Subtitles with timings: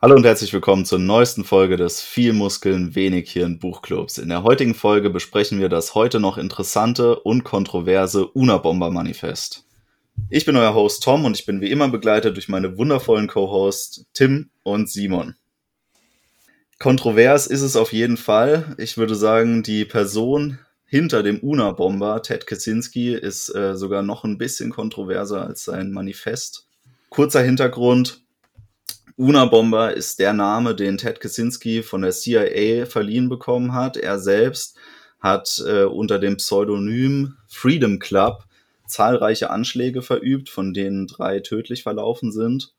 [0.00, 4.18] Hallo und herzlich willkommen zur neuesten Folge des Viel Muskeln, wenig Hirn Buchclubs.
[4.18, 9.64] In der heutigen Folge besprechen wir das heute noch interessante und kontroverse Unabomber-Manifest.
[10.30, 14.06] Ich bin euer Host Tom und ich bin wie immer begleitet durch meine wundervollen Co-Hosts
[14.12, 15.34] Tim und Simon.
[16.78, 18.76] Kontrovers ist es auf jeden Fall.
[18.78, 24.38] Ich würde sagen, die Person hinter dem Unabomber, Ted Kaczynski, ist äh, sogar noch ein
[24.38, 26.68] bisschen kontroverser als sein Manifest.
[27.08, 28.22] Kurzer Hintergrund.
[29.18, 33.96] Unabomber ist der Name, den Ted Kaczynski von der CIA verliehen bekommen hat.
[33.96, 34.76] Er selbst
[35.18, 38.44] hat äh, unter dem Pseudonym Freedom Club
[38.86, 42.74] zahlreiche Anschläge verübt, von denen drei tödlich verlaufen sind.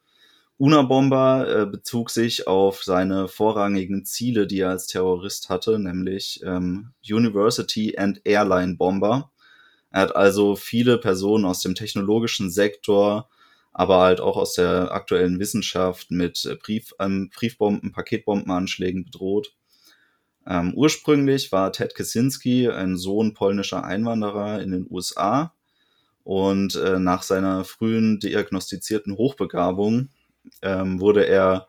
[0.58, 6.94] Unabomber äh, bezog sich auf seine vorrangigen Ziele, die er als Terrorist hatte, nämlich ähm,
[7.06, 9.30] University and Airline Bomber.
[9.92, 13.28] Er hat also viele Personen aus dem technologischen Sektor
[13.72, 19.54] aber halt auch aus der aktuellen Wissenschaft mit äh, Brief, ähm, Briefbomben, Paketbombenanschlägen bedroht.
[20.48, 25.54] Ähm, ursprünglich war Ted Kaczynski ein Sohn polnischer Einwanderer in den USA
[26.24, 30.10] und äh, nach seiner frühen diagnostizierten Hochbegabung
[30.62, 31.68] ähm, wurde er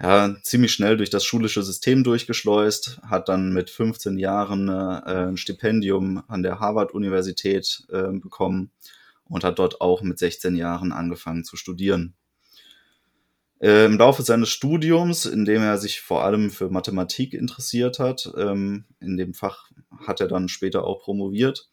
[0.00, 5.36] ja, ziemlich schnell durch das schulische System durchgeschleust, hat dann mit 15 Jahren äh, ein
[5.36, 8.70] Stipendium an der Harvard-Universität äh, bekommen
[9.28, 12.14] und hat dort auch mit 16 Jahren angefangen zu studieren.
[13.60, 18.30] Äh, Im Laufe seines Studiums, in dem er sich vor allem für Mathematik interessiert hat,
[18.36, 19.70] ähm, in dem Fach
[20.06, 21.68] hat er dann später auch promoviert,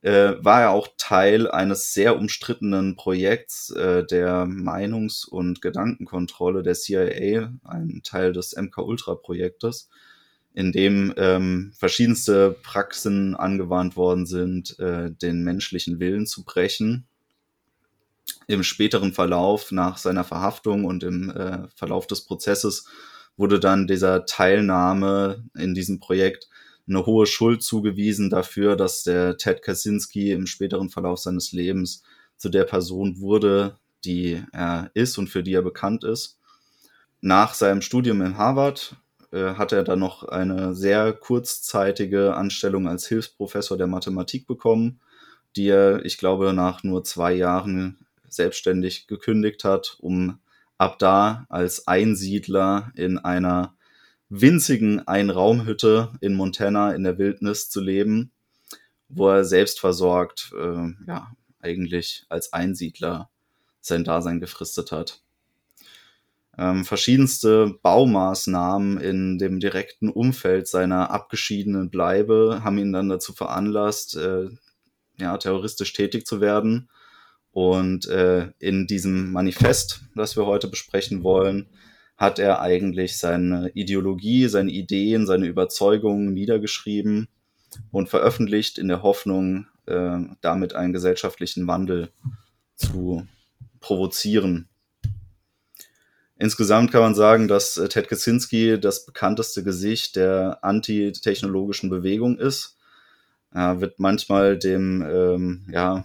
[0.00, 6.74] äh, war er auch Teil eines sehr umstrittenen Projekts äh, der Meinungs- und Gedankenkontrolle der
[6.74, 9.90] CIA, ein Teil des MK-Ultra-Projektes,
[10.54, 17.06] in dem ähm, verschiedenste Praxen angewandt worden sind, äh, den menschlichen Willen zu brechen.
[18.46, 22.86] Im späteren Verlauf nach seiner Verhaftung und im äh, Verlauf des Prozesses
[23.36, 26.48] wurde dann dieser Teilnahme in diesem Projekt
[26.86, 32.04] eine hohe Schuld zugewiesen dafür, dass der Ted Kaczynski im späteren Verlauf seines Lebens
[32.36, 36.38] zu der Person wurde, die er ist und für die er bekannt ist.
[37.20, 38.96] Nach seinem Studium in Harvard
[39.34, 45.00] äh, hat er dann noch eine sehr kurzzeitige Anstellung als Hilfsprofessor der Mathematik bekommen,
[45.56, 50.38] die er, ich glaube, nach nur zwei Jahren selbstständig gekündigt hat, um
[50.78, 53.74] ab da als Einsiedler in einer
[54.28, 58.30] winzigen Einraumhütte in Montana in der Wildnis zu leben,
[59.08, 63.30] wo er selbst versorgt, äh, ja, eigentlich als Einsiedler
[63.80, 65.23] sein Dasein gefristet hat.
[66.56, 74.16] Ähm, verschiedenste Baumaßnahmen in dem direkten Umfeld seiner abgeschiedenen Bleibe haben ihn dann dazu veranlasst,
[74.16, 74.48] äh,
[75.18, 76.88] ja, terroristisch tätig zu werden.
[77.50, 81.68] Und äh, in diesem Manifest, das wir heute besprechen wollen,
[82.16, 87.28] hat er eigentlich seine Ideologie, seine Ideen, seine Überzeugungen niedergeschrieben
[87.90, 92.10] und veröffentlicht in der Hoffnung, äh, damit einen gesellschaftlichen Wandel
[92.76, 93.26] zu
[93.80, 94.68] provozieren.
[96.36, 102.76] Insgesamt kann man sagen, dass äh, Ted Kaczynski das bekannteste Gesicht der antitechnologischen Bewegung ist.
[103.52, 106.04] Er wird manchmal dem ähm, ja,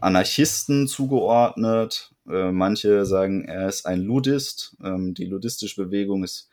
[0.00, 2.14] Anarchisten zugeordnet.
[2.26, 4.76] Äh, manche sagen, er ist ein Ludist.
[4.82, 6.48] Ähm, die ludistische Bewegung ist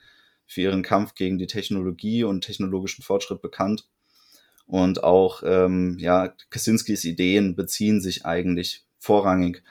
[0.45, 3.87] für ihren Kampf gegen die Technologie und technologischen Fortschritt bekannt.
[4.65, 9.63] Und auch ähm, ja, Kaczynskis Ideen beziehen sich eigentlich vorrangig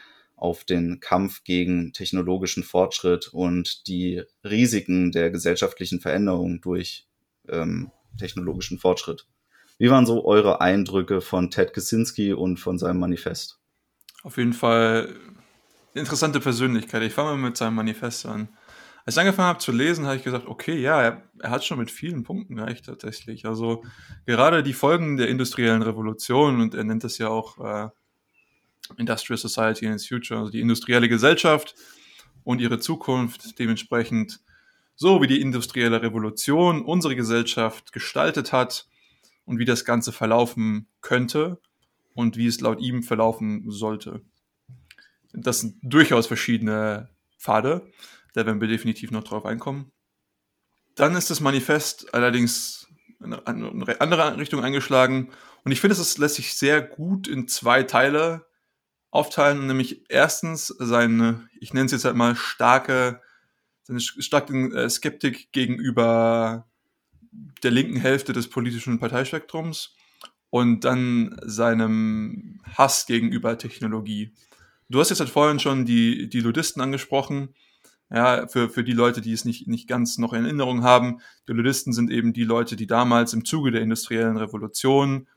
[0.42, 7.06] auf den Kampf gegen technologischen Fortschritt und die Risiken der gesellschaftlichen Veränderung durch
[7.48, 9.28] ähm, technologischen Fortschritt.
[9.78, 13.60] Wie waren so eure Eindrücke von Ted Kaczynski und von seinem Manifest?
[14.24, 15.14] Auf jeden Fall
[15.94, 17.02] interessante Persönlichkeit.
[17.02, 18.48] Ich fange mal mit seinem Manifest an.
[19.04, 21.78] Als ich angefangen habe zu lesen, habe ich gesagt, okay, ja, er, er, hat schon
[21.78, 23.46] mit vielen Punkten recht tatsächlich.
[23.46, 23.84] Also
[24.26, 27.90] gerade die Folgen der industriellen Revolution, und er nennt das ja auch äh,
[28.98, 31.74] Industrial Society in its Future, also die industrielle Gesellschaft
[32.44, 34.40] und ihre Zukunft dementsprechend
[34.94, 38.86] so wie die industrielle Revolution unsere Gesellschaft gestaltet hat
[39.44, 41.60] und wie das Ganze verlaufen könnte
[42.14, 44.22] und wie es laut ihm verlaufen sollte.
[45.32, 47.08] Das sind durchaus verschiedene
[47.38, 47.90] Pfade,
[48.34, 49.90] da werden wir definitiv noch drauf einkommen.
[50.94, 52.86] Dann ist das Manifest allerdings
[53.20, 55.30] in eine andere Richtung eingeschlagen
[55.64, 58.46] und ich finde, es lässt sich sehr gut in zwei Teile
[59.12, 63.20] aufteilen, nämlich erstens seine, ich nenne es jetzt halt mal starke,
[63.84, 66.66] seine starke äh, Skeptik gegenüber
[67.62, 69.94] der linken Hälfte des politischen Parteispektrums
[70.50, 74.32] und dann seinem Hass gegenüber Technologie.
[74.88, 77.54] Du hast jetzt halt vorhin schon die, die Ludisten angesprochen.
[78.10, 81.52] Ja, für, für die Leute, die es nicht, nicht ganz noch in Erinnerung haben, die
[81.52, 85.28] Ludisten sind eben die Leute, die damals im Zuge der industriellen Revolution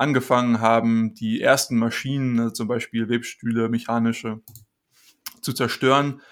[0.00, 4.40] angefangen haben, die ersten Maschinen, also zum Beispiel Webstühle, mechanische,
[5.42, 6.22] zu zerstören.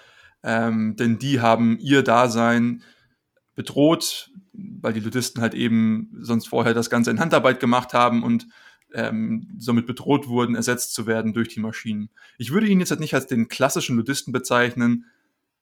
[0.41, 2.81] Ähm, denn die haben ihr Dasein
[3.53, 8.47] bedroht, weil die Ludisten halt eben sonst vorher das Ganze in Handarbeit gemacht haben und
[8.91, 12.09] ähm, somit bedroht wurden, ersetzt zu werden durch die Maschinen.
[12.39, 15.05] Ich würde ihn jetzt halt nicht als den klassischen Ludisten bezeichnen,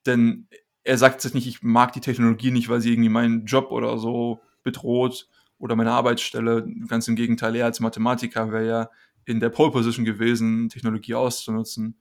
[0.05, 0.47] denn
[0.85, 3.97] er sagt sich nicht, ich mag die Technologie nicht, weil sie irgendwie meinen Job oder
[3.97, 5.27] so bedroht
[5.59, 6.67] oder meine Arbeitsstelle.
[6.87, 8.89] Ganz im Gegenteil, er als Mathematiker wäre ja
[9.25, 11.99] in der Pole Position gewesen, Technologie auszunutzen.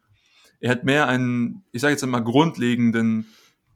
[0.60, 3.26] Er hat mehr einen, ich sage jetzt einmal, grundlegenden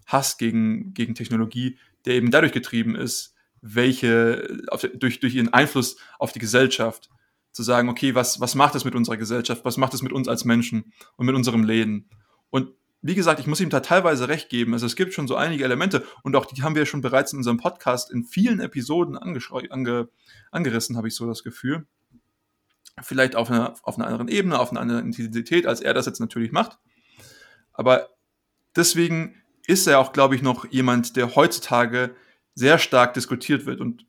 [0.07, 5.97] Hass gegen, gegen Technologie, der eben dadurch getrieben ist, welche, auf, durch, durch ihren Einfluss
[6.19, 7.11] auf die Gesellschaft,
[7.53, 10.29] zu sagen, okay, was, was macht das mit unserer Gesellschaft, was macht das mit uns
[10.29, 12.09] als Menschen und mit unserem Leben?
[12.49, 12.71] Und
[13.03, 14.75] wie gesagt, ich muss ihm da teilweise recht geben.
[14.75, 17.39] Also es gibt schon so einige Elemente und auch die haben wir schon bereits in
[17.39, 20.09] unserem Podcast in vielen Episoden ange
[20.51, 21.87] angerissen, habe ich so das Gefühl.
[23.03, 26.21] Vielleicht auf einer, auf einer anderen Ebene, auf einer anderen Intensität, als er das jetzt
[26.21, 26.79] natürlich macht.
[27.73, 28.11] Aber
[28.77, 29.37] deswegen
[29.67, 32.15] ist er auch, glaube ich, noch jemand, der heutzutage
[32.55, 33.81] sehr stark diskutiert wird.
[33.81, 34.05] Und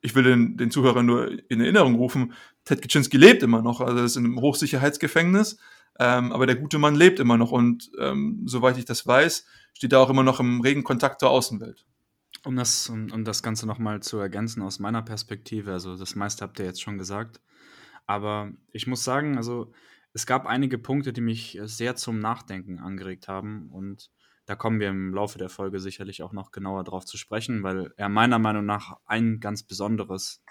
[0.00, 2.32] ich will den, den Zuhörern nur in Erinnerung rufen,
[2.64, 5.58] Ted Kaczynski lebt immer noch, also ist in einem Hochsicherheitsgefängnis,
[5.98, 9.92] ähm, aber der gute Mann lebt immer noch und ähm, soweit ich das weiß, steht
[9.92, 11.86] er auch immer noch im regen Kontakt zur Außenwelt.
[12.44, 16.44] Um das, um, um das Ganze nochmal zu ergänzen aus meiner Perspektive, also das meiste
[16.44, 17.40] habt ihr jetzt schon gesagt,
[18.06, 19.72] aber ich muss sagen, also
[20.12, 24.10] es gab einige Punkte, die mich sehr zum Nachdenken angeregt haben und
[24.46, 27.92] da kommen wir im Laufe der Folge sicherlich auch noch genauer drauf zu sprechen, weil
[27.96, 30.42] er meiner Meinung nach ein ganz besonderes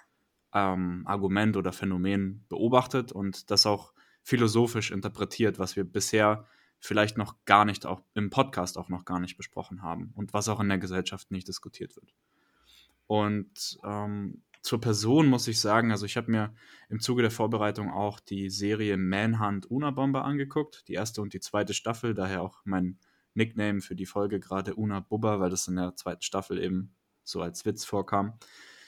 [0.53, 3.94] ähm, Argument oder Phänomen beobachtet und das auch
[4.25, 6.47] philosophisch interpretiert, was wir bisher
[6.79, 10.49] vielleicht noch gar nicht, auch im Podcast auch noch gar nicht besprochen haben und was
[10.49, 12.13] auch in der Gesellschaft nicht diskutiert wird.
[13.05, 16.55] Und ähm, zur Person muss ich sagen, also ich habe mir
[16.89, 21.39] im Zuge der Vorbereitung auch die Serie Manhunt Una Bomber angeguckt, die erste und die
[21.39, 22.97] zweite Staffel, daher auch mein
[23.35, 27.41] Nickname für die Folge gerade Una Bubba, weil das in der zweiten Staffel eben so
[27.41, 28.39] als Witz vorkam.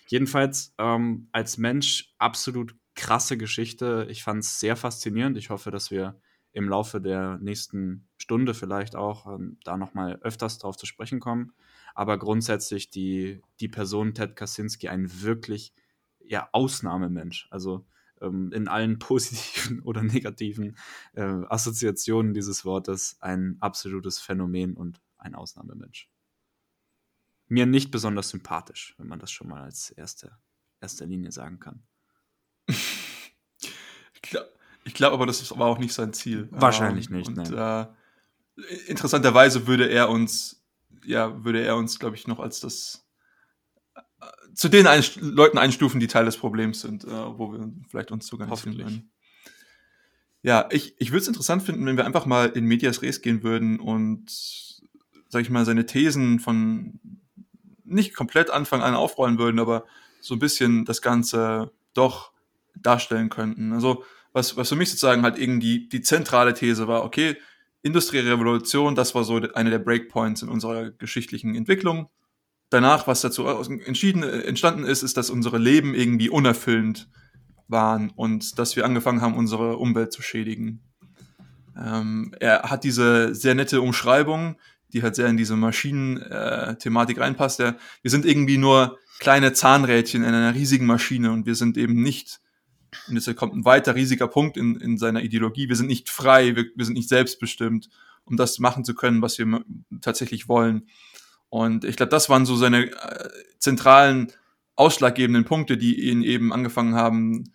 [0.08, 4.08] Jedenfalls ähm, als Mensch absolut krasse Geschichte.
[4.10, 5.38] Ich fand es sehr faszinierend.
[5.38, 6.20] Ich hoffe, dass wir
[6.52, 11.54] im Laufe der nächsten Stunde vielleicht auch ähm, da nochmal öfters drauf zu sprechen kommen.
[11.94, 15.74] Aber grundsätzlich die, die Person Ted Kaczynski ein wirklich
[16.20, 17.48] ja, Ausnahmemensch.
[17.52, 17.86] Also
[18.20, 20.76] ähm, in allen positiven oder negativen
[21.14, 26.10] äh, Assoziationen dieses Wortes ein absolutes Phänomen und ein Ausnahmemensch.
[27.48, 30.38] Mir nicht besonders sympathisch, wenn man das schon mal als erste,
[30.82, 31.84] erste Linie sagen kann.
[34.24, 34.50] Ich glaube
[34.84, 36.48] glaub aber, das war auch nicht sein Ziel.
[36.52, 37.28] Wahrscheinlich ähm, nicht.
[37.28, 37.86] Und, äh,
[38.88, 40.64] interessanterweise würde er uns,
[41.06, 43.08] ja, würde er uns, glaube ich, noch als das
[44.54, 48.26] zu den ein Leuten einstufen, die Teil des Problems sind, äh, wo wir vielleicht uns
[48.26, 49.12] sogar nicht finden.
[50.42, 53.44] Ja, ich, ich würde es interessant finden, wenn wir einfach mal in Medias Res gehen
[53.44, 54.32] würden und,
[55.30, 57.00] sag ich mal, seine Thesen von
[57.84, 59.86] nicht komplett Anfang an aufrollen würden, aber
[60.22, 62.32] so ein bisschen das Ganze doch
[62.82, 63.74] darstellen könnten.
[63.74, 64.04] Also,
[64.34, 67.38] was, was für mich sozusagen halt irgendwie die zentrale These war, okay,
[67.82, 72.10] industrielle Revolution, das war so eine der Breakpoints in unserer geschichtlichen Entwicklung
[72.70, 77.10] danach, was dazu entschieden, äh, entstanden ist, ist, dass unsere Leben irgendwie unerfüllend
[77.68, 80.82] waren und dass wir angefangen haben, unsere Umwelt zu schädigen.
[81.78, 84.58] Ähm, er hat diese sehr nette Umschreibung,
[84.94, 87.60] die halt sehr in diese Maschinen-Thematik äh, reinpasst.
[87.60, 92.02] Ja, wir sind irgendwie nur kleine Zahnrädchen in einer riesigen Maschine und wir sind eben
[92.02, 92.40] nicht,
[93.08, 96.56] und jetzt kommt ein weiter riesiger Punkt in, in seiner Ideologie, wir sind nicht frei,
[96.56, 97.90] wir, wir sind nicht selbstbestimmt,
[98.26, 99.64] um das machen zu können, was wir
[100.02, 100.88] tatsächlich wollen.
[101.50, 103.30] Und ich glaube, das waren so seine äh,
[103.60, 104.32] zentralen
[104.76, 107.52] ausschlaggebenden Punkte, die ihn eben angefangen haben,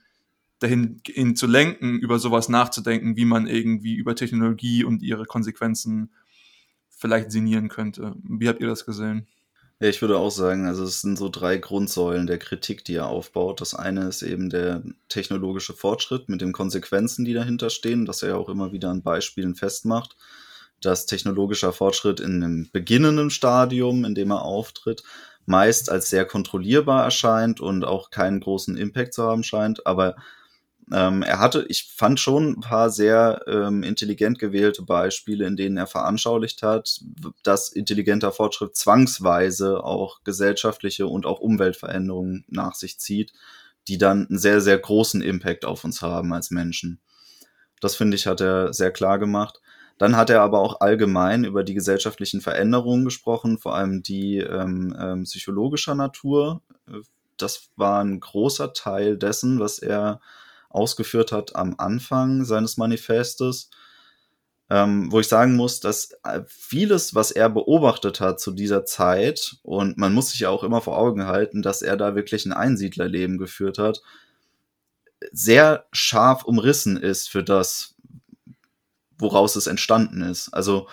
[0.59, 6.13] dahin ihn zu lenken, über sowas nachzudenken, wie man irgendwie über Technologie und ihre Konsequenzen
[6.89, 8.15] vielleicht sinnieren könnte.
[8.23, 9.27] Wie habt ihr das gesehen?
[9.83, 13.09] Ja, ich würde auch sagen, also es sind so drei Grundsäulen der Kritik, die er
[13.09, 13.61] aufbaut.
[13.61, 18.31] Das eine ist eben der technologische Fortschritt mit den Konsequenzen, die dahinter stehen, dass er
[18.31, 20.17] ja auch immer wieder an Beispielen festmacht
[20.83, 25.03] dass technologischer Fortschritt in einem beginnenden Stadium, in dem er auftritt,
[25.47, 29.87] meist als sehr kontrollierbar erscheint und auch keinen großen Impact zu haben scheint.
[29.87, 30.17] Aber
[30.91, 35.77] ähm, er hatte, ich fand schon ein paar sehr ähm, intelligent gewählte Beispiele, in denen
[35.77, 37.01] er veranschaulicht hat,
[37.43, 43.33] dass intelligenter Fortschritt zwangsweise auch gesellschaftliche und auch Umweltveränderungen nach sich zieht,
[43.89, 47.01] die dann einen sehr, sehr großen Impact auf uns haben als Menschen.
[47.81, 49.61] Das finde ich, hat er sehr klar gemacht.
[49.99, 54.97] Dann hat er aber auch allgemein über die gesellschaftlichen Veränderungen gesprochen, vor allem die ähm,
[54.99, 56.63] ähm, psychologischer Natur.
[57.37, 60.21] Das war ein großer Teil dessen, was er
[60.73, 63.71] ausgeführt hat am Anfang seines Manifestes
[64.73, 69.57] ähm, wo ich sagen muss, dass äh, vieles, was er beobachtet hat zu dieser Zeit,
[69.63, 72.55] und man muss sich ja auch immer vor Augen halten, dass er da wirklich ein
[72.55, 74.01] Einsiedlerleben geführt hat,
[75.31, 77.97] sehr scharf umrissen ist für das,
[79.19, 80.49] woraus es entstanden ist.
[80.55, 80.89] Also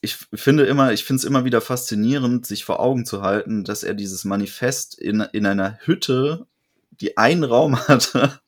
[0.00, 3.84] ich finde immer, ich finde es immer wieder faszinierend, sich vor Augen zu halten, dass
[3.84, 6.48] er dieses Manifest in, in einer Hütte,
[6.90, 8.40] die einen Raum hatte,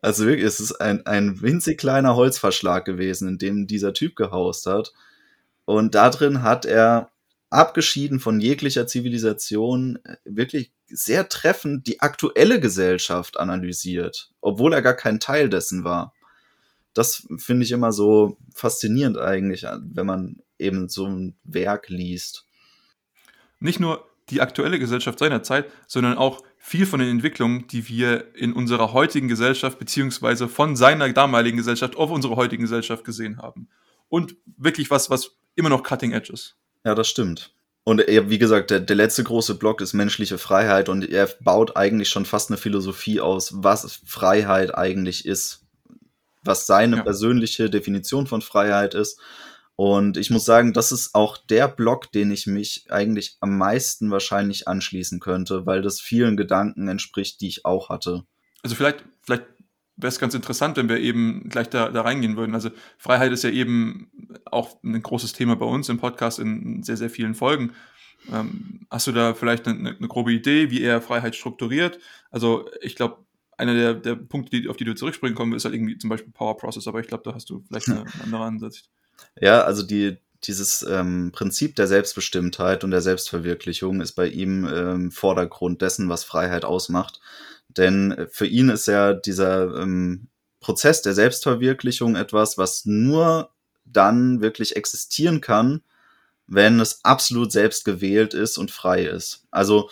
[0.00, 4.66] also wirklich, es ist ein, ein winzig kleiner Holzverschlag gewesen, in dem dieser Typ gehaust
[4.66, 4.92] hat.
[5.64, 7.10] Und da drin hat er,
[7.54, 15.20] abgeschieden von jeglicher Zivilisation, wirklich sehr treffend die aktuelle Gesellschaft analysiert, obwohl er gar kein
[15.20, 16.12] Teil dessen war.
[16.94, 22.44] Das finde ich immer so faszinierend eigentlich, wenn man eben so ein Werk liest.
[23.60, 28.34] Nicht nur die aktuelle Gesellschaft seiner Zeit, sondern auch viel von den Entwicklungen, die wir
[28.34, 33.68] in unserer heutigen Gesellschaft beziehungsweise von seiner damaligen Gesellschaft auf unsere heutige Gesellschaft gesehen haben.
[34.08, 36.56] Und wirklich was, was immer noch cutting edge ist.
[36.82, 37.52] Ja, das stimmt.
[37.84, 41.76] Und er, wie gesagt, der, der letzte große Block ist menschliche Freiheit und er baut
[41.76, 45.66] eigentlich schon fast eine Philosophie aus, was Freiheit eigentlich ist,
[46.44, 47.02] was seine ja.
[47.02, 49.20] persönliche Definition von Freiheit ist
[49.76, 54.10] und ich muss sagen, das ist auch der Blog, den ich mich eigentlich am meisten
[54.10, 58.24] wahrscheinlich anschließen könnte, weil das vielen Gedanken entspricht, die ich auch hatte.
[58.62, 59.44] Also vielleicht, vielleicht
[59.96, 62.54] wäre es ganz interessant, wenn wir eben gleich da, da reingehen würden.
[62.54, 64.10] Also Freiheit ist ja eben
[64.44, 67.72] auch ein großes Thema bei uns im Podcast in sehr, sehr vielen Folgen.
[68.32, 71.98] Ähm, hast du da vielleicht eine, eine, grobe Idee, wie er Freiheit strukturiert?
[72.30, 73.18] Also ich glaube,
[73.58, 76.32] einer der, der Punkte, die, auf die du zurückspringen kommen, ist halt irgendwie zum Beispiel
[76.32, 78.88] Power Process, aber ich glaube, da hast du vielleicht eine, eine andere Ansicht.
[79.40, 85.10] Ja, also die, dieses ähm, Prinzip der Selbstbestimmtheit und der Selbstverwirklichung ist bei ihm ähm,
[85.10, 87.20] Vordergrund dessen, was Freiheit ausmacht.
[87.68, 90.28] Denn für ihn ist ja dieser ähm,
[90.60, 93.50] Prozess der Selbstverwirklichung etwas, was nur
[93.84, 95.82] dann wirklich existieren kann,
[96.46, 99.46] wenn es absolut selbst gewählt ist und frei ist.
[99.50, 99.90] Also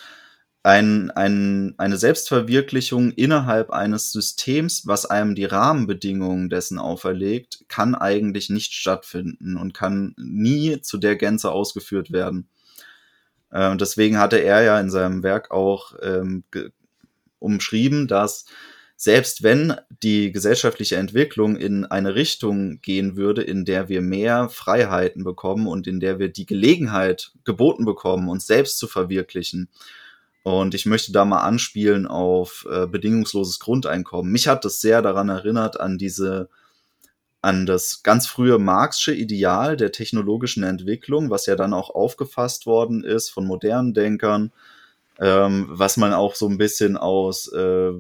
[0.65, 8.49] ein, ein, eine Selbstverwirklichung innerhalb eines Systems, was einem die Rahmenbedingungen dessen auferlegt, kann eigentlich
[8.49, 12.49] nicht stattfinden und kann nie zu der Gänze ausgeführt werden.
[13.51, 16.45] Äh, deswegen hatte er ja in seinem Werk auch ähm,
[17.41, 18.45] umschrieben, dass
[18.95, 25.25] selbst wenn die gesellschaftliche Entwicklung in eine Richtung gehen würde, in der wir mehr Freiheiten
[25.25, 29.69] bekommen und in der wir die Gelegenheit geboten bekommen, uns selbst zu verwirklichen,
[30.43, 34.33] und ich möchte da mal anspielen auf äh, bedingungsloses Grundeinkommen.
[34.33, 36.49] Mich hat das sehr daran erinnert an diese,
[37.41, 43.05] an das ganz frühe Marxische Ideal der technologischen Entwicklung, was ja dann auch aufgefasst worden
[43.05, 44.53] ist von modernen Denkern,
[45.21, 47.93] ähm, was man auch so ein bisschen aus, äh,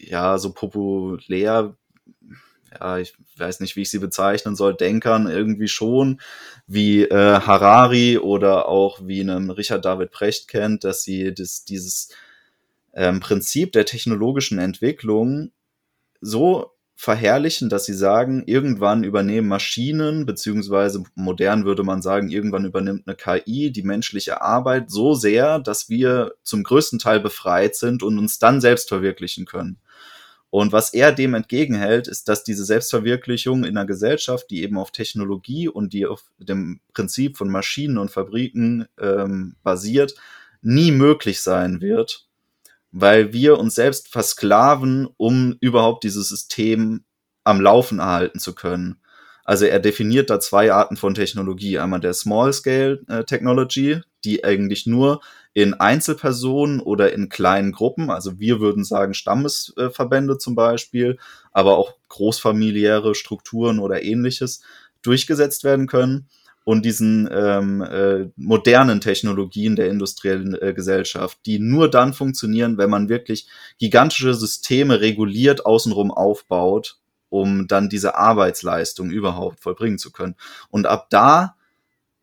[0.00, 1.76] ja, so populär
[2.80, 6.20] ja, ich weiß nicht, wie ich sie bezeichnen soll, Denkern irgendwie schon,
[6.66, 12.10] wie äh, Harari oder auch wie einem Richard David Precht kennt, dass sie das, dieses
[12.94, 15.52] ähm, Prinzip der technologischen Entwicklung
[16.20, 23.08] so verherrlichen, dass sie sagen, irgendwann übernehmen Maschinen, beziehungsweise modern würde man sagen, irgendwann übernimmt
[23.08, 28.18] eine KI die menschliche Arbeit so sehr, dass wir zum größten Teil befreit sind und
[28.18, 29.78] uns dann selbst verwirklichen können.
[30.52, 34.90] Und was er dem entgegenhält, ist, dass diese Selbstverwirklichung in einer Gesellschaft, die eben auf
[34.90, 40.14] Technologie und die auf dem Prinzip von Maschinen und Fabriken ähm, basiert,
[40.60, 42.28] nie möglich sein wird,
[42.90, 47.04] weil wir uns selbst versklaven, um überhaupt dieses System
[47.44, 49.00] am Laufen erhalten zu können.
[49.44, 51.78] Also er definiert da zwei Arten von Technologie.
[51.78, 55.22] Einmal der Small Scale äh, Technology, die eigentlich nur
[55.54, 58.10] in Einzelpersonen oder in kleinen Gruppen.
[58.10, 61.18] Also wir würden sagen Stammesverbände zum Beispiel,
[61.52, 64.62] aber auch großfamiliäre Strukturen oder ähnliches
[65.02, 66.28] durchgesetzt werden können
[66.64, 72.88] und diesen ähm, äh, modernen Technologien der industriellen äh, Gesellschaft, die nur dann funktionieren, wenn
[72.88, 80.36] man wirklich gigantische Systeme reguliert außenrum aufbaut, um dann diese Arbeitsleistung überhaupt vollbringen zu können.
[80.70, 81.56] Und ab da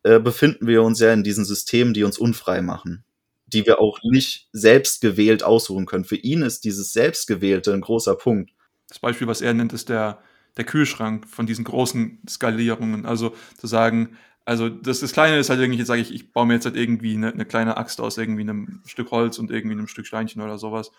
[0.02, 3.04] äh, befinden wir uns ja in diesen Systemen, die uns unfrei machen
[3.52, 6.04] die wir auch nicht selbst gewählt aussuchen können.
[6.04, 8.52] Für ihn ist dieses Selbstgewählte ein großer Punkt.
[8.88, 10.20] Das Beispiel, was er nennt, ist der,
[10.56, 13.06] der Kühlschrank von diesen großen Skalierungen.
[13.06, 16.46] Also zu sagen, also das, das Kleine ist halt irgendwie, jetzt sage ich, ich baue
[16.46, 19.76] mir jetzt halt irgendwie eine, eine, kleine Axt aus irgendwie einem Stück Holz und irgendwie
[19.76, 20.90] einem Stück Steinchen oder sowas.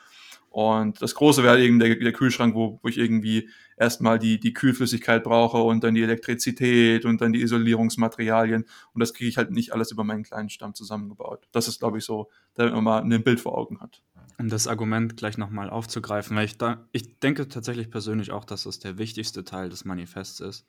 [0.52, 4.52] Und das Große wäre eben der, der Kühlschrank, wo, wo ich irgendwie erstmal die, die
[4.54, 8.66] Kühlflüssigkeit brauche und dann die Elektrizität und dann die Isolierungsmaterialien.
[8.94, 11.48] Und das kriege ich halt nicht alles über meinen kleinen Stamm zusammengebaut.
[11.54, 14.04] Das ist, glaube ich, so, damit man mal ein Bild vor Augen hat.
[14.38, 18.64] Um das Argument gleich nochmal aufzugreifen, weil ich, da, ich denke tatsächlich persönlich auch, dass
[18.64, 20.66] das der wichtigste Teil des Manifests ist.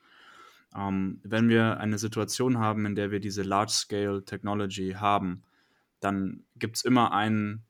[0.76, 5.42] Ähm, wenn wir eine Situation haben, in der wir diese Large-Scale Technology haben,
[5.98, 7.64] dann gibt es immer ein,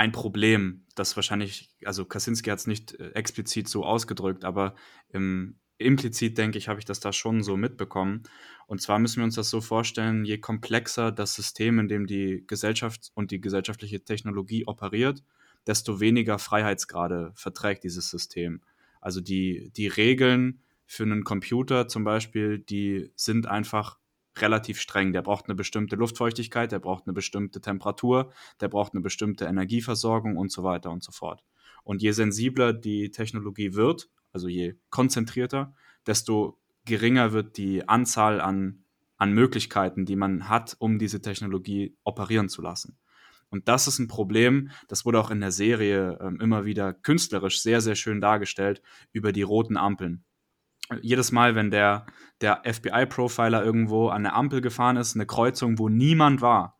[0.00, 4.74] ein Problem, das wahrscheinlich, also Kaczynski hat es nicht äh, explizit so ausgedrückt, aber
[5.10, 8.22] im, implizit denke ich, habe ich das da schon so mitbekommen.
[8.66, 12.44] Und zwar müssen wir uns das so vorstellen, je komplexer das System, in dem die
[12.46, 15.22] Gesellschaft und die gesellschaftliche Technologie operiert,
[15.66, 18.62] desto weniger Freiheitsgrade verträgt dieses System.
[19.02, 23.98] Also die, die Regeln für einen Computer zum Beispiel, die sind einfach
[24.42, 25.12] relativ streng.
[25.12, 30.36] Der braucht eine bestimmte Luftfeuchtigkeit, der braucht eine bestimmte Temperatur, der braucht eine bestimmte Energieversorgung
[30.36, 31.44] und so weiter und so fort.
[31.82, 35.74] Und je sensibler die Technologie wird, also je konzentrierter,
[36.06, 38.84] desto geringer wird die Anzahl an,
[39.16, 42.98] an Möglichkeiten, die man hat, um diese Technologie operieren zu lassen.
[43.50, 47.60] Und das ist ein Problem, das wurde auch in der Serie ähm, immer wieder künstlerisch
[47.60, 48.80] sehr, sehr schön dargestellt
[49.12, 50.24] über die roten Ampeln
[51.02, 52.06] jedes Mal, wenn der,
[52.40, 56.78] der FBI-Profiler irgendwo an eine Ampel gefahren ist, eine Kreuzung, wo niemand war.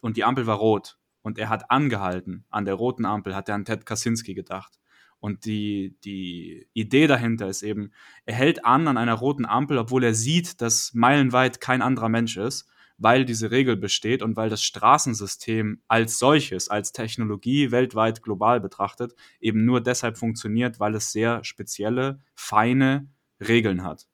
[0.00, 0.98] Und die Ampel war rot.
[1.22, 2.44] Und er hat angehalten.
[2.50, 4.78] An der roten Ampel, hat er an Ted Kaczynski gedacht.
[5.18, 7.92] Und die, die Idee dahinter ist eben,
[8.24, 12.38] er hält an an einer roten Ampel, obwohl er sieht, dass meilenweit kein anderer Mensch
[12.38, 12.66] ist,
[12.96, 19.14] weil diese Regel besteht und weil das Straßensystem als solches, als Technologie weltweit global betrachtet,
[19.40, 23.08] eben nur deshalb funktioniert, weil es sehr spezielle, feine
[23.40, 24.06] Regeln hat.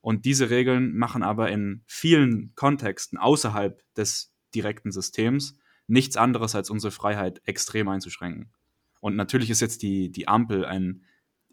[0.00, 6.70] Und diese Regeln machen aber in vielen Kontexten außerhalb des direkten Systems nichts anderes als
[6.70, 8.52] unsere Freiheit extrem einzuschränken.
[9.00, 11.02] Und natürlich ist jetzt die, die Ampel ein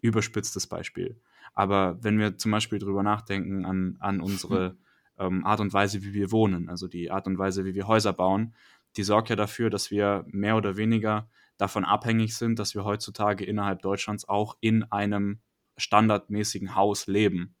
[0.00, 1.20] überspitztes Beispiel.
[1.52, 4.76] Aber wenn wir zum Beispiel drüber nachdenken an, an unsere
[5.18, 8.12] ähm, Art und Weise, wie wir wohnen, also die Art und Weise, wie wir Häuser
[8.12, 8.54] bauen,
[8.96, 13.44] die sorgt ja dafür, dass wir mehr oder weniger davon abhängig sind, dass wir heutzutage
[13.44, 15.40] innerhalb Deutschlands auch in einem
[15.76, 17.56] standardmäßigen Haus leben.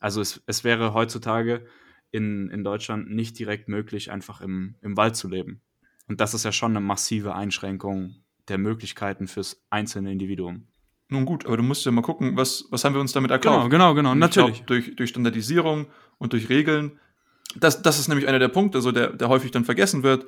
[0.00, 1.66] Also es, es wäre heutzutage
[2.10, 5.62] in, in Deutschland nicht direkt möglich, einfach im, im Wald zu leben.
[6.06, 8.16] Und das ist ja schon eine massive Einschränkung
[8.48, 10.68] der Möglichkeiten fürs einzelne Individuum.
[11.10, 13.70] Nun gut, aber du musst ja mal gucken, was, was haben wir uns damit erkauft?
[13.70, 14.58] Genau, genau, genau, natürlich.
[14.58, 15.86] Glaub, durch, durch Standardisierung
[16.18, 16.98] und durch Regeln.
[17.56, 20.26] Das, das ist nämlich einer der Punkte, so der, der häufig dann vergessen wird.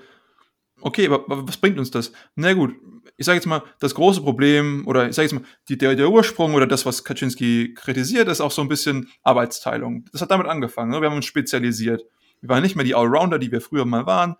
[0.81, 2.13] Okay, aber, was bringt uns das?
[2.35, 2.75] Na gut,
[3.17, 6.11] ich sage jetzt mal, das große Problem oder ich sage jetzt mal, die, der, der
[6.11, 10.07] Ursprung oder das, was Kaczynski kritisiert, ist auch so ein bisschen Arbeitsteilung.
[10.13, 10.91] Das hat damit angefangen.
[10.91, 11.01] Ne?
[11.01, 12.03] Wir haben uns spezialisiert.
[12.41, 14.37] Wir waren nicht mehr die Allrounder, die wir früher mal waren.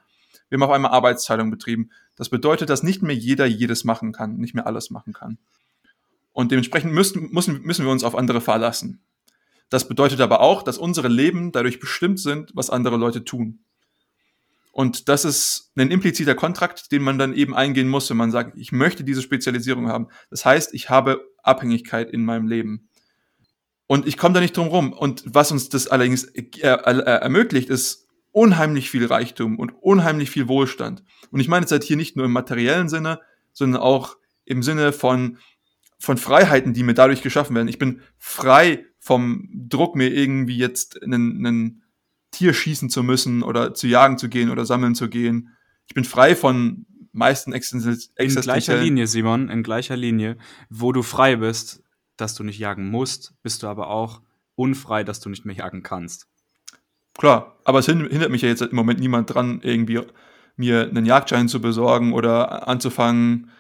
[0.49, 1.91] Wir haben auf einmal Arbeitsteilung betrieben.
[2.17, 5.39] Das bedeutet, dass nicht mehr jeder jedes machen kann, nicht mehr alles machen kann.
[6.33, 9.03] Und dementsprechend müssen, müssen, müssen wir uns auf andere verlassen.
[9.69, 13.61] Das bedeutet aber auch, dass unsere Leben dadurch bestimmt sind, was andere Leute tun.
[14.73, 18.57] Und das ist ein impliziter Kontrakt, den man dann eben eingehen muss, wenn man sagt,
[18.57, 20.09] ich möchte diese Spezialisierung haben.
[20.31, 22.89] Das heißt, ich habe Abhängigkeit in meinem Leben.
[23.87, 24.93] Und ich komme da nicht drum rum.
[24.93, 30.47] Und was uns das allerdings äh, äh, ermöglicht, ist unheimlich viel Reichtum und unheimlich viel
[30.47, 31.03] Wohlstand.
[31.33, 33.21] Und ich meine jetzt halt hier nicht nur im materiellen Sinne,
[33.53, 35.39] sondern auch im Sinne von,
[35.99, 37.67] von Freiheiten, die mir dadurch geschaffen werden.
[37.67, 41.83] Ich bin frei vom Druck, mir irgendwie jetzt einen, einen
[42.31, 45.57] Tier schießen zu müssen oder zu jagen zu gehen oder sammeln zu gehen.
[45.87, 50.37] Ich bin frei von meisten Existenz In gleicher Linie, Simon, in gleicher Linie,
[50.69, 51.83] wo du frei bist,
[52.17, 54.23] dass du nicht jagen musst, bist du aber auch
[54.55, 56.29] unfrei, dass du nicht mehr jagen kannst.
[57.19, 60.01] Klar, aber es hindert mich ja jetzt im Moment niemand dran, irgendwie
[60.57, 63.51] mir einen Jagdschein zu besorgen oder anzufangen,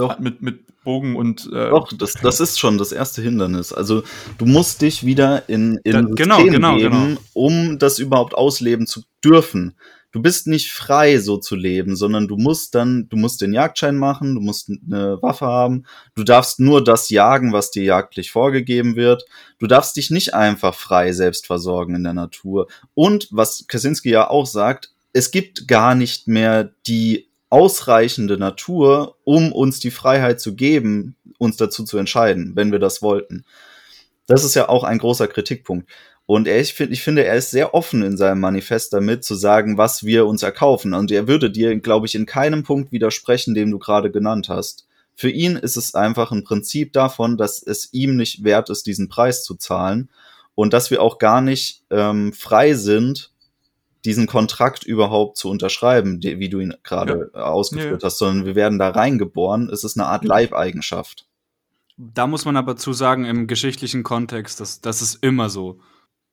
[0.00, 0.18] Doch.
[0.18, 1.46] mit, mit Bogen und.
[1.52, 3.72] Äh, Doch, das, das ist schon das erste Hindernis.
[3.72, 4.02] Also
[4.38, 7.20] du musst dich wieder in, in da, genau, System genau, geben, genau.
[7.32, 9.76] um das überhaupt ausleben zu dürfen.
[10.12, 13.96] Du bist nicht frei, so zu leben, sondern du musst dann, du musst den Jagdschein
[13.96, 15.84] machen, du musst eine Waffe haben,
[16.16, 19.24] du darfst nur das jagen, was dir jagdlich vorgegeben wird.
[19.60, 22.66] Du darfst dich nicht einfach frei selbst versorgen in der Natur.
[22.94, 29.52] Und was Kaczynski ja auch sagt, es gibt gar nicht mehr die ausreichende Natur, um
[29.52, 33.44] uns die Freiheit zu geben, uns dazu zu entscheiden, wenn wir das wollten.
[34.26, 35.88] Das ist ja auch ein großer Kritikpunkt.
[36.26, 39.34] Und er, ich, find, ich finde, er ist sehr offen in seinem Manifest damit, zu
[39.34, 40.94] sagen, was wir uns erkaufen.
[40.94, 44.86] Und er würde dir, glaube ich, in keinem Punkt widersprechen, den du gerade genannt hast.
[45.16, 49.08] Für ihn ist es einfach ein Prinzip davon, dass es ihm nicht wert ist, diesen
[49.08, 50.08] Preis zu zahlen
[50.54, 53.32] und dass wir auch gar nicht ähm, frei sind,
[54.04, 57.42] diesen Kontrakt überhaupt zu unterschreiben, wie du ihn gerade ja.
[57.42, 58.06] ausgeführt ja.
[58.06, 59.68] hast, sondern wir werden da reingeboren.
[59.70, 61.26] Es ist eine Art Leibeigenschaft.
[61.96, 65.80] Da muss man aber zu sagen, im geschichtlichen Kontext, das, das ist immer so.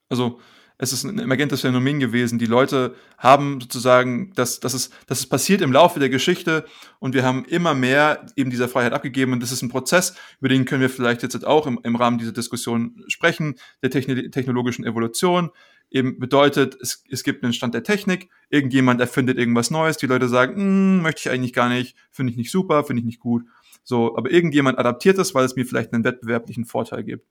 [0.08, 0.40] Also
[0.80, 2.38] es ist ein emergentes Phänomen gewesen.
[2.38, 6.66] Die Leute haben sozusagen, das, das, ist, das ist passiert im Laufe der Geschichte
[7.00, 9.34] und wir haben immer mehr eben dieser Freiheit abgegeben.
[9.34, 12.20] Und das ist ein Prozess, über den können wir vielleicht jetzt auch im, im Rahmen
[12.20, 15.50] dieser Diskussion sprechen, der technologischen Evolution.
[15.90, 20.28] Eben bedeutet, es, es gibt einen Stand der Technik, irgendjemand erfindet irgendwas Neues, die Leute
[20.28, 23.44] sagen, hm, möchte ich eigentlich gar nicht, finde ich nicht super, finde ich nicht gut.
[23.84, 27.26] So, aber irgendjemand adaptiert es, weil es mir vielleicht einen wettbewerblichen Vorteil gibt.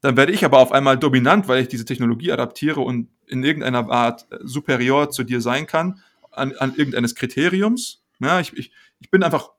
[0.00, 3.90] Dann werde ich aber auf einmal dominant, weil ich diese Technologie adaptiere und in irgendeiner
[3.90, 8.04] Art äh, superior zu dir sein kann, an, an irgendeines Kriteriums.
[8.20, 9.50] Ja, ich, ich, ich bin einfach,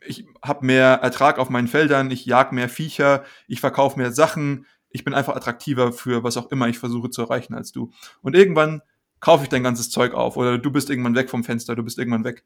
[0.00, 4.66] ich habe mehr Ertrag auf meinen Feldern, ich jag mehr Viecher, ich verkaufe mehr Sachen,
[4.96, 7.92] ich bin einfach attraktiver für was auch immer ich versuche zu erreichen als du.
[8.22, 8.82] Und irgendwann
[9.20, 11.98] kaufe ich dein ganzes Zeug auf oder du bist irgendwann weg vom Fenster, du bist
[11.98, 12.44] irgendwann weg.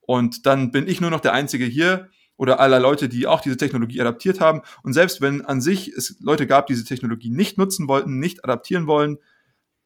[0.00, 2.08] Und dann bin ich nur noch der Einzige hier,
[2.40, 4.62] oder aller Leute, die auch diese Technologie adaptiert haben.
[4.82, 8.44] Und selbst wenn an sich es Leute gab, die diese Technologie nicht nutzen wollten, nicht
[8.44, 9.18] adaptieren wollen,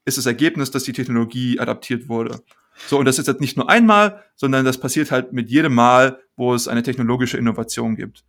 [0.05, 2.45] ist das Ergebnis, dass die Technologie adaptiert wurde.
[2.87, 6.21] So, und das ist jetzt nicht nur einmal, sondern das passiert halt mit jedem Mal,
[6.37, 8.25] wo es eine technologische Innovation gibt.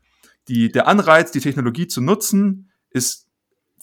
[0.48, 3.25] Die, der Anreiz, die Technologie zu nutzen, ist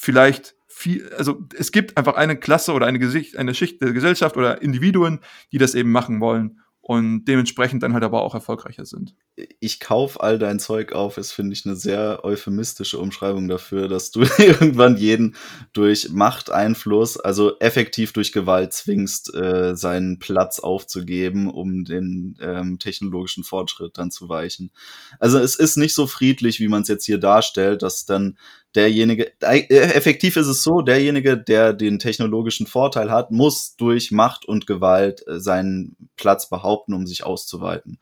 [0.02, 4.36] vielleicht viel, also es gibt einfach eine Klasse oder eine, Gesicht, eine Schicht der Gesellschaft
[4.36, 5.20] oder Individuen,
[5.52, 9.14] die das eben machen wollen und dementsprechend dann halt aber auch erfolgreicher sind.
[9.60, 14.10] Ich kauf all dein Zeug auf, ist, finde ich, eine sehr euphemistische Umschreibung dafür, dass
[14.10, 15.36] du irgendwann jeden
[15.72, 23.44] durch Machteinfluss, also effektiv durch Gewalt zwingst, äh, seinen Platz aufzugeben, um den ähm, technologischen
[23.44, 24.72] Fortschritt dann zu weichen.
[25.20, 28.36] Also es ist nicht so friedlich, wie man es jetzt hier darstellt, dass dann
[28.74, 34.46] derjenige, äh, effektiv ist es so, derjenige, der den technologischen Vorteil hat, muss durch Macht
[34.46, 37.98] und Gewalt äh, seinen Platz behaupten, um sich auszuweiten.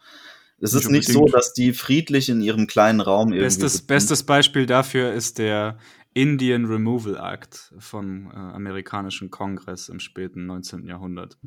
[0.63, 3.45] Es ist nicht so, dass die friedlich in ihrem kleinen Raum irgendwie.
[3.45, 5.79] Bestes, bestes Beispiel dafür ist der
[6.13, 10.87] Indian Removal Act vom äh, amerikanischen Kongress im späten 19.
[10.87, 11.39] Jahrhundert,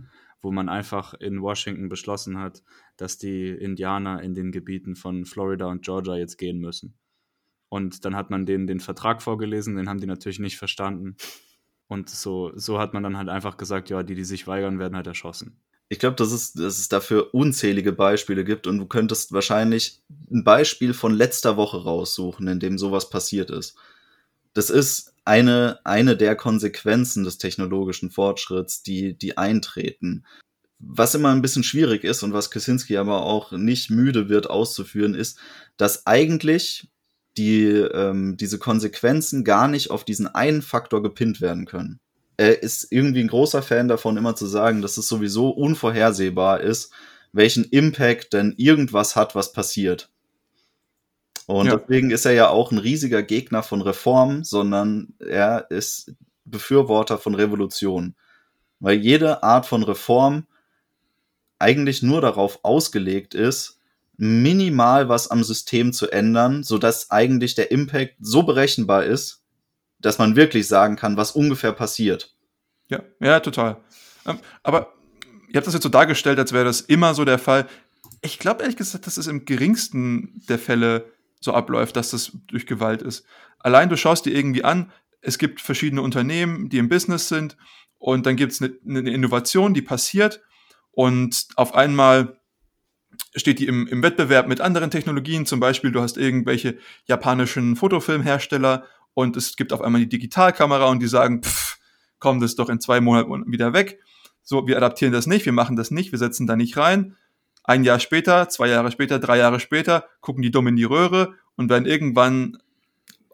[0.42, 2.64] wo man einfach in Washington beschlossen hat,
[2.98, 6.96] dass die Indianer in den Gebieten von Florida und Georgia jetzt gehen müssen.
[7.74, 11.16] Und dann hat man denen den Vertrag vorgelesen, den haben die natürlich nicht verstanden.
[11.88, 14.96] Und so, so hat man dann halt einfach gesagt, ja, die, die sich weigern, werden
[14.96, 15.60] halt erschossen.
[15.90, 20.44] Ich glaube, dass es, dass es dafür unzählige Beispiele gibt und du könntest wahrscheinlich ein
[20.44, 23.76] Beispiel von letzter Woche raussuchen, in dem sowas passiert ist.
[24.54, 30.28] Das ist eine, eine der Konsequenzen des technologischen Fortschritts, die, die eintreten.
[30.78, 35.16] Was immer ein bisschen schwierig ist und was Kaczynski aber auch nicht müde wird auszuführen,
[35.16, 35.40] ist,
[35.78, 36.93] dass eigentlich
[37.38, 42.00] die ähm, diese Konsequenzen gar nicht auf diesen einen Faktor gepinnt werden können.
[42.38, 46.92] Er ist irgendwie ein großer Fan davon, immer zu sagen, dass es sowieso unvorhersehbar ist,
[47.32, 50.10] welchen Impact denn irgendwas hat, was passiert.
[51.46, 51.76] Und ja.
[51.76, 56.14] deswegen ist er ja auch ein riesiger Gegner von Reform, sondern er ist
[56.46, 58.16] Befürworter von Revolution.
[58.80, 60.46] Weil jede Art von Reform
[61.60, 63.80] eigentlich nur darauf ausgelegt ist,
[64.18, 69.44] minimal was am System zu ändern, so dass eigentlich der Impact so berechenbar ist,
[70.00, 72.36] dass man wirklich sagen kann, was ungefähr passiert.
[72.90, 73.78] Ja, ja, total.
[74.26, 74.94] Ähm, aber
[75.48, 77.68] ihr habt das jetzt so dargestellt, als wäre das immer so der Fall.
[78.22, 82.66] Ich glaube ehrlich gesagt, dass es im geringsten der Fälle so abläuft, dass das durch
[82.66, 83.26] Gewalt ist.
[83.60, 87.58] Allein du schaust dir irgendwie an, es gibt verschiedene Unternehmen, die im Business sind
[87.98, 90.42] und dann gibt es eine, eine Innovation, die passiert
[90.92, 92.40] und auf einmal
[93.36, 95.46] steht die im, im Wettbewerb mit anderen Technologien.
[95.46, 101.02] Zum Beispiel, du hast irgendwelche japanischen Fotofilmhersteller und es gibt auf einmal die Digitalkamera und
[101.02, 101.78] die sagen, pff,
[102.20, 104.00] komm, das ist doch in zwei Monaten wieder weg.
[104.44, 107.16] So, wir adaptieren das nicht, wir machen das nicht, wir setzen da nicht rein.
[107.64, 111.34] Ein Jahr später, zwei Jahre später, drei Jahre später gucken die dumm in die Röhre
[111.56, 112.58] und werden irgendwann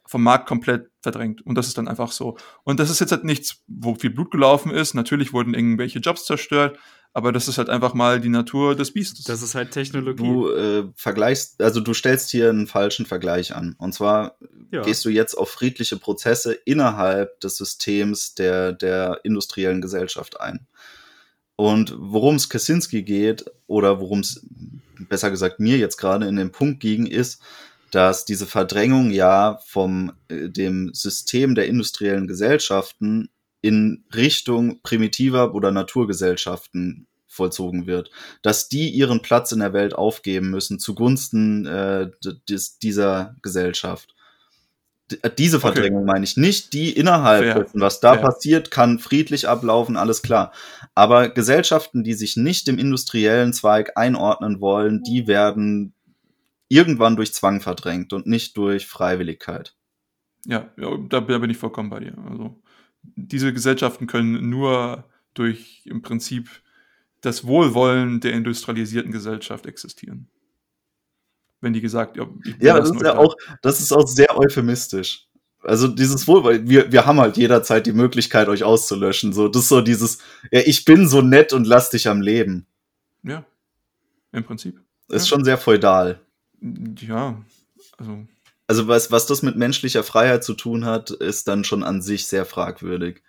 [0.05, 1.43] vom Markt komplett verdrängt.
[1.45, 2.38] Und das ist dann einfach so.
[2.63, 4.93] Und das ist jetzt halt nichts, wo viel Blut gelaufen ist.
[4.93, 6.79] Natürlich wurden irgendwelche Jobs zerstört,
[7.13, 9.25] aber das ist halt einfach mal die Natur des Biestes.
[9.25, 10.23] Das ist halt Technologie.
[10.23, 13.75] Du äh, vergleichst, also du stellst hier einen falschen Vergleich an.
[13.79, 14.37] Und zwar
[14.71, 14.83] ja.
[14.83, 20.67] gehst du jetzt auf friedliche Prozesse innerhalb des Systems der, der industriellen Gesellschaft ein.
[21.55, 24.45] Und worum es Kaczynski geht, oder worum es
[25.09, 27.41] besser gesagt mir jetzt gerade in dem Punkt ging, ist,
[27.91, 33.29] dass diese Verdrängung ja vom äh, dem System der industriellen Gesellschaften
[33.61, 38.09] in Richtung primitiver oder Naturgesellschaften vollzogen wird,
[38.41, 42.09] dass die ihren Platz in der Welt aufgeben müssen zugunsten äh,
[42.49, 44.15] des, dieser Gesellschaft.
[45.11, 47.63] D- Diese Verdrängung meine ich, nicht die innerhalb Fair.
[47.63, 48.21] dessen, was da Fair.
[48.21, 50.51] passiert, kann friedlich ablaufen, alles klar.
[50.95, 55.93] Aber Gesellschaften, die sich nicht dem industriellen Zweig einordnen wollen, die werden
[56.67, 59.75] irgendwann durch Zwang verdrängt und nicht durch Freiwilligkeit.
[60.45, 62.15] Ja, ja da, da bin ich vollkommen bei dir.
[62.29, 62.61] Also,
[63.03, 66.49] diese Gesellschaften können nur durch im Prinzip
[67.21, 70.27] das Wohlwollen der industrialisierten Gesellschaft existieren.
[71.62, 72.27] Wenn die gesagt, ja,
[72.59, 75.25] Ja, das ist ja da- auch, das ist auch sehr euphemistisch.
[75.62, 79.33] Also dieses Wohlwollen, wir, wir haben halt jederzeit die Möglichkeit, euch auszulöschen.
[79.33, 80.19] So, das ist so dieses,
[80.51, 82.65] ja, ich bin so nett und lass dich am Leben.
[83.23, 83.45] Ja,
[84.31, 84.79] im Prinzip.
[85.09, 85.35] Ist Ja.
[85.35, 86.21] schon sehr feudal.
[87.01, 87.41] Ja,
[87.97, 88.25] also
[88.69, 92.27] Also was, was das mit menschlicher Freiheit zu tun hat, ist dann schon an sich
[92.27, 93.23] sehr fragwürdig.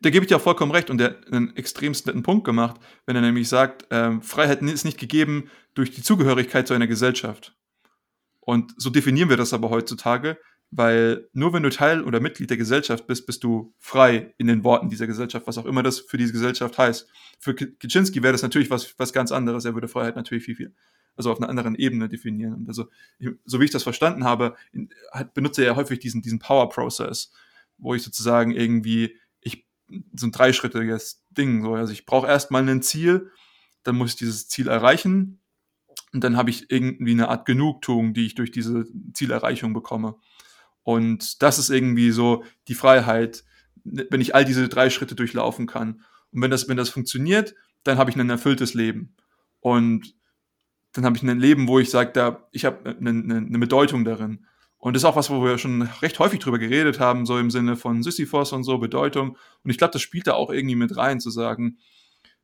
[0.00, 2.80] Da gebe ich dir auch vollkommen recht und der hat einen extremst netten Punkt gemacht,
[3.04, 7.54] wenn er nämlich sagt, ähm, Freiheit ist nicht gegeben durch die Zugehörigkeit zu einer Gesellschaft.
[8.40, 10.38] Und so definieren wir das aber heutzutage,
[10.70, 14.64] weil nur wenn du Teil oder Mitglied der Gesellschaft bist, bist du frei in den
[14.64, 17.06] Worten dieser Gesellschaft, was auch immer das für diese Gesellschaft heißt.
[17.40, 19.66] Für Ki- Kaczynski wäre das natürlich was, was ganz anderes.
[19.66, 20.74] Er würde Freiheit natürlich viel, viel,
[21.20, 22.54] also auf einer anderen Ebene definieren.
[22.54, 22.88] Und also,
[23.44, 24.56] so wie ich das verstanden habe,
[25.34, 27.30] benutze er ja häufig diesen, diesen Power-Process,
[27.76, 29.66] wo ich sozusagen irgendwie, ich
[30.14, 31.62] so ein dreischrittiges Ding.
[31.62, 31.74] So.
[31.74, 33.30] Also ich brauche erstmal ein Ziel,
[33.82, 35.40] dann muss ich dieses Ziel erreichen
[36.12, 40.16] und dann habe ich irgendwie eine Art Genugtuung, die ich durch diese Zielerreichung bekomme.
[40.82, 43.44] Und das ist irgendwie so die Freiheit,
[43.84, 46.02] wenn ich all diese drei Schritte durchlaufen kann.
[46.32, 47.54] Und wenn das, wenn das funktioniert,
[47.84, 49.14] dann habe ich ein erfülltes Leben.
[49.60, 50.14] Und
[50.92, 54.04] dann habe ich ein Leben, wo ich sage, da, ich habe eine, eine, eine Bedeutung
[54.04, 54.46] darin.
[54.78, 57.50] Und das ist auch was, wo wir schon recht häufig drüber geredet haben, so im
[57.50, 59.36] Sinne von Sisyphos und so, Bedeutung.
[59.62, 61.78] Und ich glaube, das spielt da auch irgendwie mit rein, zu sagen,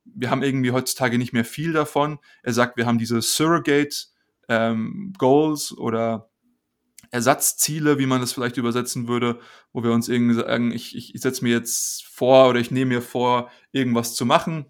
[0.04, 2.18] wir haben irgendwie heutzutage nicht mehr viel davon.
[2.42, 4.06] Er sagt, wir haben diese Surrogate
[4.48, 6.30] ähm, Goals oder
[7.10, 9.40] Ersatzziele, wie man das vielleicht übersetzen würde,
[9.72, 12.96] wo wir uns irgendwie sagen, ich, ich, ich setze mir jetzt vor oder ich nehme
[12.96, 14.66] mir vor, irgendwas zu machen.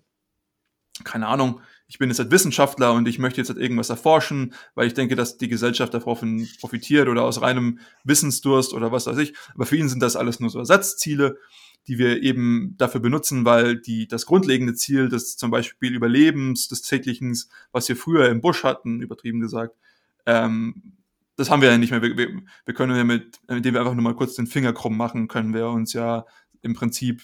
[1.05, 4.89] Keine Ahnung, ich bin jetzt halt Wissenschaftler und ich möchte jetzt halt irgendwas erforschen, weil
[4.89, 9.35] ich denke, dass die Gesellschaft davon profitiert oder aus reinem Wissensdurst oder was weiß ich.
[9.55, 11.39] Aber für ihn sind das alles nur so Ersatzziele,
[11.87, 16.83] die wir eben dafür benutzen, weil die, das grundlegende Ziel des zum Beispiel Überlebens, des
[16.83, 17.39] täglichen,
[17.71, 19.77] was wir früher im Busch hatten, übertrieben gesagt,
[20.27, 20.97] ähm,
[21.37, 22.03] das haben wir ja nicht mehr.
[22.03, 24.97] Wir, wir, wir können ja mit, indem wir einfach nur mal kurz den Finger krumm
[24.97, 26.25] machen, können wir uns ja
[26.63, 27.23] im Prinzip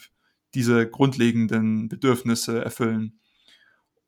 [0.53, 3.19] diese grundlegenden Bedürfnisse erfüllen.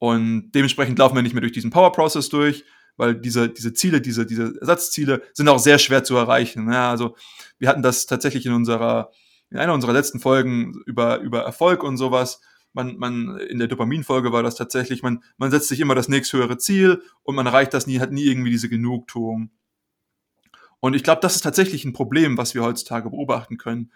[0.05, 2.63] Und dementsprechend laufen wir nicht mehr durch diesen Power-Process durch,
[2.95, 6.71] weil diese, diese Ziele, diese, diese Ersatzziele sind auch sehr schwer zu erreichen.
[6.71, 7.15] Ja, also
[7.57, 9.09] wir hatten das tatsächlich in unserer,
[9.49, 12.39] in einer unserer letzten Folgen über, über Erfolg und sowas.
[12.73, 16.59] Man, man, in der Dopamin-Folge war das tatsächlich, man, man setzt sich immer das nächsthöhere
[16.59, 19.49] Ziel und man erreicht das nie, hat nie irgendwie diese Genugtuung.
[20.81, 23.91] Und ich glaube, das ist tatsächlich ein Problem, was wir heutzutage beobachten können,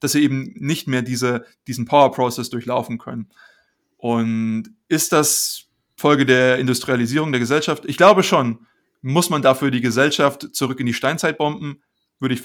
[0.00, 3.30] dass wir eben nicht mehr diese, diesen Power-Process durchlaufen können.
[3.96, 7.84] Und ist das Folge der Industrialisierung der Gesellschaft?
[7.86, 8.66] Ich glaube schon.
[9.02, 11.82] Muss man dafür die Gesellschaft zurück in die Steinzeit bomben?
[12.18, 12.42] Würde ich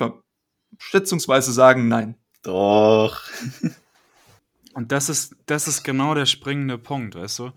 [0.77, 2.15] schätzungsweise sagen, nein.
[2.43, 3.23] Doch.
[4.73, 7.51] Und das ist, das ist genau der springende Punkt, weißt du?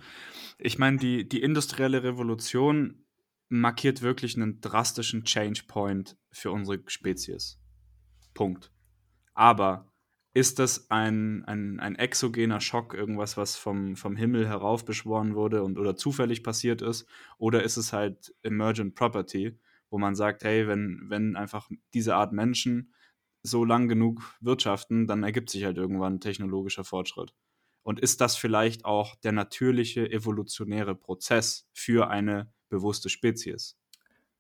[0.59, 3.04] Ich meine, die, die industrielle Revolution
[3.48, 7.61] markiert wirklich einen drastischen Change Point für unsere Spezies.
[8.33, 8.72] Punkt.
[9.35, 9.92] Aber
[10.34, 15.78] ist das ein, ein, ein exogener Schock, irgendwas, was vom, vom Himmel heraufbeschworen wurde und
[15.78, 17.06] oder zufällig passiert ist?
[17.38, 19.56] Oder ist es halt Emergent Property,
[19.90, 22.92] wo man sagt, hey, wenn, wenn einfach diese Art Menschen
[23.44, 27.32] so lang genug wirtschaften, dann ergibt sich halt irgendwann technologischer Fortschritt.
[27.84, 33.78] Und ist das vielleicht auch der natürliche evolutionäre Prozess für eine bewusste Spezies?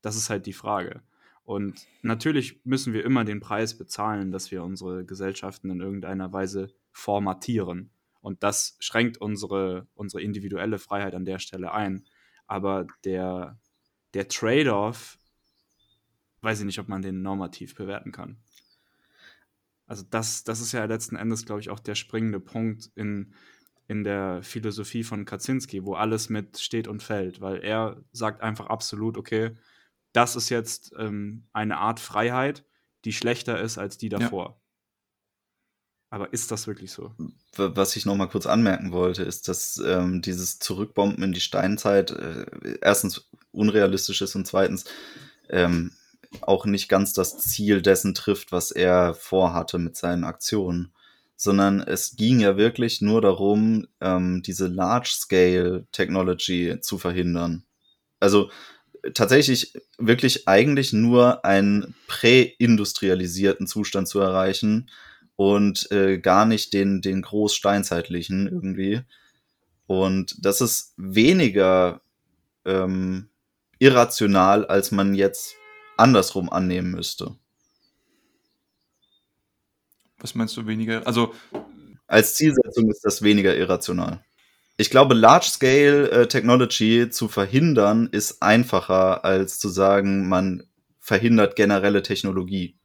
[0.00, 1.02] Das ist halt die Frage.
[1.44, 6.72] Und natürlich müssen wir immer den Preis bezahlen, dass wir unsere Gesellschaften in irgendeiner Weise
[6.90, 7.90] formatieren.
[8.20, 12.06] Und das schränkt unsere, unsere individuelle Freiheit an der Stelle ein.
[12.46, 13.58] Aber der,
[14.14, 15.18] der Trade-off,
[16.40, 18.38] weiß ich nicht, ob man den normativ bewerten kann.
[19.86, 23.34] Also das, das ist ja letzten Endes, glaube ich, auch der springende Punkt in,
[23.86, 28.66] in der Philosophie von Kaczynski, wo alles mit steht und fällt, weil er sagt einfach
[28.66, 29.56] absolut, okay,
[30.14, 32.64] das ist jetzt ähm, eine Art Freiheit,
[33.04, 34.48] die schlechter ist als die davor.
[34.48, 34.56] Ja.
[36.10, 37.12] Aber ist das wirklich so?
[37.56, 42.12] Was ich noch mal kurz anmerken wollte, ist, dass ähm, dieses Zurückbomben in die Steinzeit
[42.12, 42.46] äh,
[42.80, 44.84] erstens unrealistisch ist und zweitens
[45.50, 45.90] ähm,
[46.40, 50.92] auch nicht ganz das Ziel dessen trifft, was er vorhatte mit seinen Aktionen,
[51.34, 57.64] sondern es ging ja wirklich nur darum, ähm, diese Large-Scale-Technology zu verhindern.
[58.20, 58.50] Also
[59.12, 64.90] tatsächlich wirklich eigentlich nur einen präindustrialisierten Zustand zu erreichen
[65.36, 69.02] und äh, gar nicht den, den großsteinzeitlichen irgendwie.
[69.86, 72.00] Und das ist weniger
[72.64, 73.28] ähm,
[73.78, 75.56] irrational, als man jetzt
[75.96, 77.36] andersrum annehmen müsste.
[80.18, 81.06] Was meinst du weniger?
[81.06, 81.34] Also
[82.06, 84.24] als Zielsetzung ist das weniger irrational.
[84.76, 90.64] Ich glaube, Large-Scale äh, Technology zu verhindern ist einfacher, als zu sagen, man
[90.98, 92.76] verhindert generelle Technologie.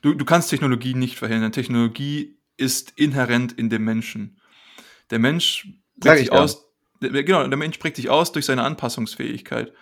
[0.00, 1.52] Du, du kannst Technologie nicht verhindern.
[1.52, 4.40] Technologie ist inhärent in dem Menschen.
[5.10, 5.68] Der Mensch
[6.00, 6.64] prägt sich aus,
[7.02, 9.72] der, genau, der Mensch prägt sich aus durch seine Anpassungsfähigkeit.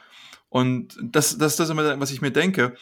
[0.49, 2.75] Und das, das ist das immer, was ich mir denke.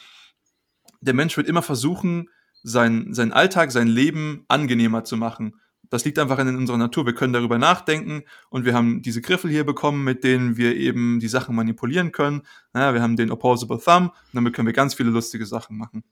[1.00, 2.28] Der Mensch wird immer versuchen,
[2.62, 5.60] sein, seinen Alltag, sein Leben angenehmer zu machen.
[5.92, 7.04] Das liegt einfach in unserer Natur.
[7.04, 11.20] Wir können darüber nachdenken und wir haben diese Griffel hier bekommen, mit denen wir eben
[11.20, 12.44] die Sachen manipulieren können.
[12.74, 16.02] Ja, wir haben den Opposable Thumb und damit können wir ganz viele lustige Sachen machen.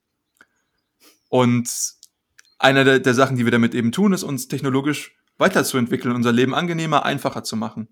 [1.30, 1.94] Und
[2.58, 6.54] eine der, der Sachen, die wir damit eben tun, ist uns technologisch weiterzuentwickeln, unser Leben
[6.54, 7.88] angenehmer, einfacher zu machen.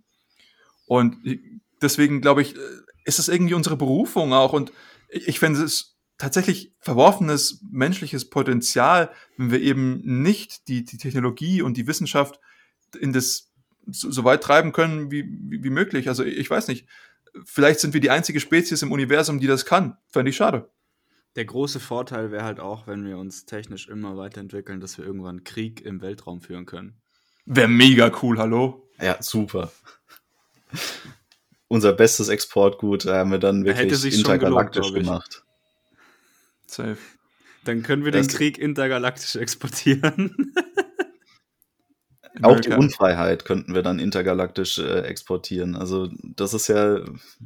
[0.85, 1.16] Und
[1.81, 2.55] deswegen glaube ich,
[3.07, 4.53] ist es irgendwie unsere Berufung auch.
[4.53, 4.72] Und
[5.09, 11.77] ich fände es tatsächlich verworfenes menschliches Potenzial, wenn wir eben nicht die, die Technologie und
[11.77, 12.41] die Wissenschaft
[12.99, 13.51] in das
[13.87, 16.09] so, so weit treiben können wie, wie, wie möglich.
[16.09, 16.87] Also ich weiß nicht.
[17.45, 19.97] Vielleicht sind wir die einzige Spezies im Universum, die das kann.
[20.09, 20.69] Fände ich schade.
[21.37, 25.45] Der große Vorteil wäre halt auch, wenn wir uns technisch immer weiterentwickeln, dass wir irgendwann
[25.45, 27.01] Krieg im Weltraum führen können.
[27.45, 28.89] Wäre mega cool, hallo?
[29.01, 29.71] Ja, super.
[31.69, 35.45] Unser bestes Exportgut haben wir dann wirklich intergalaktisch gelohnt, gemacht.
[36.71, 36.99] Safe.
[37.65, 40.55] Dann können wir das den Krieg intergalaktisch exportieren.
[42.43, 45.75] Auch die Unfreiheit könnten wir dann intergalaktisch äh, exportieren.
[45.75, 47.01] Also das ist ja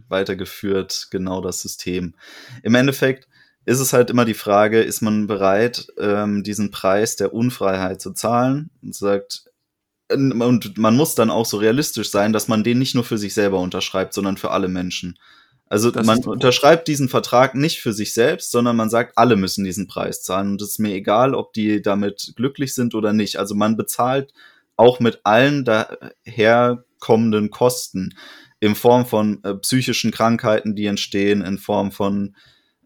[0.09, 2.15] weitergeführt genau das System.
[2.63, 3.27] Im Endeffekt
[3.65, 8.13] ist es halt immer die Frage, ist man bereit, ähm, diesen Preis der Unfreiheit zu
[8.13, 8.71] zahlen?
[8.83, 9.45] Und sagt,
[10.11, 13.35] und man muss dann auch so realistisch sein, dass man den nicht nur für sich
[13.35, 15.19] selber unterschreibt, sondern für alle Menschen.
[15.73, 19.65] Also das man unterschreibt diesen Vertrag nicht für sich selbst, sondern man sagt, alle müssen
[19.65, 20.51] diesen Preis zahlen.
[20.51, 23.39] Und es ist mir egal, ob die damit glücklich sind oder nicht.
[23.39, 24.35] Also man bezahlt
[24.77, 28.15] auch mit allen daherkommenden Kosten
[28.61, 32.37] in Form von äh, psychischen Krankheiten, die entstehen, in Form von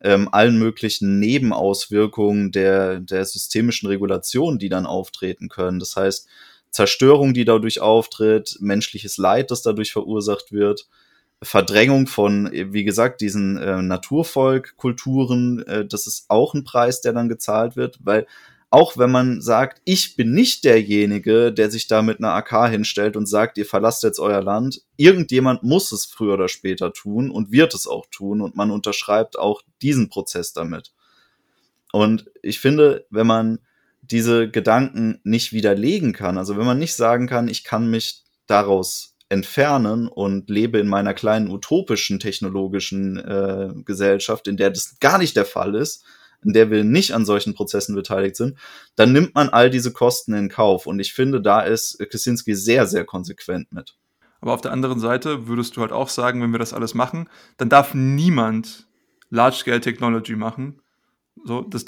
[0.00, 5.80] ähm, allen möglichen Nebenauswirkungen der, der systemischen Regulation, die dann auftreten können.
[5.80, 6.28] Das heißt,
[6.70, 10.86] Zerstörung, die dadurch auftritt, menschliches Leid, das dadurch verursacht wird,
[11.42, 17.28] Verdrängung von, wie gesagt, diesen äh, Naturvolkkulturen, äh, das ist auch ein Preis, der dann
[17.28, 18.26] gezahlt wird, weil
[18.70, 23.16] auch wenn man sagt, ich bin nicht derjenige, der sich da mit einer AK hinstellt
[23.16, 27.52] und sagt, ihr verlasst jetzt euer Land, irgendjemand muss es früher oder später tun und
[27.52, 30.92] wird es auch tun und man unterschreibt auch diesen Prozess damit.
[31.92, 33.60] Und ich finde, wenn man
[34.02, 39.15] diese Gedanken nicht widerlegen kann, also wenn man nicht sagen kann, ich kann mich daraus
[39.28, 45.36] entfernen und lebe in meiner kleinen utopischen technologischen äh, Gesellschaft, in der das gar nicht
[45.36, 46.04] der Fall ist,
[46.44, 48.56] in der wir nicht an solchen Prozessen beteiligt sind,
[48.94, 50.86] dann nimmt man all diese Kosten in Kauf.
[50.86, 53.96] Und ich finde, da ist Kaczynski sehr, sehr konsequent mit.
[54.40, 57.28] Aber auf der anderen Seite würdest du halt auch sagen, wenn wir das alles machen,
[57.56, 58.86] dann darf niemand
[59.30, 60.82] Large-Scale Technology machen.
[61.44, 61.84] So, das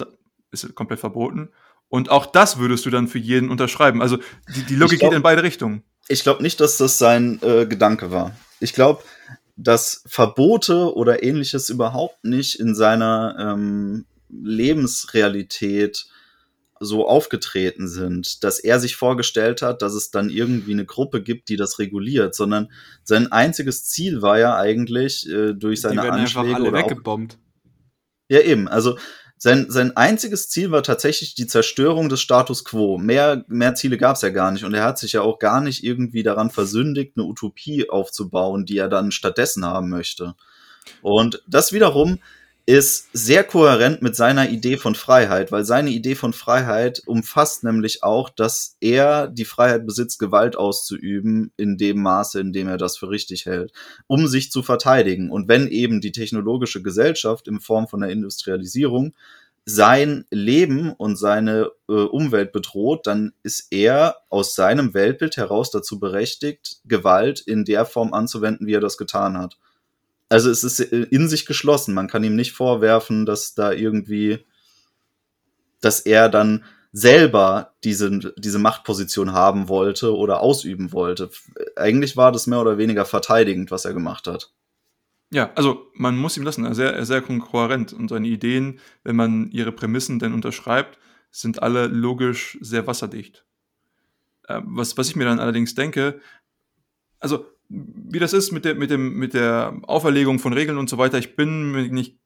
[0.51, 1.51] ist komplett verboten.
[1.89, 4.03] Und auch das würdest du dann für jeden unterschreiben.
[4.03, 4.19] Also
[4.55, 5.85] die, die Logik glaub, geht in beide Richtungen.
[6.09, 8.37] Ich glaube nicht, dass das sein äh, Gedanke war.
[8.61, 9.03] Ich glaube,
[9.57, 16.07] dass Verbote oder ähnliches überhaupt nicht in seiner ähm, Lebensrealität
[16.81, 21.49] so aufgetreten sind, dass er sich vorgestellt hat, dass es dann irgendwie eine Gruppe gibt,
[21.49, 22.71] die das reguliert, sondern
[23.03, 27.39] sein einziges Ziel war ja eigentlich äh, durch seine die werden Anschläge einfach alle weggebombt.
[28.29, 28.97] Ja eben, also
[29.39, 32.99] sein, sein einziges Ziel war tatsächlich die Zerstörung des Status quo.
[32.99, 34.65] Mehr, mehr Ziele gab es ja gar nicht.
[34.65, 38.79] Und er hat sich ja auch gar nicht irgendwie daran versündigt, eine Utopie aufzubauen, die
[38.79, 40.35] er dann stattdessen haben möchte.
[41.03, 42.19] Und das wiederum
[42.69, 48.03] ist sehr kohärent mit seiner Idee von Freiheit, weil seine Idee von Freiheit umfasst nämlich
[48.03, 52.99] auch, dass er die Freiheit besitzt, Gewalt auszuüben in dem Maße, in dem er das
[52.99, 53.73] für richtig hält,
[54.07, 55.31] um sich zu verteidigen.
[55.31, 59.15] Und wenn eben die technologische Gesellschaft in Form von der Industrialisierung
[59.65, 65.99] sein Leben und seine äh, Umwelt bedroht, dann ist er aus seinem Weltbild heraus dazu
[65.99, 69.57] berechtigt, Gewalt in der Form anzuwenden, wie er das getan hat.
[70.29, 71.95] Also es ist äh, in sich geschlossen.
[71.95, 74.45] Man kann ihm nicht vorwerfen, dass da irgendwie,
[75.81, 81.31] dass er dann selber diese, diese Machtposition haben wollte oder ausüben wollte.
[81.77, 84.53] Eigentlich war das mehr oder weniger verteidigend, was er gemacht hat.
[85.31, 89.17] Ja, also man muss ihm lassen, er ist sehr, sehr kohärent und seine Ideen, wenn
[89.17, 90.99] man ihre Prämissen denn unterschreibt,
[91.31, 93.45] sind alle logisch sehr wasserdicht.
[94.45, 96.21] Äh, was, was ich mir dann allerdings denke,
[97.21, 100.99] also wie das ist mit der, mit, dem, mit der Auferlegung von Regeln und so
[100.99, 102.17] weiter, ich bin mir nicht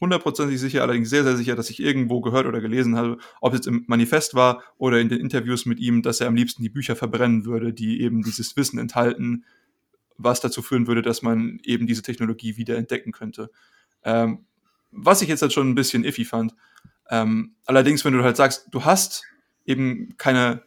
[0.00, 3.58] hundertprozentig sicher, allerdings sehr, sehr sicher, dass ich irgendwo gehört oder gelesen habe, ob es
[3.58, 6.70] jetzt im Manifest war oder in den Interviews mit ihm, dass er am liebsten die
[6.70, 9.44] Bücher verbrennen würde, die eben dieses Wissen enthalten,
[10.16, 13.50] was dazu führen würde, dass man eben diese Technologie wieder entdecken könnte.
[14.02, 14.46] Ähm,
[14.90, 16.54] was ich jetzt halt schon ein bisschen iffy fand.
[17.10, 19.24] Ähm, allerdings, wenn du halt sagst, du hast
[19.66, 20.62] eben keine,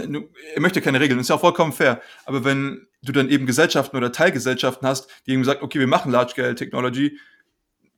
[0.00, 2.00] er möchte keine Regeln, ist ja auch vollkommen fair.
[2.24, 6.12] Aber wenn du dann eben Gesellschaften oder Teilgesellschaften hast, die eben sagen, okay, wir machen
[6.12, 7.18] Large-Scale Technology,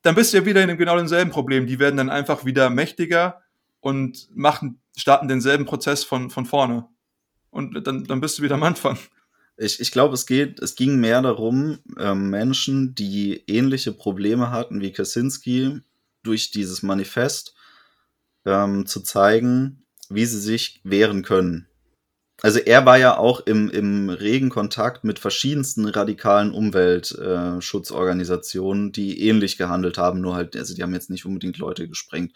[0.03, 1.67] dann bist du ja wieder in genau demselben Problem.
[1.67, 3.43] Die werden dann einfach wieder mächtiger
[3.81, 6.89] und machen, starten denselben Prozess von, von vorne.
[7.51, 8.99] Und dann, dann bist du wieder am Anfang.
[9.57, 14.81] Ich, ich glaube, es geht, es ging mehr darum, ähm, Menschen, die ähnliche Probleme hatten
[14.81, 15.81] wie Kaczynski,
[16.23, 17.55] durch dieses Manifest
[18.45, 21.67] ähm, zu zeigen, wie sie sich wehren können.
[22.41, 29.59] Also er war ja auch im, im regen Kontakt mit verschiedensten radikalen Umweltschutzorganisationen, die ähnlich
[29.59, 32.35] gehandelt haben, nur halt, also die haben jetzt nicht unbedingt Leute gesprengt,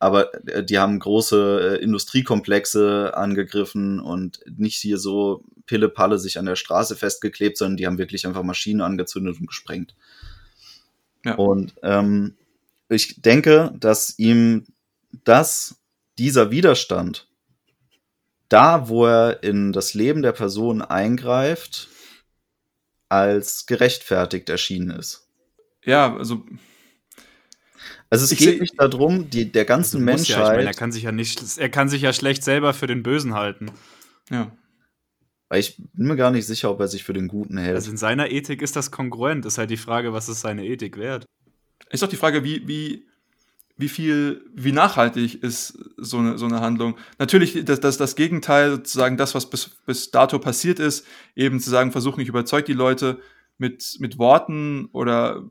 [0.00, 6.46] aber äh, die haben große äh, Industriekomplexe angegriffen und nicht hier so Pille-Palle sich an
[6.46, 9.94] der Straße festgeklebt, sondern die haben wirklich einfach Maschinen angezündet und gesprengt.
[11.24, 11.36] Ja.
[11.36, 12.34] Und ähm,
[12.88, 14.66] ich denke, dass ihm
[15.24, 15.76] das,
[16.18, 17.28] dieser Widerstand,
[18.48, 21.88] da, wo er in das Leben der Person eingreift,
[23.08, 25.28] als gerechtfertigt erschienen ist.
[25.84, 26.44] Ja, also.
[28.08, 30.38] Also es geht nicht darum, die, der ganzen Menschheit.
[30.38, 32.86] Ja, ich meine, er kann sich ja nicht, er kann sich ja schlecht selber für
[32.86, 33.72] den Bösen halten.
[34.30, 34.52] Ja.
[35.54, 37.76] Ich bin mir gar nicht sicher, ob er sich für den Guten hält.
[37.76, 39.44] Also in seiner Ethik ist das kongruent.
[39.46, 41.24] Ist halt die Frage, was ist seine Ethik wert?
[41.90, 43.06] Ist doch die Frage, wie, wie,
[43.76, 46.96] wie viel, wie nachhaltig ist so eine, so eine Handlung.
[47.18, 51.70] Natürlich, das, das, das Gegenteil, sozusagen das, was bis, bis dato passiert ist, eben zu
[51.70, 53.20] sagen, versuch nicht überzeugt die Leute
[53.58, 55.44] mit, mit Worten oder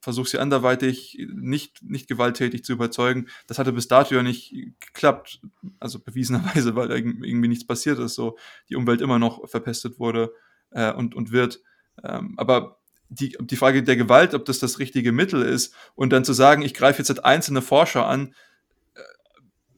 [0.00, 3.26] versuch sie anderweitig nicht, nicht gewalttätig zu überzeugen.
[3.48, 5.40] Das hatte bis dato ja nicht geklappt,
[5.80, 10.32] also bewiesenerweise, weil irgendwie nichts passiert ist, so die Umwelt immer noch verpestet wurde
[10.70, 11.60] äh, und, und wird.
[12.02, 12.78] Ähm, aber
[13.08, 16.62] die, die Frage der Gewalt, ob das das richtige Mittel ist und dann zu sagen,
[16.62, 18.34] ich greife jetzt einzelne Forscher an,
[18.94, 19.00] äh,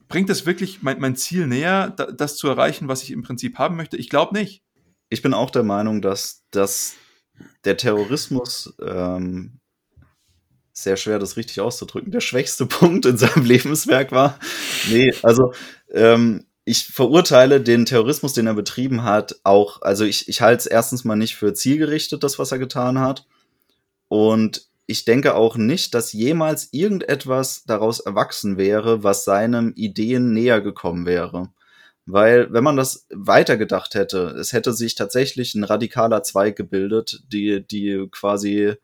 [0.09, 3.59] bringt das wirklich mein, mein Ziel näher, da, das zu erreichen, was ich im Prinzip
[3.59, 3.97] haben möchte?
[3.97, 4.63] Ich glaube nicht.
[5.11, 6.95] Ich bin auch der Meinung, dass, dass
[7.65, 9.61] der Terrorismus ähm,
[10.73, 14.39] sehr schwer, das richtig auszudrücken, der schwächste Punkt in seinem Lebenswerk war.
[14.89, 15.53] Nee, also
[15.93, 19.81] ähm, ich verurteile den Terrorismus, den er betrieben hat, auch.
[19.81, 23.27] Also ich, ich halte es erstens mal nicht für zielgerichtet, das, was er getan hat.
[24.09, 30.61] Und ich denke auch nicht, dass jemals irgendetwas daraus erwachsen wäre, was seinem Ideen näher
[30.61, 31.51] gekommen wäre.
[32.05, 37.67] Weil, wenn man das weitergedacht hätte, es hätte sich tatsächlich ein radikaler Zweig gebildet, die,
[37.67, 38.75] die quasi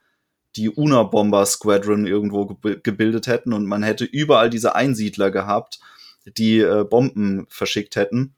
[0.56, 5.80] die Una-Bomber Squadron irgendwo gebildet hätten und man hätte überall diese Einsiedler gehabt
[6.26, 8.34] die äh, Bomben verschickt hätten,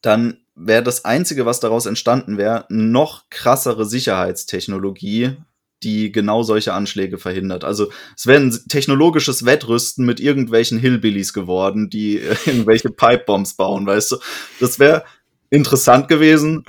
[0.00, 5.36] dann wäre das Einzige, was daraus entstanden wäre, noch krassere Sicherheitstechnologie,
[5.82, 7.64] die genau solche Anschläge verhindert.
[7.64, 13.86] Also es wäre ein technologisches Wettrüsten mit irgendwelchen Hillbillies geworden, die äh, irgendwelche Pipebombs bauen,
[13.86, 14.16] weißt du.
[14.60, 15.04] Das wäre
[15.50, 16.64] interessant gewesen,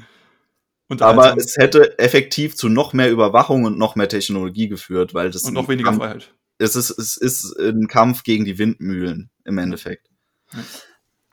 [1.00, 5.44] aber es hätte effektiv zu noch mehr Überwachung und noch mehr Technologie geführt, weil das
[5.44, 6.32] und noch weniger Freiheit
[6.64, 10.10] es ist, es ist ein Kampf gegen die Windmühlen im Endeffekt.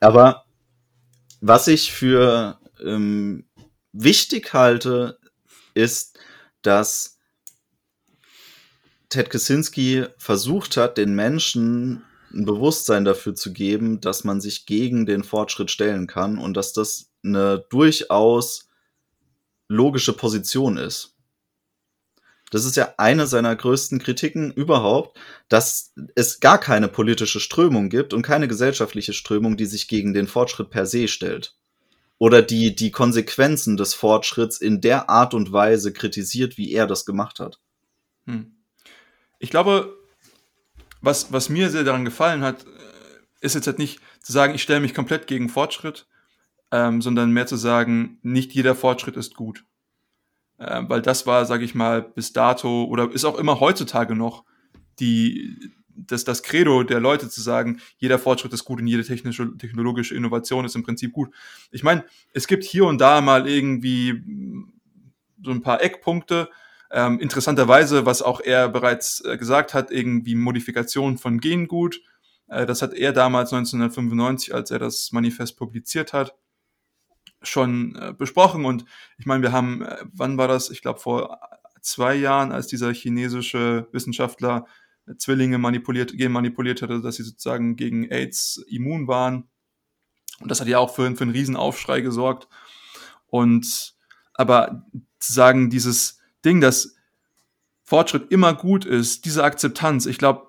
[0.00, 0.44] Aber
[1.40, 3.46] was ich für ähm,
[3.92, 5.18] wichtig halte,
[5.74, 6.18] ist,
[6.62, 7.18] dass
[9.08, 15.04] Ted Kaczynski versucht hat, den Menschen ein Bewusstsein dafür zu geben, dass man sich gegen
[15.04, 18.68] den Fortschritt stellen kann und dass das eine durchaus
[19.68, 21.16] logische Position ist.
[22.50, 25.16] Das ist ja eine seiner größten Kritiken überhaupt,
[25.48, 30.26] dass es gar keine politische Strömung gibt und keine gesellschaftliche Strömung, die sich gegen den
[30.26, 31.54] Fortschritt per se stellt.
[32.18, 37.06] Oder die die Konsequenzen des Fortschritts in der Art und Weise kritisiert, wie er das
[37.06, 37.60] gemacht hat.
[38.26, 38.52] Hm.
[39.38, 39.96] Ich glaube,
[41.00, 42.66] was, was mir sehr daran gefallen hat, äh,
[43.40, 46.08] ist jetzt halt nicht zu sagen, ich stelle mich komplett gegen Fortschritt,
[46.72, 49.64] ähm, sondern mehr zu sagen, nicht jeder Fortschritt ist gut
[50.60, 54.44] äh, weil das war, sage ich mal, bis dato oder ist auch immer heutzutage noch
[55.00, 55.56] die,
[55.96, 60.14] das, das Credo der Leute zu sagen, jeder Fortschritt ist gut und jede technische, technologische
[60.14, 61.30] Innovation ist im Prinzip gut.
[61.70, 62.04] Ich meine,
[62.34, 64.22] es gibt hier und da mal irgendwie
[65.42, 66.48] so ein paar Eckpunkte,
[66.92, 72.00] Ähm, interessanterweise, was auch er bereits äh, gesagt hat, irgendwie Modifikation von Gengut.
[72.48, 76.34] Äh, das hat er damals 1995, als er das Manifest publiziert hat,
[77.42, 78.64] schon äh, besprochen.
[78.64, 78.84] Und
[79.18, 80.70] ich meine, wir haben, äh, wann war das?
[80.70, 81.40] Ich glaube, vor
[81.80, 84.66] zwei Jahren, als dieser chinesische Wissenschaftler
[85.16, 89.48] Zwillinge manipuliert, genmanipuliert hatte, dass sie sozusagen gegen AIDS immun waren.
[90.40, 92.48] Und das hat ja auch für, für einen Riesenaufschrei gesorgt.
[93.26, 93.94] Und
[94.34, 94.86] aber
[95.18, 96.96] zu sagen, dieses Ding, dass
[97.82, 100.48] Fortschritt immer gut ist, diese Akzeptanz, ich glaube,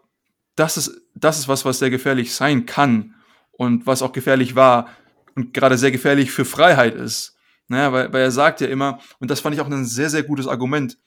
[0.56, 3.16] das ist, das ist was, was sehr gefährlich sein kann
[3.52, 4.90] und was auch gefährlich war
[5.36, 7.36] und gerade sehr gefährlich für Freiheit ist.
[7.68, 10.24] Naja, weil, weil er sagt ja immer, und das fand ich auch ein sehr, sehr
[10.24, 10.98] gutes Argument,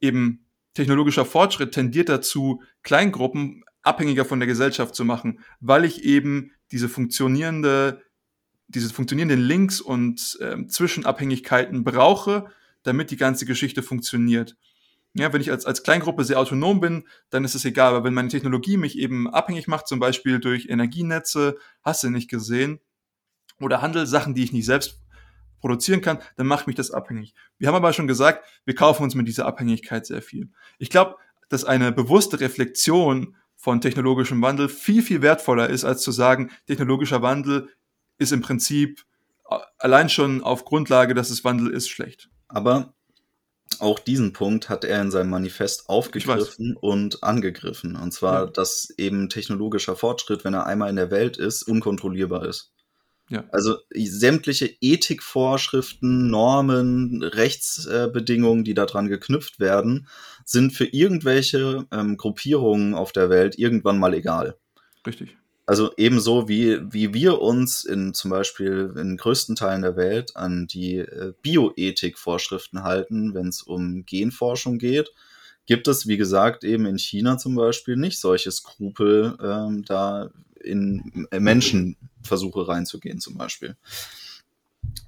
[0.00, 0.44] eben
[0.74, 6.88] technologischer Fortschritt tendiert dazu, Kleingruppen abhängiger von der Gesellschaft zu machen, weil ich eben diese
[6.88, 8.02] funktionierende,
[8.68, 12.46] diese funktionierenden Links und äh, Zwischenabhängigkeiten brauche,
[12.82, 14.56] damit die ganze Geschichte funktioniert.
[15.14, 17.94] Ja, wenn ich als, als Kleingruppe sehr autonom bin, dann ist es egal.
[17.94, 22.28] Aber wenn meine Technologie mich eben abhängig macht, zum Beispiel durch Energienetze, hast du nicht
[22.28, 22.78] gesehen,
[23.60, 25.00] oder Handelssachen, die ich nicht selbst
[25.60, 27.34] produzieren kann, dann macht mich das abhängig.
[27.58, 30.50] Wir haben aber schon gesagt, wir kaufen uns mit dieser Abhängigkeit sehr viel.
[30.78, 31.16] Ich glaube,
[31.48, 37.22] dass eine bewusste Reflexion von technologischem Wandel viel, viel wertvoller ist, als zu sagen, technologischer
[37.22, 37.68] Wandel
[38.18, 39.04] ist im Prinzip
[39.78, 42.28] allein schon auf Grundlage, dass es Wandel ist, schlecht.
[42.48, 42.94] Aber
[43.80, 47.96] auch diesen Punkt hat er in seinem Manifest aufgegriffen und angegriffen.
[47.96, 48.50] Und zwar, ja.
[48.50, 52.72] dass eben technologischer Fortschritt, wenn er einmal in der Welt ist, unkontrollierbar ist.
[53.30, 53.44] Ja.
[53.52, 60.08] Also sämtliche Ethikvorschriften, Normen, Rechtsbedingungen, die daran geknüpft werden,
[60.44, 64.56] sind für irgendwelche ähm, Gruppierungen auf der Welt irgendwann mal egal.
[65.06, 65.36] Richtig.
[65.66, 70.66] Also ebenso wie, wie wir uns in zum Beispiel in größten Teilen der Welt an
[70.66, 75.10] die äh, Bioethikvorschriften halten, wenn es um Genforschung geht,
[75.66, 80.30] gibt es, wie gesagt, eben in China zum Beispiel nicht solche Skrupel, ähm, da
[80.64, 81.28] in
[82.28, 83.76] Menschenversuche reinzugehen zum Beispiel.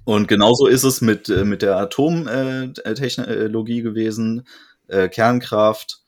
[0.03, 4.47] Und genauso ist es mit, äh, mit der Atomtechnologie äh, gewesen,
[4.87, 6.01] äh, Kernkraft,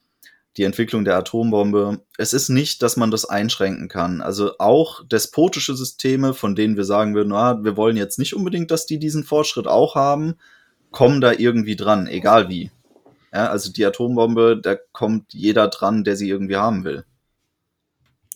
[0.57, 2.01] die Entwicklung der Atombombe.
[2.17, 4.21] Es ist nicht, dass man das einschränken kann.
[4.21, 8.69] Also auch despotische Systeme, von denen wir sagen würden, ah, wir wollen jetzt nicht unbedingt,
[8.69, 10.35] dass die diesen Fortschritt auch haben,
[10.91, 12.71] kommen da irgendwie dran, egal wie.
[13.31, 17.05] Ja, also die Atombombe, da kommt jeder dran, der sie irgendwie haben will.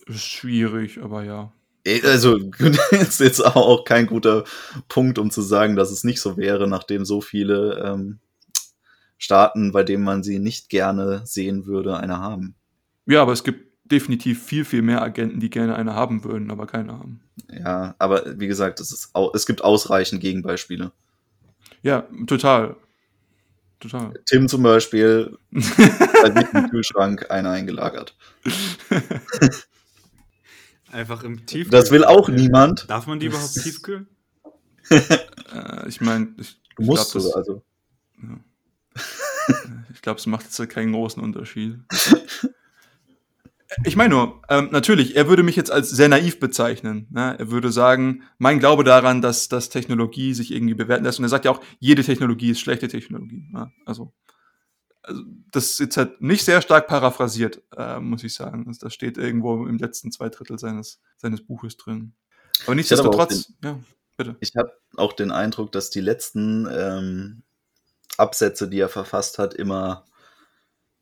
[0.08, 1.52] Schwierig, aber ja.
[2.04, 2.38] Also,
[2.90, 4.44] ist jetzt auch kein guter
[4.88, 8.18] Punkt, um zu sagen, dass es nicht so wäre, nachdem so viele ähm,
[9.16, 12.54] Staaten, bei denen man sie nicht gerne sehen würde, eine haben.
[13.06, 16.66] Ja, aber es gibt definitiv viel, viel mehr Agenten, die gerne eine haben würden, aber
[16.66, 17.20] keine haben.
[17.50, 20.92] Ja, aber wie gesagt, es, ist, es gibt ausreichend Gegenbeispiele.
[21.82, 22.76] Ja, total.
[23.80, 24.12] Total.
[24.26, 28.16] Tim zum Beispiel hat sich im Kühlschrank eine eingelagert.
[30.92, 31.70] Einfach im Tiefkühl.
[31.70, 32.88] Das will auch niemand.
[32.88, 34.06] Darf man die überhaupt tiefkühlen?
[34.90, 37.62] äh, ich meine, ich, ich musst glaub, du, also.
[38.22, 39.54] Ja.
[39.92, 41.78] ich glaube, es macht jetzt keinen großen Unterschied.
[43.84, 47.06] Ich meine nur, ähm, natürlich, er würde mich jetzt als sehr naiv bezeichnen.
[47.10, 47.36] Ne?
[47.38, 51.18] Er würde sagen, mein Glaube daran, dass, dass Technologie sich irgendwie bewerten lässt.
[51.18, 53.46] Und er sagt ja auch, jede Technologie ist schlechte Technologie.
[53.50, 53.70] Ne?
[53.84, 54.12] Also,
[55.08, 58.64] also, das ist jetzt halt nicht sehr stark paraphrasiert, äh, muss ich sagen.
[58.66, 62.14] Also, das steht irgendwo im letzten zwei Drittel seines, seines Buches drin.
[62.64, 63.78] Aber nichtsdestotrotz, ja,
[64.16, 64.36] bitte.
[64.40, 67.42] Ich habe auch den Eindruck, dass die letzten ähm,
[68.16, 70.04] Absätze, die er verfasst hat, immer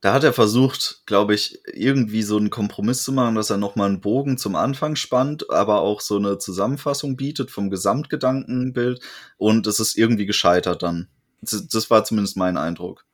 [0.01, 3.89] da hat er versucht, glaube ich, irgendwie so einen Kompromiss zu machen, dass er nochmal
[3.89, 9.01] einen Bogen zum Anfang spannt, aber auch so eine Zusammenfassung bietet vom Gesamtgedankenbild
[9.39, 11.09] und es ist irgendwie gescheitert dann.
[11.41, 13.06] Das, das war zumindest mein Eindruck.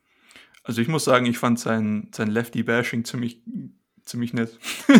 [0.65, 3.43] Also ich muss sagen, ich fand sein, sein Lefty-Bashing ziemlich,
[4.05, 4.59] ziemlich nett.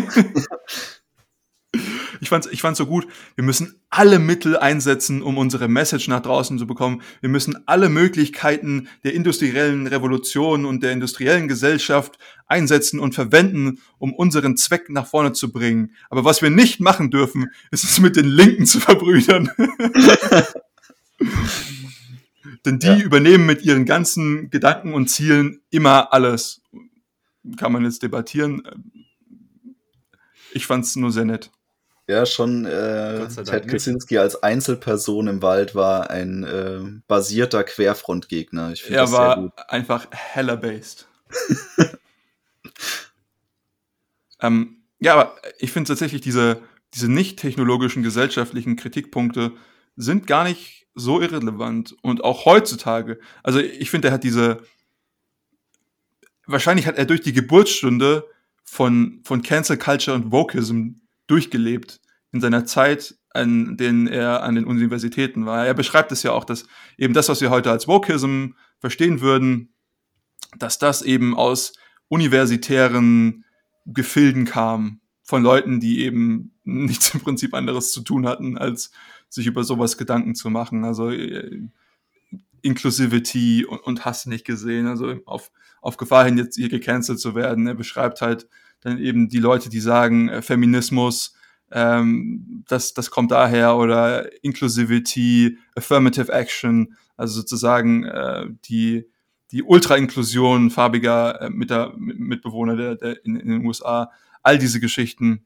[2.19, 3.07] ich fand's, ich fand's so gut.
[3.35, 7.01] Wir müssen alle Mittel einsetzen, um unsere Message nach draußen zu bekommen.
[7.21, 14.13] Wir müssen alle Möglichkeiten der industriellen Revolution und der industriellen Gesellschaft einsetzen und verwenden, um
[14.13, 15.93] unseren Zweck nach vorne zu bringen.
[16.09, 19.49] Aber was wir nicht machen dürfen, ist es mit den Linken zu verbrüdern.
[22.65, 22.99] Denn die ja.
[22.99, 26.61] übernehmen mit ihren ganzen Gedanken und Zielen immer alles.
[27.57, 28.63] Kann man jetzt debattieren.
[30.53, 31.51] Ich fand es nur sehr nett.
[32.07, 38.73] Ja, schon äh, Ted Kaczynski als Einzelperson im Wald war ein äh, basierter Querfrontgegner.
[38.73, 41.07] Ich er war einfach heller based.
[44.41, 46.61] ähm, ja, aber ich finde tatsächlich diese,
[46.93, 49.53] diese nicht technologischen gesellschaftlichen Kritikpunkte
[49.95, 53.19] sind gar nicht so irrelevant und auch heutzutage.
[53.41, 54.63] Also ich finde, er hat diese
[56.45, 58.27] wahrscheinlich hat er durch die Geburtsstunde
[58.63, 60.95] von, von Cancel Culture und Wokeism
[61.27, 65.65] durchgelebt in seiner Zeit, an denen er an den Universitäten war.
[65.65, 66.65] Er beschreibt es ja auch, dass
[66.97, 69.73] eben das, was wir heute als Wokeism verstehen würden,
[70.57, 71.73] dass das eben aus
[72.09, 73.45] universitären
[73.85, 78.91] Gefilden kam, von Leuten, die eben nichts im Prinzip anderes zu tun hatten, als
[79.33, 80.85] sich über sowas Gedanken zu machen.
[80.85, 81.61] Also äh,
[82.61, 87.35] Inclusivity und, und hast nicht gesehen, also auf, auf Gefahr hin, jetzt hier gecancelt zu
[87.35, 87.67] werden.
[87.67, 88.47] Er beschreibt halt
[88.81, 91.35] dann eben die Leute, die sagen, äh, Feminismus,
[91.71, 99.07] ähm, das, das kommt daher oder Inclusivity, Affirmative Action, also sozusagen äh, die,
[99.51, 104.11] die Ultra-Inklusion farbiger äh, Mitbewohner der, der in, in den USA,
[104.43, 105.45] all diese Geschichten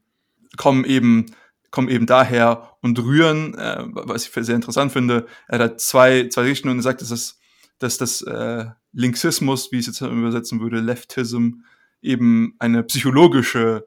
[0.56, 1.26] kommen eben
[1.70, 5.26] kommen eben daher und rühren, äh, was ich sehr interessant finde.
[5.48, 7.38] Er hat zwei, zwei Richtungen und sagt, dass das,
[7.78, 11.60] dass das äh, Linksismus, wie ich es jetzt übersetzen würde, Leftism,
[12.00, 13.86] eben eine psychologische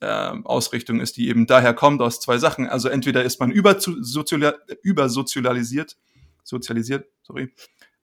[0.00, 2.68] äh, Ausrichtung ist, die eben daher kommt aus zwei Sachen.
[2.68, 5.98] Also entweder ist man übersozialisiert,
[6.44, 7.52] sozialisiert, sorry.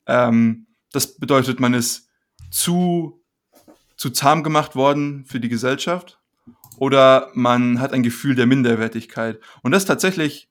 [0.06, 2.10] Ähm, das bedeutet, man ist
[2.52, 3.24] zu,
[3.98, 6.20] zu zahm gemacht worden für die Gesellschaft
[6.78, 9.40] oder man hat ein Gefühl der Minderwertigkeit.
[9.62, 10.50] Und das ist tatsächlich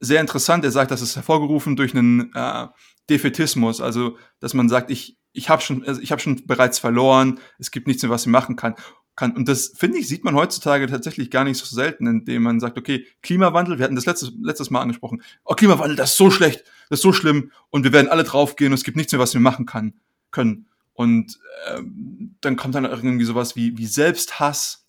[0.00, 0.64] sehr interessant.
[0.64, 2.66] Er sagt, das ist hervorgerufen durch einen äh,
[3.10, 7.70] Defetismus, also dass man sagt, ich, ich habe schon, also hab schon bereits verloren, es
[7.70, 8.74] gibt nichts mehr, was ich machen kann.
[9.16, 9.32] kann.
[9.32, 12.78] Und das, finde ich, sieht man heutzutage tatsächlich gar nicht so selten, indem man sagt,
[12.78, 16.64] okay, Klimawandel, wir hatten das letztes, letztes Mal angesprochen, oh, Klimawandel, das ist so schlecht,
[16.88, 19.34] das ist so schlimm und wir werden alle draufgehen und es gibt nichts mehr, was
[19.34, 19.94] wir machen kann,
[20.30, 20.68] können.
[20.94, 24.83] Und ähm, dann kommt dann irgendwie sowas wie, wie Selbsthass,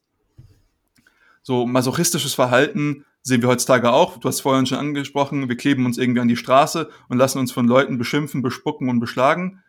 [1.46, 4.18] so masochistisches Verhalten sehen wir heutzutage auch.
[4.18, 7.52] Du hast vorhin schon angesprochen, wir kleben uns irgendwie an die Straße und lassen uns
[7.52, 9.62] von Leuten beschimpfen, bespucken und beschlagen.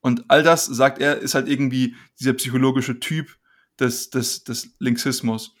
[0.00, 3.36] Und all das, sagt er, ist halt irgendwie dieser psychologische Typ
[3.80, 5.56] des, des, des Linksismus.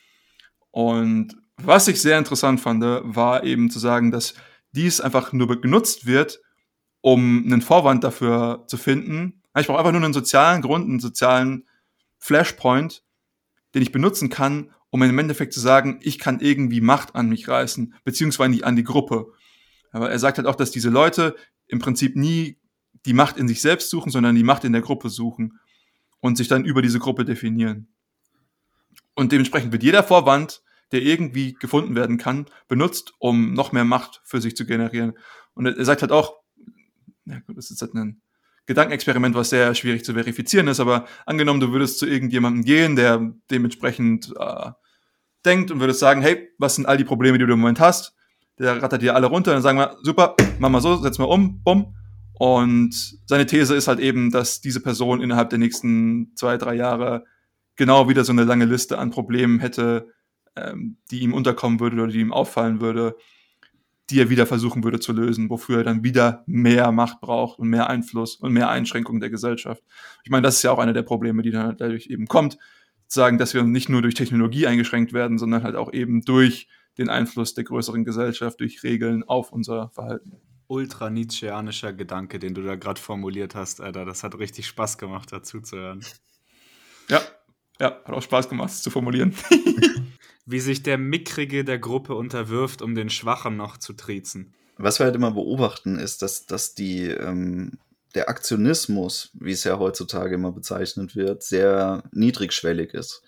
[0.70, 4.34] Und was ich sehr interessant fand, war eben zu sagen, dass
[4.70, 6.40] dies einfach nur genutzt wird,
[7.00, 9.42] um einen Vorwand dafür zu finden.
[9.58, 11.66] Ich brauche einfach nur einen sozialen Grund, einen sozialen
[12.20, 13.03] Flashpoint,
[13.74, 17.48] den ich benutzen kann, um im Endeffekt zu sagen, ich kann irgendwie Macht an mich
[17.48, 19.32] reißen, beziehungsweise an die Gruppe.
[19.90, 21.34] Aber er sagt halt auch, dass diese Leute
[21.66, 22.58] im Prinzip nie
[23.04, 25.58] die Macht in sich selbst suchen, sondern die Macht in der Gruppe suchen
[26.20, 27.88] und sich dann über diese Gruppe definieren.
[29.14, 30.62] Und dementsprechend wird jeder Vorwand,
[30.92, 35.14] der irgendwie gefunden werden kann, benutzt, um noch mehr Macht für sich zu generieren.
[35.54, 36.36] Und er sagt halt auch,
[37.24, 38.22] ja gut, das ist halt ein
[38.66, 43.32] Gedankenexperiment, was sehr schwierig zu verifizieren ist, aber angenommen, du würdest zu irgendjemandem gehen, der
[43.50, 44.70] dementsprechend äh,
[45.44, 48.14] denkt und würdest sagen, hey, was sind all die Probleme, die du im Moment hast?
[48.58, 51.62] Der rattert dir alle runter, dann sagen wir, super, mach mal so, setz mal um,
[51.62, 51.94] bumm.
[52.34, 52.94] Und
[53.26, 57.24] seine These ist halt eben, dass diese Person innerhalb der nächsten zwei, drei Jahre
[57.76, 60.08] genau wieder so eine lange Liste an Problemen hätte,
[60.56, 63.16] ähm, die ihm unterkommen würde oder die ihm auffallen würde,
[64.14, 67.68] die er wieder versuchen würde zu lösen, wofür er dann wieder mehr Macht braucht und
[67.68, 69.82] mehr Einfluss und mehr Einschränkung der Gesellschaft.
[70.22, 72.56] Ich meine, das ist ja auch einer der Probleme, die dann dadurch eben kommt,
[73.08, 76.68] zu sagen, dass wir nicht nur durch Technologie eingeschränkt werden, sondern halt auch eben durch
[76.96, 80.36] den Einfluss der größeren Gesellschaft, durch Regeln auf unser Verhalten.
[80.68, 84.04] Ultra Nietzscheanischer Gedanke, den du da gerade formuliert hast, Alter.
[84.04, 86.04] Das hat richtig Spaß gemacht, dazu zu hören.
[87.08, 87.20] Ja,
[87.80, 89.34] ja, hat auch Spaß gemacht, es zu formulieren.
[90.46, 94.54] wie sich der Mickrige der Gruppe unterwirft, um den Schwachen noch zu triezen.
[94.76, 97.78] Was wir halt immer beobachten, ist, dass, dass die, ähm,
[98.14, 103.22] der Aktionismus, wie es ja heutzutage immer bezeichnet wird, sehr niedrigschwellig ist.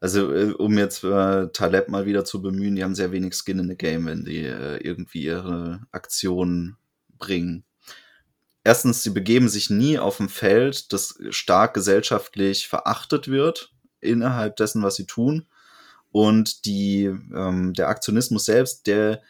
[0.00, 3.60] Also, äh, um jetzt äh, Taleb mal wieder zu bemühen, die haben sehr wenig Skin
[3.60, 6.76] in the Game, wenn die äh, irgendwie ihre Aktionen
[7.16, 7.64] bringen.
[8.64, 14.82] Erstens, sie begeben sich nie auf ein Feld, das stark gesellschaftlich verachtet wird, innerhalb dessen,
[14.82, 15.46] was sie tun.
[16.10, 19.20] Und die, ähm, der Aktionismus selbst, der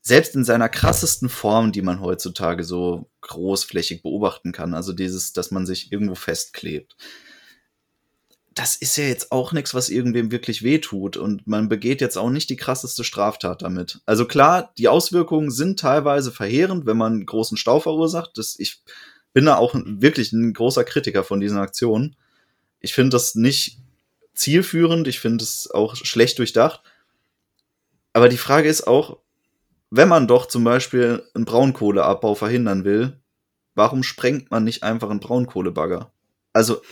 [0.00, 5.50] selbst in seiner krassesten Form, die man heutzutage so großflächig beobachten kann, also dieses, dass
[5.50, 6.96] man sich irgendwo festklebt,
[8.58, 12.28] das ist ja jetzt auch nichts, was irgendwem wirklich wehtut und man begeht jetzt auch
[12.28, 14.00] nicht die krasseste Straftat damit.
[14.04, 18.32] Also klar, die Auswirkungen sind teilweise verheerend, wenn man großen Stau verursacht.
[18.34, 18.82] Das, ich
[19.32, 22.16] bin da auch wirklich ein großer Kritiker von diesen Aktionen.
[22.80, 23.78] Ich finde das nicht
[24.34, 26.82] zielführend, ich finde es auch schlecht durchdacht.
[28.12, 29.18] Aber die Frage ist auch,
[29.90, 33.20] wenn man doch zum Beispiel einen Braunkohleabbau verhindern will,
[33.76, 36.10] warum sprengt man nicht einfach einen Braunkohlebagger?
[36.52, 36.82] Also,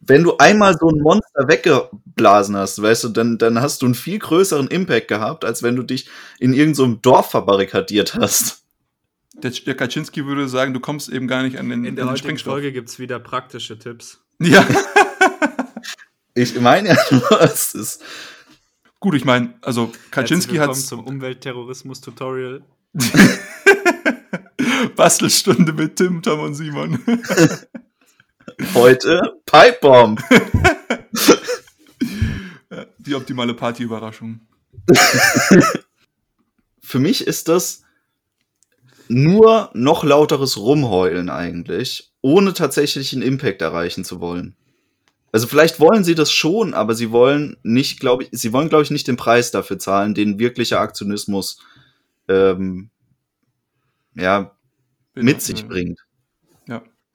[0.00, 3.94] wenn du einmal so ein Monster weggeblasen hast, weißt du, dann, dann hast du einen
[3.94, 8.64] viel größeren Impact gehabt, als wenn du dich in irgendeinem so Dorf verbarrikadiert hast.
[9.34, 12.08] Der, der Kaczynski würde sagen, du kommst eben gar nicht an den, In der an
[12.08, 12.54] den heutigen Sprengstoff.
[12.54, 14.20] Folge gibt es wieder praktische Tipps.
[14.38, 14.66] Ja,
[16.34, 18.02] Ich meine ja nur, es ist.
[19.00, 22.62] gut, ich meine, also Kaczynski hat willkommen zum Umweltterrorismus-Tutorial.
[24.96, 26.98] Bastelstunde mit Tim, Tom und Simon.
[28.74, 30.22] Heute Pipebomb.
[32.98, 34.40] Die optimale Partyüberraschung.
[36.80, 37.82] Für mich ist das
[39.08, 44.56] nur noch lauteres Rumheulen eigentlich, ohne tatsächlich einen Impact erreichen zu wollen.
[45.32, 48.82] Also vielleicht wollen sie das schon, aber sie wollen nicht, glaube ich, sie wollen, glaube
[48.82, 51.60] ich, nicht den Preis dafür zahlen, den wirklicher Aktionismus
[52.28, 52.90] ähm,
[54.14, 54.56] ja,
[55.14, 56.00] mit sich bringt.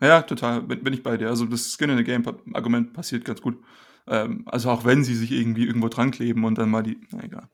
[0.05, 0.61] Ja, total.
[0.61, 1.29] Bin, bin ich bei dir.
[1.29, 3.63] Also das Skin in the Game-Argument passiert ganz gut.
[4.07, 6.99] Ähm, also auch wenn sie sich irgendwie irgendwo dran kleben und dann mal die.
[7.11, 7.49] Na egal.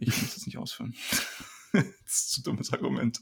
[0.00, 0.94] Ich muss das nicht ausführen.
[1.72, 3.20] das ist ein zu dummes Argument.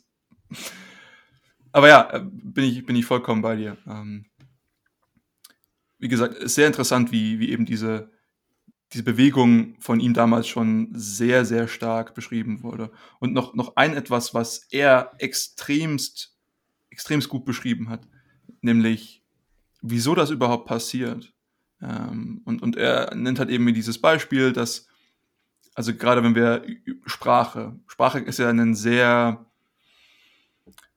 [1.73, 3.79] Aber ja, äh, bin ich, bin ich vollkommen bei dir.
[3.87, 4.27] Ähm,
[5.99, 8.11] wie gesagt, ist sehr interessant, wie, wie eben diese,
[8.93, 12.91] diese Bewegung von ihm damals schon sehr, sehr stark beschrieben wurde.
[13.21, 16.37] Und noch, noch ein etwas, was er extremst,
[16.91, 18.07] extremst gut beschrieben hat,
[18.61, 19.23] nämlich
[19.83, 21.33] wieso das überhaupt passiert.
[21.81, 24.87] Ähm, und, und er nennt halt eben dieses Beispiel, dass,
[25.75, 26.65] also gerade wenn wir
[27.07, 29.45] Sprache, Sprache ist ja ein sehr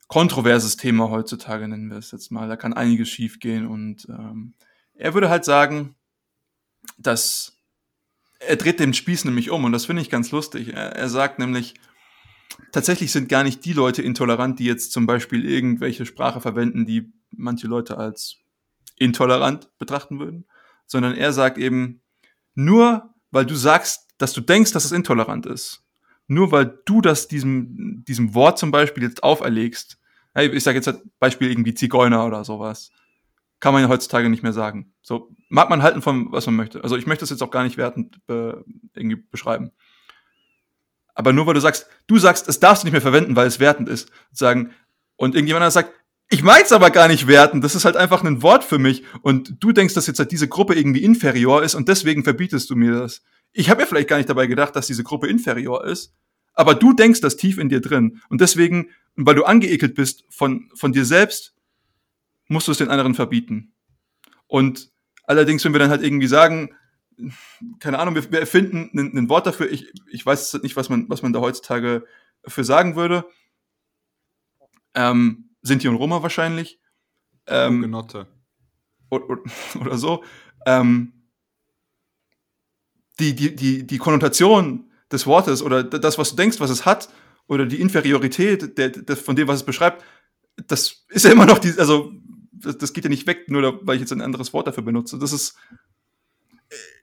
[0.07, 2.47] kontroverses Thema heutzutage, nennen wir es jetzt mal.
[2.47, 4.53] Da kann einiges schiefgehen und ähm,
[4.93, 5.95] er würde halt sagen,
[6.97, 7.57] dass
[8.39, 10.73] er dreht den Spieß nämlich um und das finde ich ganz lustig.
[10.73, 11.73] Er, er sagt nämlich,
[12.71, 17.11] tatsächlich sind gar nicht die Leute intolerant, die jetzt zum Beispiel irgendwelche Sprache verwenden, die
[17.37, 18.37] manche Leute als
[18.97, 20.45] intolerant betrachten würden,
[20.85, 22.01] sondern er sagt eben,
[22.53, 25.83] nur weil du sagst, dass du denkst, dass es intolerant ist,
[26.27, 29.99] nur weil du das diesem, diesem Wort zum Beispiel jetzt auferlegst,
[30.35, 32.91] ich sage jetzt halt Beispiel irgendwie Zigeuner oder sowas,
[33.59, 34.93] kann man ja heutzutage nicht mehr sagen.
[35.01, 36.83] So mag man halten von was man möchte.
[36.83, 39.71] Also ich möchte das jetzt auch gar nicht wertend be irgendwie beschreiben.
[41.13, 43.59] Aber nur weil du sagst, du sagst, es darfst du nicht mehr verwenden, weil es
[43.59, 44.71] wertend ist, sagen
[45.15, 45.93] und irgendjemand anderes sagt,
[46.29, 49.63] ich mein's aber gar nicht wertend, das ist halt einfach ein Wort für mich und
[49.63, 52.93] du denkst, dass jetzt halt diese Gruppe irgendwie inferior ist und deswegen verbietest du mir
[52.93, 53.23] das.
[53.51, 56.13] Ich habe ja vielleicht gar nicht dabei gedacht, dass diese Gruppe inferior ist,
[56.53, 60.69] aber du denkst das tief in dir drin und deswegen, weil du angeekelt bist von
[60.73, 61.53] von dir selbst,
[62.47, 63.73] musst du es den anderen verbieten.
[64.47, 64.91] Und
[65.23, 66.75] allerdings, wenn wir dann halt irgendwie sagen,
[67.79, 71.09] keine Ahnung, wir, wir erfinden ein, ein Wort dafür, ich, ich weiß nicht, was man,
[71.09, 72.05] was man da heutzutage
[72.45, 73.25] für sagen würde.
[74.93, 76.79] Ähm, Sinti und Roma wahrscheinlich.
[77.47, 78.27] Ähm, Hugenotte.
[79.09, 79.37] oder,
[79.81, 80.23] oder, so.
[80.65, 81.13] Ähm,
[83.19, 87.09] die, die, die, die Konnotation des Wortes oder das, was du denkst, was es hat,
[87.47, 90.03] oder die Inferiorität der, der, von dem, was es beschreibt,
[90.67, 92.11] das ist ja immer noch die, also
[92.51, 95.19] das, das geht ja nicht weg, nur weil ich jetzt ein anderes Wort dafür benutze.
[95.19, 95.55] Das ist,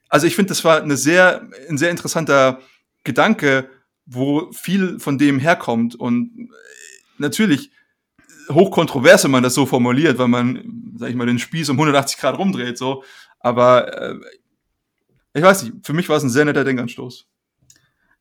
[0.09, 2.59] also ich finde, das war eine sehr, ein sehr interessanter
[3.03, 3.69] Gedanke,
[4.05, 6.49] wo viel von dem herkommt und
[7.17, 7.71] natürlich
[8.49, 12.17] hochkontrovers, wenn man das so formuliert, weil man, sag ich mal, den Spieß um 180
[12.17, 13.03] Grad rumdreht, so.
[13.39, 14.15] Aber äh,
[15.33, 17.27] ich weiß nicht, für mich war es ein sehr netter Denkanstoß.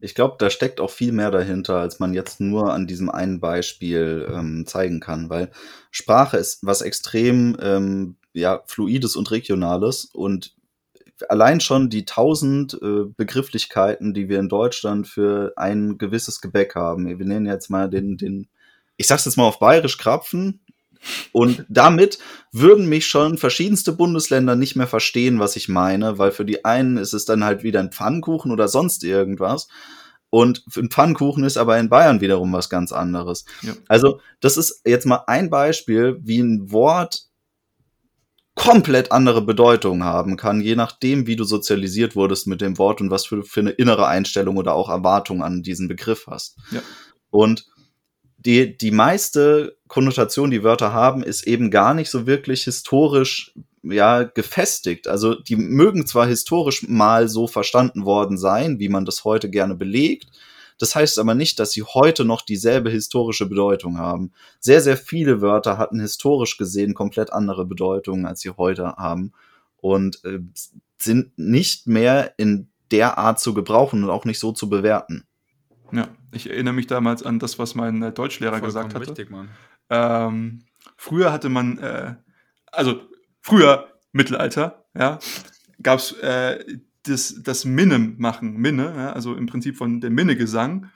[0.01, 3.39] Ich glaube, da steckt auch viel mehr dahinter, als man jetzt nur an diesem einen
[3.39, 5.53] Beispiel ähm, zeigen kann, weil
[5.93, 10.57] Sprache ist was extrem ähm, ja, fluides und regionales und
[11.29, 17.07] allein schon die tausend äh, Begrifflichkeiten, die wir in Deutschland für ein gewisses Gebäck haben.
[17.07, 18.49] Wir nennen jetzt mal den, den,
[19.03, 20.61] ich sag's jetzt mal auf Bayerisch Krapfen.
[21.33, 22.21] Und damit
[22.53, 26.99] würden mich schon verschiedenste Bundesländer nicht mehr verstehen, was ich meine, weil für die einen
[26.99, 29.67] ist es dann halt wieder ein Pfannkuchen oder sonst irgendwas.
[30.31, 33.45] Und ein Pfannkuchen ist aber in Bayern wiederum was ganz anderes.
[33.63, 33.73] Ja.
[33.89, 37.25] Also, das ist jetzt mal ein Beispiel, wie ein Wort
[38.55, 43.11] komplett andere Bedeutung haben kann, je nachdem, wie du sozialisiert wurdest mit dem Wort und
[43.11, 46.57] was für, für eine innere Einstellung oder auch Erwartung an diesen Begriff hast.
[46.71, 46.81] Ja.
[47.31, 47.67] Und
[48.45, 54.23] die, die meiste Konnotation, die Wörter haben, ist eben gar nicht so wirklich historisch ja,
[54.23, 55.09] gefestigt.
[55.09, 59.75] Also die mögen zwar historisch mal so verstanden worden sein, wie man das heute gerne
[59.75, 60.29] belegt,
[60.83, 64.33] das heißt aber nicht, dass sie heute noch dieselbe historische Bedeutung haben.
[64.59, 69.33] Sehr, sehr viele Wörter hatten historisch gesehen komplett andere Bedeutungen, als sie heute haben
[69.77, 70.41] und äh,
[70.99, 75.25] sind nicht mehr in der Art zu gebrauchen und auch nicht so zu bewerten.
[75.93, 79.09] Ja, ich erinnere mich damals an das, was mein äh, Deutschlehrer gesagt hatte.
[79.09, 79.51] Richtig, Mann.
[79.91, 80.65] Ähm,
[80.97, 82.15] früher hatte man, äh,
[82.73, 83.03] also
[83.43, 85.19] früher, Mittelalter, ja,
[85.83, 86.65] gab es äh,
[87.05, 90.91] das, das Minnem machen, Minne, ja, also im Prinzip von der Minnegesang.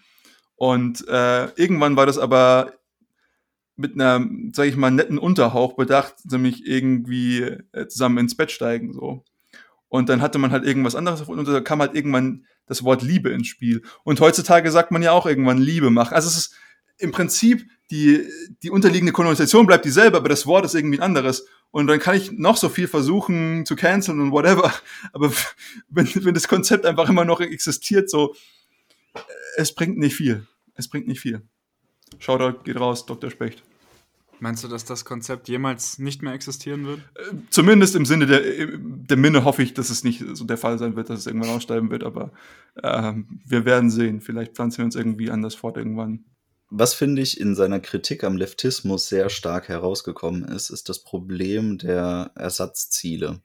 [0.54, 2.72] Und äh, irgendwann war das aber
[3.76, 7.42] mit einer, sag ich mal, netten Unterhauch bedacht, nämlich irgendwie
[7.72, 9.24] äh, zusammen ins Bett steigen, so.
[9.88, 13.30] Und dann hatte man halt irgendwas anderes und da kam halt irgendwann das Wort Liebe
[13.30, 13.82] ins Spiel.
[14.02, 16.14] Und heutzutage sagt man ja auch irgendwann Liebe machen.
[16.14, 16.54] Also es ist
[16.98, 18.26] im Prinzip die,
[18.62, 21.46] die unterliegende Konnotation bleibt dieselbe, aber das Wort ist irgendwie ein anderes.
[21.70, 24.72] Und dann kann ich noch so viel versuchen zu canceln und whatever.
[25.12, 25.32] Aber
[25.88, 28.34] wenn, wenn das Konzept einfach immer noch existiert, so,
[29.14, 29.20] äh,
[29.56, 30.46] es bringt nicht viel.
[30.74, 31.42] Es bringt nicht viel.
[32.18, 33.30] Shoutout geht raus, Dr.
[33.30, 33.62] Specht.
[34.38, 37.00] Meinst du, dass das Konzept jemals nicht mehr existieren wird?
[37.14, 38.42] Äh, zumindest im Sinne der,
[38.76, 41.50] der Minne hoffe ich, dass es nicht so der Fall sein wird, dass es irgendwann
[41.50, 42.32] aussterben wird, aber
[42.82, 44.20] ähm, wir werden sehen.
[44.20, 46.24] Vielleicht pflanzen wir uns irgendwie anders fort irgendwann.
[46.68, 51.78] Was finde ich in seiner Kritik am Leftismus sehr stark herausgekommen ist, ist das Problem
[51.78, 53.40] der Ersatzziele.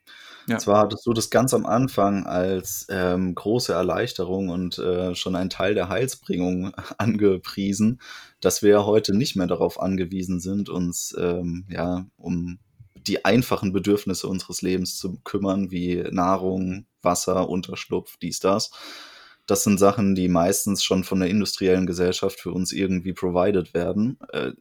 [0.48, 0.58] Ja.
[0.58, 5.50] Zwar hattest du das ganz am Anfang als ähm, große Erleichterung und äh, schon ein
[5.50, 8.02] Teil der Heilsbringung angepriesen,
[8.40, 12.60] dass wir heute nicht mehr darauf angewiesen sind, uns ähm, ja um
[12.96, 18.72] die einfachen Bedürfnisse unseres Lebens zu kümmern, wie Nahrung, Wasser, Unterschlupf, dies, das.
[19.48, 24.20] Das sind Sachen, die meistens schon von der industriellen Gesellschaft für uns irgendwie provided werden.
[24.32, 24.52] Äh,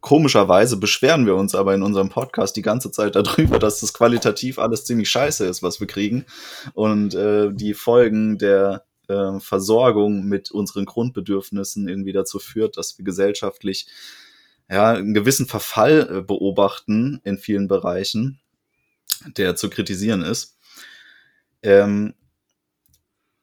[0.00, 4.58] Komischerweise beschweren wir uns aber in unserem Podcast die ganze Zeit darüber, dass das qualitativ
[4.58, 6.24] alles ziemlich scheiße ist, was wir kriegen.
[6.74, 13.04] Und äh, die Folgen der äh, Versorgung mit unseren Grundbedürfnissen irgendwie dazu führt, dass wir
[13.04, 13.88] gesellschaftlich
[14.70, 18.40] ja, einen gewissen Verfall äh, beobachten in vielen Bereichen,
[19.36, 20.56] der zu kritisieren ist.
[21.62, 22.14] Ähm,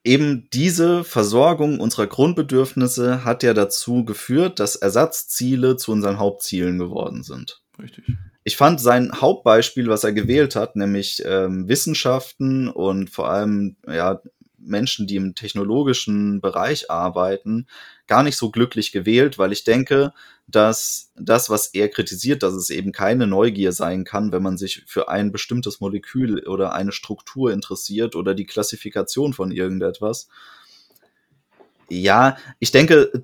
[0.08, 7.24] eben diese Versorgung unserer Grundbedürfnisse hat ja dazu geführt, dass Ersatzziele zu unseren Hauptzielen geworden
[7.24, 7.62] sind.
[7.82, 8.05] Richtig.
[8.43, 14.22] Ich fand sein Hauptbeispiel, was er gewählt hat, nämlich ähm, Wissenschaften und vor allem ja,
[14.58, 17.68] Menschen, die im technologischen Bereich arbeiten,
[18.08, 20.14] gar nicht so glücklich gewählt, weil ich denke,
[20.47, 24.84] dass das, was er kritisiert, dass es eben keine Neugier sein kann, wenn man sich
[24.88, 30.30] für ein bestimmtes Molekül oder eine Struktur interessiert oder die Klassifikation von irgendetwas.
[31.89, 33.24] Ja, ich denke,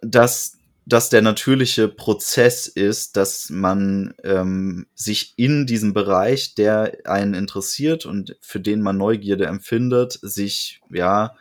[0.00, 0.55] dass
[0.86, 8.06] das der natürliche Prozess ist, dass man ähm, sich in diesem Bereich, der einen interessiert
[8.06, 11.34] und für den man Neugierde empfindet, sich ja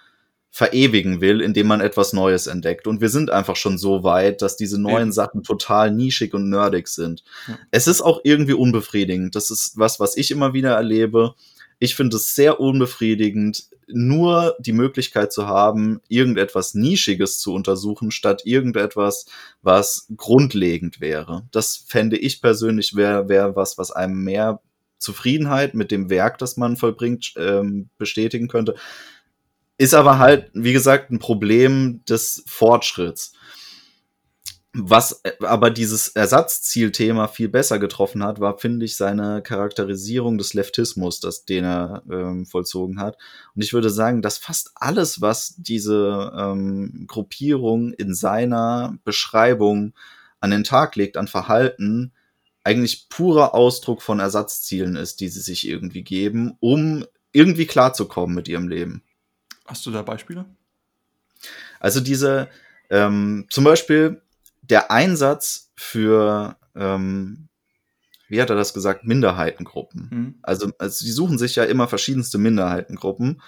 [0.49, 2.87] verewigen will, indem man etwas Neues entdeckt.
[2.87, 5.11] Und wir sind einfach schon so weit, dass diese neuen ja.
[5.11, 7.23] Sachen total nischig und nerdig sind.
[7.47, 7.59] Ja.
[7.71, 9.35] Es ist auch irgendwie unbefriedigend.
[9.35, 11.35] Das ist was, was ich immer wieder erlebe.
[11.79, 18.41] Ich finde es sehr unbefriedigend, nur die Möglichkeit zu haben, irgendetwas Nischiges zu untersuchen, statt
[18.45, 19.25] irgendetwas,
[19.61, 21.47] was grundlegend wäre.
[21.51, 24.61] Das fände ich persönlich wäre wär was, was einem mehr
[24.97, 28.75] Zufriedenheit mit dem Werk, das man vollbringt, ähm, bestätigen könnte.
[29.77, 33.33] Ist aber halt, wie gesagt, ein Problem des Fortschritts.
[34.77, 40.53] Was äh, aber dieses Ersatzzielthema viel besser getroffen hat, war, finde ich, seine Charakterisierung des
[40.53, 43.17] Leftismus, das, den er ähm, vollzogen hat.
[43.55, 49.93] Und ich würde sagen, dass fast alles, was diese ähm, Gruppierung in seiner Beschreibung
[50.41, 52.11] an den Tag legt, an Verhalten,
[52.65, 58.49] eigentlich purer Ausdruck von Ersatzzielen ist, die sie sich irgendwie geben, um irgendwie klarzukommen mit
[58.49, 59.03] ihrem Leben.
[59.65, 60.43] Hast du da Beispiele?
[61.79, 62.49] Also diese,
[62.89, 64.21] ähm, zum Beispiel
[64.69, 67.49] der Einsatz für, ähm,
[68.27, 70.09] wie hat er das gesagt, Minderheitengruppen.
[70.11, 70.35] Mhm.
[70.41, 73.41] Also, also sie suchen sich ja immer verschiedenste Minderheitengruppen.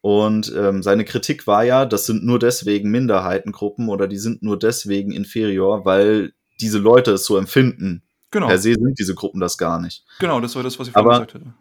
[0.00, 4.58] Und ähm, seine Kritik war ja, das sind nur deswegen Minderheitengruppen oder die sind nur
[4.58, 8.04] deswegen inferior, weil diese Leute es so empfinden.
[8.30, 8.46] Genau.
[8.46, 10.04] Per se sind diese Gruppen das gar nicht.
[10.20, 11.54] Genau, das war das, was ich vorhin gesagt hätte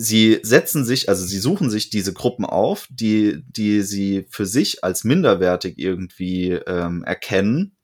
[0.00, 4.82] sie setzen sich, also sie suchen sich diese Gruppen auf, die, die sie für sich
[4.82, 7.76] als minderwertig irgendwie ähm, erkennen,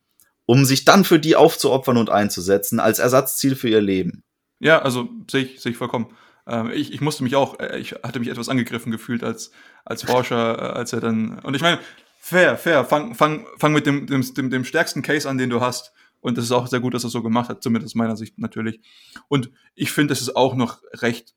[0.47, 4.23] um sich dann für die aufzuopfern und einzusetzen, als Ersatzziel für ihr Leben.
[4.59, 6.07] Ja, also sehe ich, sehe ich vollkommen.
[6.47, 9.51] Ähm, ich, ich musste mich auch, äh, ich hatte mich etwas angegriffen gefühlt als,
[9.85, 11.41] als Forscher, äh, als er dann.
[11.41, 11.81] Und ich meine,
[12.19, 15.93] fair, fair, fang, fang, fang mit dem, dem, dem, stärksten Case an, den du hast.
[16.21, 18.39] Und es ist auch sehr gut, dass er so gemacht hat, zumindest aus meiner Sicht
[18.39, 18.81] natürlich.
[19.29, 21.35] Und ich finde, es ist auch noch recht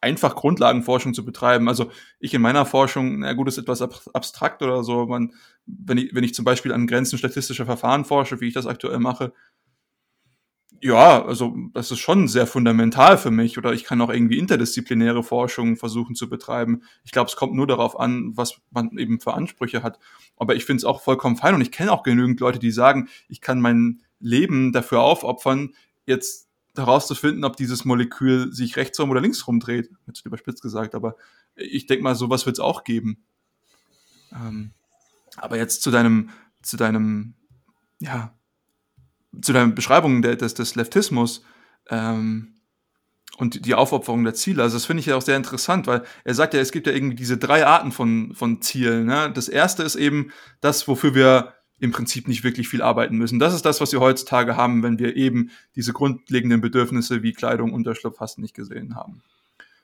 [0.00, 1.68] einfach Grundlagenforschung zu betreiben.
[1.68, 5.06] Also ich in meiner Forschung, na gut, ist etwas abstrakt oder so.
[5.06, 5.32] Man,
[5.66, 8.98] wenn, ich, wenn ich zum Beispiel an Grenzen statistischer Verfahren forsche, wie ich das aktuell
[8.98, 9.32] mache,
[10.82, 13.58] ja, also das ist schon sehr fundamental für mich.
[13.58, 16.82] Oder ich kann auch irgendwie interdisziplinäre Forschung versuchen zu betreiben.
[17.04, 19.98] Ich glaube, es kommt nur darauf an, was man eben für Ansprüche hat.
[20.36, 23.08] Aber ich finde es auch vollkommen fein und ich kenne auch genügend Leute, die sagen,
[23.28, 25.74] ich kann mein Leben dafür aufopfern,
[26.06, 29.90] jetzt herauszufinden, ob dieses Molekül sich rechtsrum oder linksrum dreht.
[30.06, 31.16] Jetzt überspitzt gesagt, aber
[31.54, 33.24] ich denke mal, sowas wird es auch geben.
[34.32, 34.72] Ähm,
[35.36, 36.30] aber jetzt zu deinem,
[36.62, 37.34] zu deinem,
[37.98, 38.34] ja,
[39.40, 41.44] zu der Beschreibung des, des Leftismus
[41.88, 42.54] ähm,
[43.36, 44.62] und die Aufopferung der Ziele.
[44.62, 46.92] Also das finde ich ja auch sehr interessant, weil er sagt ja, es gibt ja
[46.92, 49.06] irgendwie diese drei Arten von, von Zielen.
[49.06, 49.30] Ne?
[49.32, 53.38] Das erste ist eben das, wofür wir im Prinzip nicht wirklich viel arbeiten müssen.
[53.38, 57.72] Das ist das, was wir heutzutage haben, wenn wir eben diese grundlegenden Bedürfnisse wie Kleidung,
[57.72, 59.22] Unterschlupf fast nicht gesehen haben.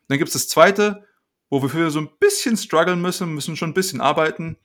[0.08, 1.04] Dann gibt es das zweite,
[1.48, 4.56] wofür wir so ein bisschen strugglen müssen, müssen schon ein bisschen arbeiten.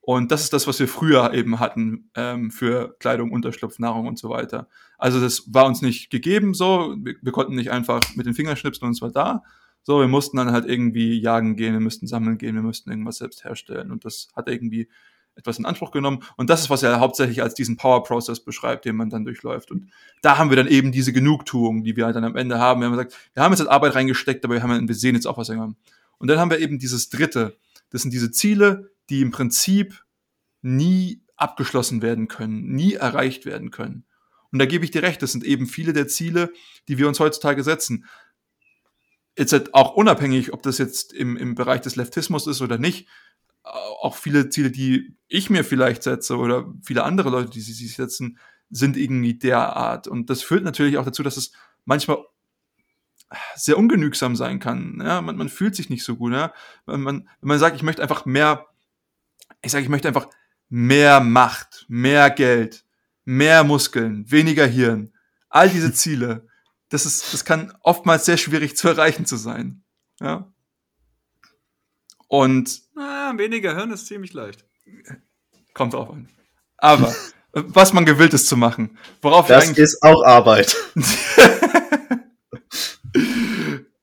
[0.00, 4.18] Und das ist das, was wir früher eben hatten ähm, für Kleidung, Unterschlupf, Nahrung und
[4.18, 4.68] so weiter.
[4.98, 6.96] Also das war uns nicht gegeben so.
[6.98, 9.44] Wir, wir konnten nicht einfach mit den Fingern schnipsen und es war da.
[9.84, 13.18] So, wir mussten dann halt irgendwie jagen gehen, wir müssten sammeln gehen, wir müssten irgendwas
[13.18, 13.92] selbst herstellen.
[13.92, 14.88] Und das hat irgendwie
[15.34, 16.22] etwas in Anspruch genommen.
[16.36, 19.70] Und das ist, was er hauptsächlich als diesen Power-Process beschreibt, den man dann durchläuft.
[19.70, 22.80] Und da haben wir dann eben diese Genugtuung, die wir halt dann am Ende haben.
[22.80, 25.38] Wir haben gesagt, wir haben jetzt Arbeit reingesteckt, aber wir, haben, wir sehen jetzt auch
[25.38, 25.76] was haben.
[26.18, 27.56] Und dann haben wir eben dieses dritte.
[27.90, 30.04] Das sind diese Ziele, die im Prinzip
[30.60, 34.04] nie abgeschlossen werden können, nie erreicht werden können.
[34.52, 36.52] Und da gebe ich dir recht, das sind eben viele der Ziele,
[36.88, 38.06] die wir uns heutzutage setzen.
[39.36, 43.08] Jetzt halt auch unabhängig, ob das jetzt im, im Bereich des Leftismus ist oder nicht,
[43.62, 47.94] auch viele Ziele, die ich mir vielleicht setze oder viele andere Leute, die sie sich
[47.94, 48.38] setzen,
[48.70, 50.08] sind irgendwie derart.
[50.08, 51.52] Und das führt natürlich auch dazu, dass es
[51.84, 52.18] manchmal
[53.54, 55.00] sehr ungenügsam sein kann.
[55.02, 56.32] Ja, man, man fühlt sich nicht so gut.
[56.32, 56.52] Ja?
[56.86, 58.66] Wenn, man, wenn man sagt, ich möchte einfach mehr,
[59.62, 60.28] ich sage, ich möchte einfach
[60.68, 62.84] mehr Macht, mehr Geld,
[63.24, 65.12] mehr Muskeln, weniger Hirn,
[65.48, 66.48] all diese Ziele,
[66.88, 69.82] das ist, das kann oftmals sehr schwierig zu erreichen zu sein.
[70.20, 70.52] Ja.
[72.28, 72.82] Und
[73.34, 74.64] ah, weniger Hirn ist ziemlich leicht.
[75.74, 76.28] Kommt drauf an.
[76.78, 77.14] Aber
[77.52, 80.76] was man gewillt ist zu machen, worauf das ist auch Arbeit.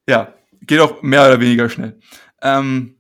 [0.07, 1.99] ja, geht auch mehr oder weniger schnell.
[2.41, 2.95] Ähm,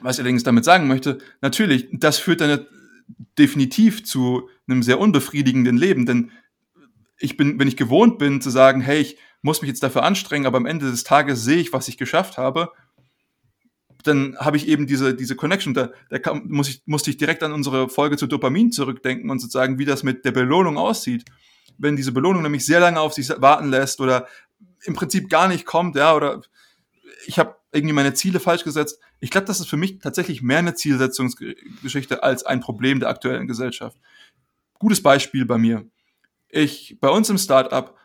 [0.00, 2.66] was ich allerdings damit sagen möchte, natürlich, das führt dann
[3.38, 6.32] definitiv zu einem sehr unbefriedigenden Leben, denn
[7.18, 10.46] ich bin, wenn ich gewohnt bin zu sagen, hey, ich muss mich jetzt dafür anstrengen,
[10.46, 12.72] aber am Ende des Tages sehe ich, was ich geschafft habe,
[14.06, 15.74] dann habe ich eben diese, diese Connection.
[15.74, 19.38] Da, da kam, muss ich, musste ich direkt an unsere Folge zu Dopamin zurückdenken und
[19.38, 21.24] sozusagen, wie das mit der Belohnung aussieht.
[21.78, 24.26] Wenn diese Belohnung nämlich sehr lange auf sich warten lässt oder
[24.84, 26.40] im Prinzip gar nicht kommt, ja, oder
[27.26, 28.98] ich habe irgendwie meine Ziele falsch gesetzt.
[29.20, 33.46] Ich glaube, das ist für mich tatsächlich mehr eine Zielsetzungsgeschichte als ein Problem der aktuellen
[33.46, 33.98] Gesellschaft.
[34.78, 35.86] Gutes Beispiel bei mir.
[36.48, 37.96] Ich, bei uns im Startup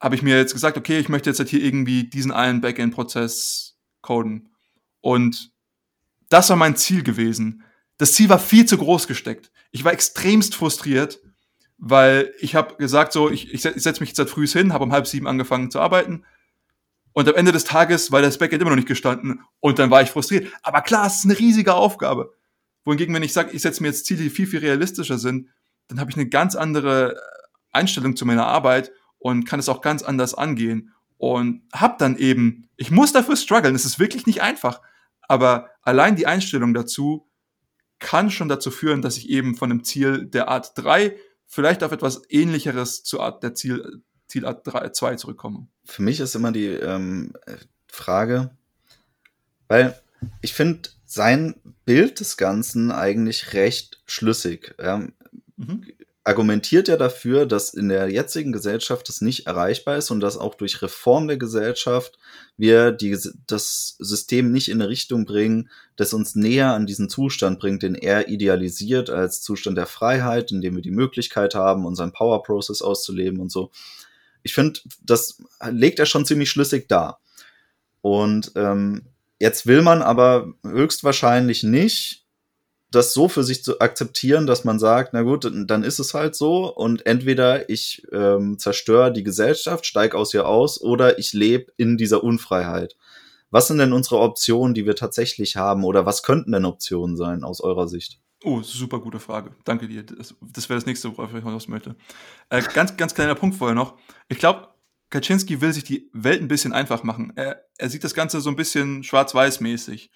[0.00, 3.76] habe ich mir jetzt gesagt, okay, ich möchte jetzt halt hier irgendwie diesen einen Backend-Prozess
[4.00, 4.53] coden.
[5.04, 5.52] Und
[6.30, 7.62] das war mein Ziel gewesen.
[7.98, 9.52] Das Ziel war viel zu groß gesteckt.
[9.70, 11.20] Ich war extremst frustriert,
[11.76, 14.92] weil ich habe gesagt, so, ich, ich setze mich jetzt seit früh hin, habe um
[14.92, 16.24] halb sieben angefangen zu arbeiten.
[17.12, 20.00] Und am Ende des Tages war das Backend immer noch nicht gestanden und dann war
[20.00, 20.50] ich frustriert.
[20.62, 22.32] Aber klar, es ist eine riesige Aufgabe.
[22.86, 25.50] Wohingegen, wenn ich sage, ich setze mir jetzt Ziele, die viel, viel realistischer sind,
[25.88, 27.20] dann habe ich eine ganz andere
[27.72, 30.94] Einstellung zu meiner Arbeit und kann es auch ganz anders angehen.
[31.18, 34.80] Und habe dann eben, ich muss dafür strugglen, es ist wirklich nicht einfach.
[35.28, 37.28] Aber allein die Einstellung dazu
[37.98, 41.16] kann schon dazu führen, dass ich eben von dem Ziel der Art 3
[41.46, 45.66] vielleicht auf etwas ähnlicheres zur Art der Ziel, Zielart 3, 2 zurückkomme.
[45.84, 47.32] Für mich ist immer die ähm,
[47.86, 48.50] Frage,
[49.68, 49.98] weil
[50.40, 51.54] ich finde sein
[51.84, 54.74] Bild des Ganzen eigentlich recht schlüssig.
[54.78, 55.12] Ähm,
[55.56, 55.86] mhm
[56.24, 60.54] argumentiert ja dafür, dass in der jetzigen Gesellschaft das nicht erreichbar ist und dass auch
[60.54, 62.18] durch Reform der Gesellschaft
[62.56, 63.16] wir die,
[63.46, 67.94] das System nicht in eine Richtung bringen, das uns näher an diesen Zustand bringt, den
[67.94, 72.80] er idealisiert als Zustand der Freiheit, in dem wir die Möglichkeit haben, unseren Power Process
[72.80, 73.70] auszuleben und so.
[74.42, 77.20] Ich finde, das legt er schon ziemlich schlüssig dar.
[78.00, 79.02] Und ähm,
[79.38, 82.23] jetzt will man aber höchstwahrscheinlich nicht
[82.94, 86.34] das so für sich zu akzeptieren, dass man sagt, na gut, dann ist es halt
[86.34, 91.72] so und entweder ich ähm, zerstöre die Gesellschaft, steige aus ihr aus oder ich lebe
[91.76, 92.96] in dieser Unfreiheit.
[93.50, 97.44] Was sind denn unsere Optionen, die wir tatsächlich haben oder was könnten denn Optionen sein
[97.44, 98.20] aus eurer Sicht?
[98.42, 99.52] Oh, super gute Frage.
[99.64, 100.02] Danke dir.
[100.02, 101.96] Das, das wäre das nächste, worauf ich hinaus möchte.
[102.50, 103.96] Äh, ganz, ganz kleiner Punkt vorher noch.
[104.28, 104.68] Ich glaube,
[105.08, 107.32] Kaczynski will sich die Welt ein bisschen einfach machen.
[107.36, 110.10] Er, er sieht das Ganze so ein bisschen schwarz-weiß-mäßig.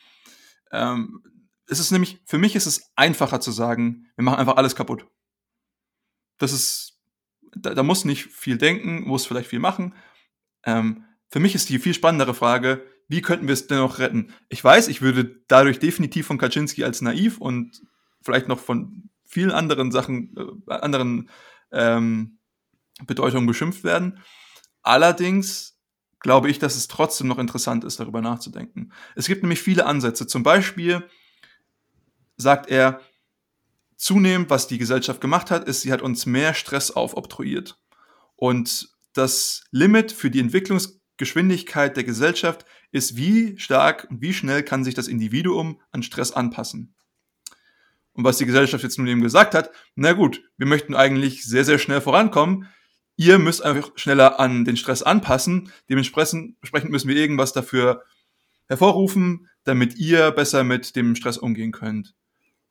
[0.72, 1.22] Ähm,
[1.68, 5.06] es ist nämlich, für mich ist es einfacher zu sagen, wir machen einfach alles kaputt.
[6.38, 7.00] Das ist,
[7.54, 9.94] da, da muss nicht viel denken, muss vielleicht viel machen.
[10.64, 14.32] Ähm, für mich ist die viel spannendere Frage, wie könnten wir es dennoch retten?
[14.48, 17.82] Ich weiß, ich würde dadurch definitiv von Kaczynski als naiv und
[18.22, 20.34] vielleicht noch von vielen anderen Sachen,
[20.68, 21.28] äh, anderen
[21.70, 22.38] ähm,
[23.06, 24.20] Bedeutungen beschimpft werden.
[24.82, 25.78] Allerdings
[26.20, 28.92] glaube ich, dass es trotzdem noch interessant ist, darüber nachzudenken.
[29.14, 30.26] Es gibt nämlich viele Ansätze.
[30.26, 31.08] Zum Beispiel
[32.38, 33.00] sagt er,
[33.96, 37.78] zunehmend, was die Gesellschaft gemacht hat, ist, sie hat uns mehr Stress aufobtruiert.
[38.36, 44.84] Und das Limit für die Entwicklungsgeschwindigkeit der Gesellschaft ist, wie stark und wie schnell kann
[44.84, 46.94] sich das Individuum an Stress anpassen.
[48.12, 51.64] Und was die Gesellschaft jetzt nun eben gesagt hat, na gut, wir möchten eigentlich sehr,
[51.64, 52.68] sehr schnell vorankommen.
[53.16, 55.72] Ihr müsst einfach schneller an den Stress anpassen.
[55.88, 58.04] Dementsprechend müssen wir irgendwas dafür
[58.66, 62.14] hervorrufen, damit ihr besser mit dem Stress umgehen könnt.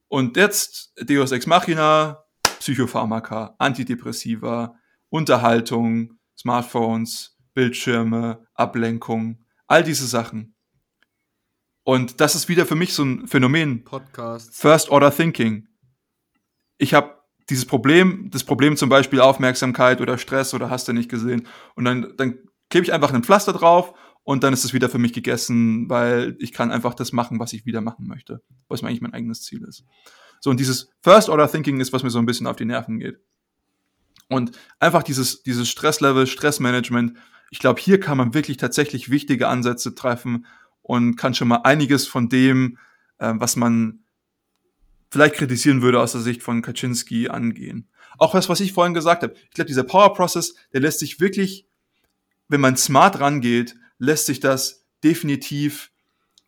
[0.09, 2.23] Und jetzt Deus Ex Machina,
[2.59, 4.75] Psychopharmaka, Antidepressiva,
[5.09, 10.55] Unterhaltung, Smartphones, Bildschirme, Ablenkung, all diese Sachen.
[11.83, 13.83] Und das ist wieder für mich so ein Phänomen.
[13.83, 14.55] Podcast.
[14.55, 15.67] First Order Thinking.
[16.77, 17.17] Ich habe
[17.49, 21.47] dieses Problem, das Problem zum Beispiel Aufmerksamkeit oder Stress oder hast du nicht gesehen.
[21.75, 22.39] Und dann, dann
[22.69, 23.93] klebe ich einfach ein Pflaster drauf
[24.27, 27.53] und dann ist es wieder für mich gegessen, weil ich kann einfach das machen, was
[27.53, 29.85] ich wieder machen möchte, was mir eigentlich mein eigenes Ziel ist.
[30.41, 32.99] So, und dieses First Order Thinking ist, was mir so ein bisschen auf die Nerven
[32.99, 33.21] geht.
[34.27, 34.51] Und
[34.81, 37.17] einfach dieses, dieses Stresslevel, Stressmanagement,
[37.51, 40.45] ich glaube, hier kann man wirklich tatsächlich wichtige Ansätze treffen
[40.81, 42.77] und kann schon mal einiges von dem,
[43.19, 43.99] äh, was man
[45.09, 47.87] vielleicht kritisieren würde aus der Sicht von Kaczynski angehen.
[48.17, 49.35] Auch was, was ich vorhin gesagt habe.
[49.45, 51.65] Ich glaube, dieser Power Process, der lässt sich wirklich,
[52.49, 55.91] wenn man smart rangeht, lässt sich das definitiv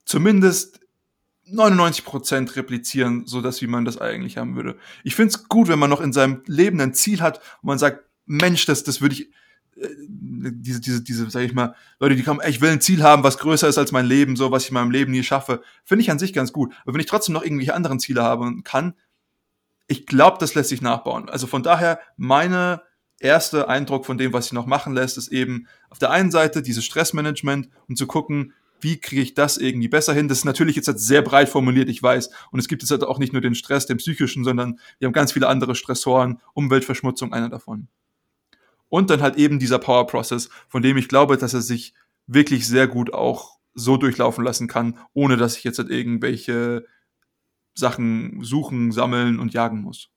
[0.05, 0.79] zumindest
[1.45, 4.77] 99 Prozent replizieren, so dass wie man das eigentlich haben würde.
[5.03, 7.79] Ich finde es gut, wenn man noch in seinem Leben ein Ziel hat und man
[7.79, 9.29] sagt, Mensch, das, das würde ich,
[9.75, 13.01] äh, diese, diese, diese, sag ich mal, Leute, die kommen, ey, ich will ein Ziel
[13.01, 15.63] haben, was größer ist als mein Leben, so, was ich in meinem Leben nie schaffe,
[15.83, 16.73] finde ich an sich ganz gut.
[16.83, 18.93] Aber wenn ich trotzdem noch irgendwelche anderen Ziele habe und kann,
[19.87, 21.29] ich glaube, das lässt sich nachbauen.
[21.29, 22.83] Also von daher, meine
[23.19, 26.61] erste Eindruck von dem, was sich noch machen lässt, ist eben auf der einen Seite
[26.61, 30.27] dieses Stressmanagement und zu gucken, wie kriege ich das irgendwie besser hin?
[30.27, 32.29] Das ist natürlich jetzt halt sehr breit formuliert, ich weiß.
[32.51, 35.13] Und es gibt jetzt halt auch nicht nur den Stress, den psychischen, sondern wir haben
[35.13, 37.87] ganz viele andere Stressoren, Umweltverschmutzung, einer davon.
[38.87, 41.93] Und dann halt eben dieser Power Process, von dem ich glaube, dass er sich
[42.25, 46.85] wirklich sehr gut auch so durchlaufen lassen kann, ohne dass ich jetzt halt irgendwelche
[47.75, 50.09] Sachen suchen, sammeln und jagen muss.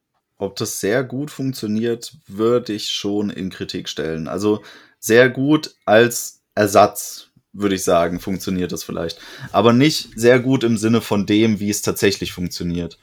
[0.42, 4.26] Ob das sehr gut funktioniert, würde ich schon in Kritik stellen.
[4.26, 4.62] Also
[4.98, 9.20] sehr gut als Ersatz, würde ich sagen, funktioniert das vielleicht.
[9.52, 12.98] Aber nicht sehr gut im Sinne von dem, wie es tatsächlich funktioniert.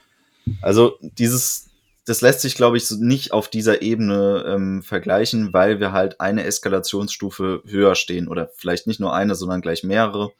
[0.61, 1.69] Also dieses,
[2.05, 6.43] das lässt sich, glaube ich, nicht auf dieser Ebene ähm, vergleichen, weil wir halt eine
[6.43, 10.33] Eskalationsstufe höher stehen oder vielleicht nicht nur eine, sondern gleich mehrere.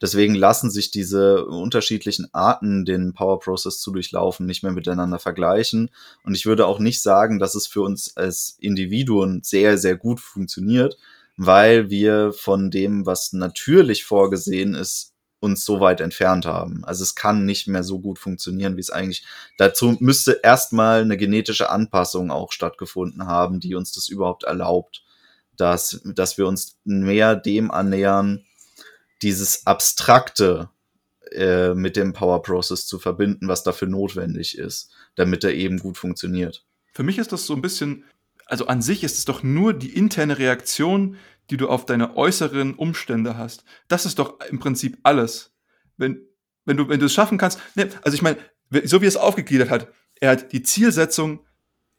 [0.00, 5.90] Deswegen lassen sich diese unterschiedlichen Arten, den Power Process zu durchlaufen, nicht mehr miteinander vergleichen.
[6.24, 10.20] Und ich würde auch nicht sagen, dass es für uns als Individuen sehr, sehr gut
[10.20, 10.96] funktioniert,
[11.36, 16.84] weil wir von dem, was natürlich vorgesehen ist, uns so weit entfernt haben.
[16.84, 19.24] Also es kann nicht mehr so gut funktionieren, wie es eigentlich.
[19.56, 25.02] Dazu müsste erstmal eine genetische Anpassung auch stattgefunden haben, die uns das überhaupt erlaubt,
[25.56, 28.44] dass, dass wir uns mehr dem annähern,
[29.22, 30.70] dieses Abstrakte
[31.32, 35.98] äh, mit dem Power Process zu verbinden, was dafür notwendig ist, damit er eben gut
[35.98, 36.64] funktioniert.
[36.92, 38.04] Für mich ist das so ein bisschen,
[38.46, 41.16] also an sich ist es doch nur die interne Reaktion,
[41.50, 43.64] die du auf deine äußeren Umstände hast.
[43.88, 45.52] Das ist doch im Prinzip alles.
[45.96, 46.26] Wenn,
[46.64, 48.38] wenn du, wenn du es schaffen kannst, ne, also ich meine,
[48.84, 51.46] so wie es aufgegliedert hat, er hat die Zielsetzung,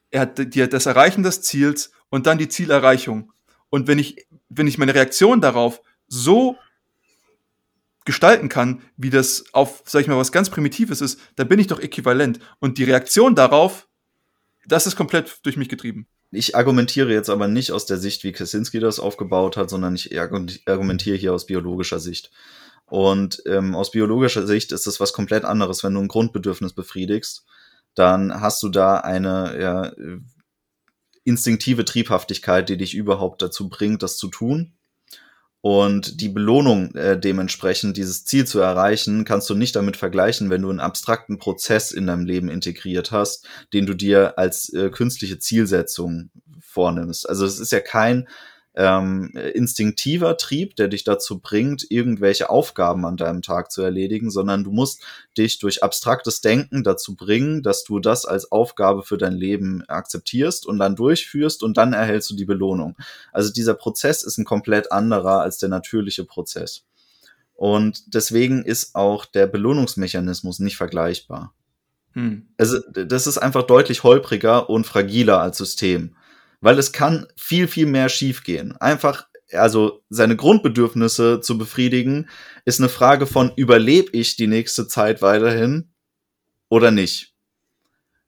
[0.10, 3.32] er hat die, das Erreichen des Ziels und dann die Zielerreichung.
[3.70, 6.58] Und wenn ich, wenn ich meine Reaktion darauf so
[8.06, 11.68] gestalten kann, wie das auf, sag ich mal, was ganz Primitives ist, dann bin ich
[11.68, 12.40] doch äquivalent.
[12.60, 13.88] Und die Reaktion darauf,
[14.66, 16.08] das ist komplett durch mich getrieben.
[16.32, 20.18] Ich argumentiere jetzt aber nicht aus der Sicht, wie Kaczynski das aufgebaut hat, sondern ich
[20.20, 22.32] argumentiere hier aus biologischer Sicht.
[22.86, 25.84] Und ähm, aus biologischer Sicht ist das was komplett anderes.
[25.84, 27.46] Wenn du ein Grundbedürfnis befriedigst,
[27.96, 29.92] dann hast du da eine ja,
[31.24, 34.74] instinktive Triebhaftigkeit, die dich überhaupt dazu bringt, das zu tun.
[35.62, 40.64] Und die Belohnung äh, dementsprechend, dieses Ziel zu erreichen, kannst du nicht damit vergleichen, wenn
[40.64, 45.38] du einen abstrakten Prozess in deinem Leben integriert hast, den du dir als äh, künstliche
[45.38, 47.30] Zielsetzung vornimmst.
[47.30, 48.28] Also es ist ja kein
[48.74, 54.64] ähm, instinktiver Trieb, der dich dazu bringt, irgendwelche Aufgaben an deinem Tag zu erledigen, sondern
[54.64, 55.04] du musst
[55.38, 60.66] dich durch abstraktes Denken dazu bringen, dass du das als Aufgabe für dein Leben akzeptierst
[60.66, 62.96] und dann durchführst und dann erhältst du die Belohnung.
[63.34, 66.86] Also dieser Prozess ist ein komplett anderer als der natürliche Prozess.
[67.54, 71.54] Und deswegen ist auch der Belohnungsmechanismus nicht vergleichbar.
[72.14, 72.48] Hm.
[72.58, 76.16] Also das ist einfach deutlich holpriger und fragiler als System
[76.62, 78.78] weil es kann viel, viel mehr schiefgehen.
[78.78, 82.30] Einfach, also seine Grundbedürfnisse zu befriedigen,
[82.64, 85.90] ist eine Frage von, überlebe ich die nächste Zeit weiterhin
[86.70, 87.32] oder nicht?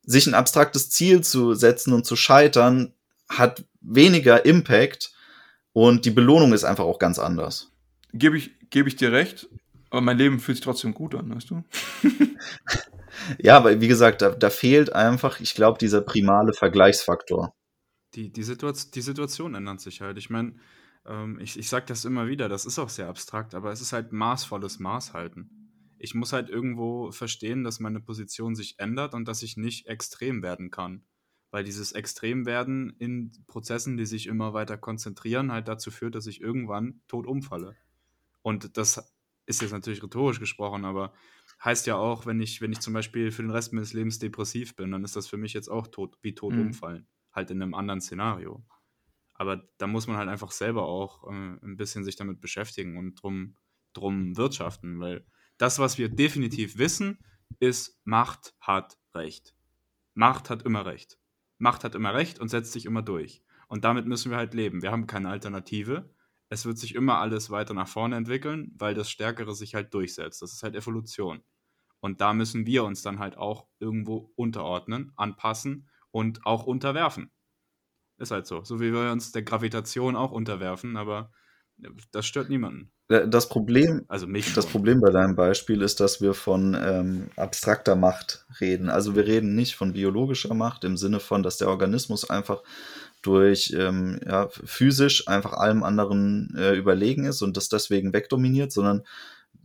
[0.05, 2.93] sich ein abstraktes Ziel zu setzen und zu scheitern,
[3.29, 5.13] hat weniger Impact
[5.71, 7.71] und die Belohnung ist einfach auch ganz anders.
[8.13, 9.47] Gebe ich, gebe ich dir recht,
[9.89, 11.63] aber mein Leben fühlt sich trotzdem gut an, weißt du?
[13.39, 17.55] ja, aber wie gesagt, da, da fehlt einfach, ich glaube, dieser primale Vergleichsfaktor.
[18.15, 20.17] Die, die, Situation, die Situation ändert sich halt.
[20.17, 20.55] Ich meine,
[21.05, 23.93] ähm, ich, ich sage das immer wieder, das ist auch sehr abstrakt, aber es ist
[23.93, 25.49] halt maßvolles Maß halten.
[25.97, 30.43] Ich muss halt irgendwo verstehen, dass meine Position sich ändert und dass ich nicht extrem
[30.43, 31.05] werden kann
[31.53, 36.41] weil dieses Extremwerden in Prozessen, die sich immer weiter konzentrieren, halt dazu führt, dass ich
[36.41, 37.75] irgendwann tot umfalle.
[38.41, 39.13] Und das
[39.45, 41.13] ist jetzt natürlich rhetorisch gesprochen, aber
[41.63, 44.75] heißt ja auch, wenn ich, wenn ich zum Beispiel für den Rest meines Lebens depressiv
[44.75, 46.61] bin, dann ist das für mich jetzt auch tot, wie tot mhm.
[46.61, 47.05] umfallen.
[47.33, 48.63] Halt in einem anderen Szenario.
[49.33, 53.15] Aber da muss man halt einfach selber auch äh, ein bisschen sich damit beschäftigen und
[53.15, 53.57] drum,
[53.93, 55.25] drum wirtschaften, weil
[55.57, 57.19] das, was wir definitiv wissen,
[57.59, 59.55] ist, Macht hat Recht.
[60.13, 61.17] Macht hat immer Recht.
[61.57, 63.43] Macht hat immer recht und setzt sich immer durch.
[63.67, 64.81] Und damit müssen wir halt leben.
[64.81, 66.13] Wir haben keine Alternative.
[66.49, 70.41] Es wird sich immer alles weiter nach vorne entwickeln, weil das Stärkere sich halt durchsetzt.
[70.41, 71.43] Das ist halt Evolution.
[71.99, 77.31] Und da müssen wir uns dann halt auch irgendwo unterordnen, anpassen und auch unterwerfen.
[78.17, 78.63] Ist halt so.
[78.63, 81.31] So wie wir uns der Gravitation auch unterwerfen, aber
[82.11, 82.91] das stört niemanden.
[83.09, 87.29] Äh, das Problem, also mich das Problem bei deinem Beispiel ist, dass wir von ähm,
[87.35, 88.89] abstrakter Macht reden.
[88.89, 92.61] Also wir reden nicht von biologischer Macht im Sinne von, dass der Organismus einfach
[93.23, 99.03] durch ähm, ja, physisch einfach allem anderen äh, überlegen ist und das deswegen wegdominiert, sondern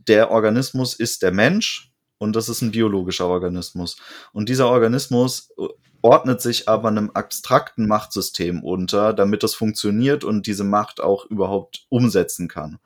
[0.07, 3.97] der Organismus ist der Mensch und das ist ein biologischer Organismus.
[4.31, 5.67] Und dieser Organismus äh,
[6.01, 11.85] ordnet sich aber einem abstrakten Machtsystem unter, damit das funktioniert und diese Macht auch überhaupt
[11.89, 12.79] umsetzen kann.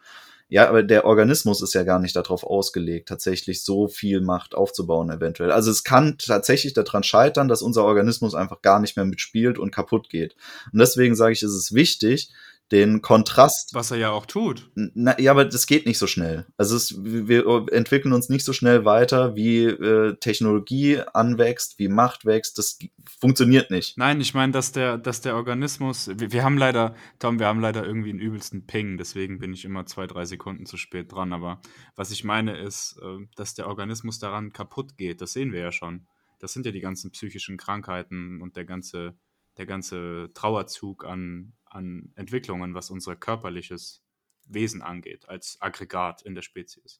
[0.49, 5.09] Ja, aber der Organismus ist ja gar nicht darauf ausgelegt, tatsächlich so viel Macht aufzubauen,
[5.09, 5.51] eventuell.
[5.51, 9.73] Also es kann tatsächlich daran scheitern, dass unser Organismus einfach gar nicht mehr mitspielt und
[9.73, 10.35] kaputt geht.
[10.71, 12.31] Und deswegen sage ich, ist es wichtig,
[12.71, 13.73] den Kontrast.
[13.73, 14.71] Was er ja auch tut.
[14.75, 16.47] Na, ja, aber das geht nicht so schnell.
[16.57, 22.25] Also es, wir entwickeln uns nicht so schnell weiter, wie äh, Technologie anwächst, wie Macht
[22.25, 22.57] wächst.
[22.57, 22.79] Das
[23.19, 23.97] funktioniert nicht.
[23.97, 26.09] Nein, ich meine, dass der, dass der Organismus.
[26.15, 29.65] Wir, wir, haben leider, Tom, wir haben leider irgendwie einen übelsten Ping, deswegen bin ich
[29.65, 31.33] immer zwei, drei Sekunden zu spät dran.
[31.33, 31.61] Aber
[31.95, 35.21] was ich meine ist, äh, dass der Organismus daran kaputt geht.
[35.21, 36.07] Das sehen wir ja schon.
[36.39, 39.15] Das sind ja die ganzen psychischen Krankheiten und der ganze,
[39.57, 44.03] der ganze Trauerzug an an Entwicklungen, was unser körperliches
[44.45, 46.99] Wesen angeht, als Aggregat in der Spezies.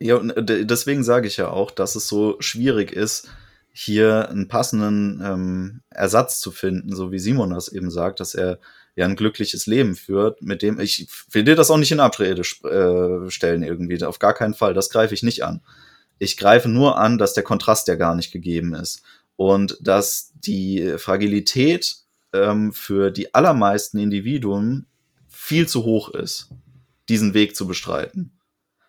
[0.00, 3.28] Ja, und äh, deswegen sage ich ja auch, dass es so schwierig ist,
[3.72, 8.58] hier einen passenden ähm, Ersatz zu finden, so wie Simon das eben sagt, dass er
[8.96, 12.42] ja ein glückliches Leben führt, mit dem ich will dir das auch nicht in Abrede
[12.42, 15.62] äh, stellen irgendwie, auf gar keinen Fall, das greife ich nicht an.
[16.18, 19.02] Ich greife nur an, dass der Kontrast ja gar nicht gegeben ist
[19.36, 21.98] und dass die Fragilität
[22.32, 24.86] ähm, für die allermeisten Individuen
[25.28, 26.50] viel zu hoch ist,
[27.08, 28.32] diesen Weg zu bestreiten.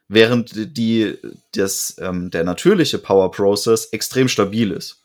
[0.08, 1.18] Während die,
[1.54, 5.04] das, ähm, der natürliche Power Process extrem stabil ist.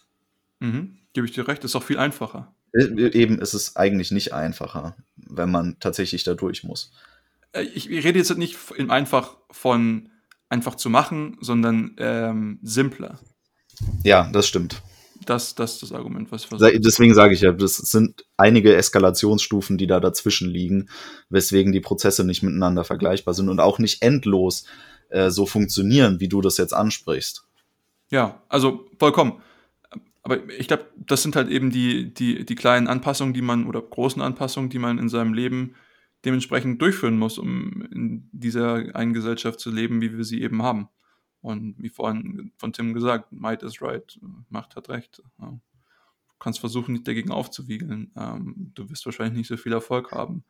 [0.61, 0.97] Mhm.
[1.13, 2.55] Gebe ich dir recht, ist auch viel einfacher.
[2.73, 6.91] Äh, eben ist es eigentlich nicht einfacher, wenn man tatsächlich da durch muss.
[7.53, 8.57] Äh, ich rede jetzt nicht
[8.89, 10.11] einfach von
[10.49, 13.19] einfach zu machen, sondern ähm, simpler.
[14.03, 14.83] Ja, das stimmt.
[15.25, 16.81] Das, das ist das Argument, was ich versuche.
[16.81, 20.89] Deswegen sage ich ja, das sind einige Eskalationsstufen, die da dazwischen liegen,
[21.29, 24.67] weswegen die Prozesse nicht miteinander vergleichbar sind und auch nicht endlos
[25.11, 27.47] äh, so funktionieren, wie du das jetzt ansprichst.
[28.11, 29.41] Ja, also vollkommen.
[30.23, 33.83] Aber ich glaube, das sind halt eben die, die, die kleinen Anpassungen, die man, oder
[33.83, 35.75] großen Anpassungen, die man in seinem Leben
[36.25, 40.89] dementsprechend durchführen muss, um in dieser einen Gesellschaft zu leben, wie wir sie eben haben.
[41.45, 44.19] Und wie vorhin von Tim gesagt, Might is right,
[44.49, 45.23] Macht hat recht.
[45.37, 45.61] Du
[46.39, 48.13] kannst versuchen, nicht dagegen aufzuwiegeln.
[48.17, 50.45] Ähm, du wirst wahrscheinlich nicht so viel Erfolg haben.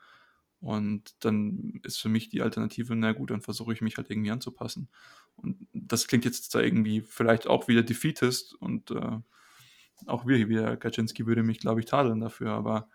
[0.60, 4.30] Und dann ist für mich die Alternative, na gut, dann versuche ich mich halt irgendwie
[4.30, 4.88] anzupassen.
[5.34, 9.18] Und das klingt jetzt da irgendwie vielleicht auch wieder defeatist und äh,
[10.06, 12.88] auch wir, wieder Kaczynski würde mich, glaube ich, tadeln dafür, aber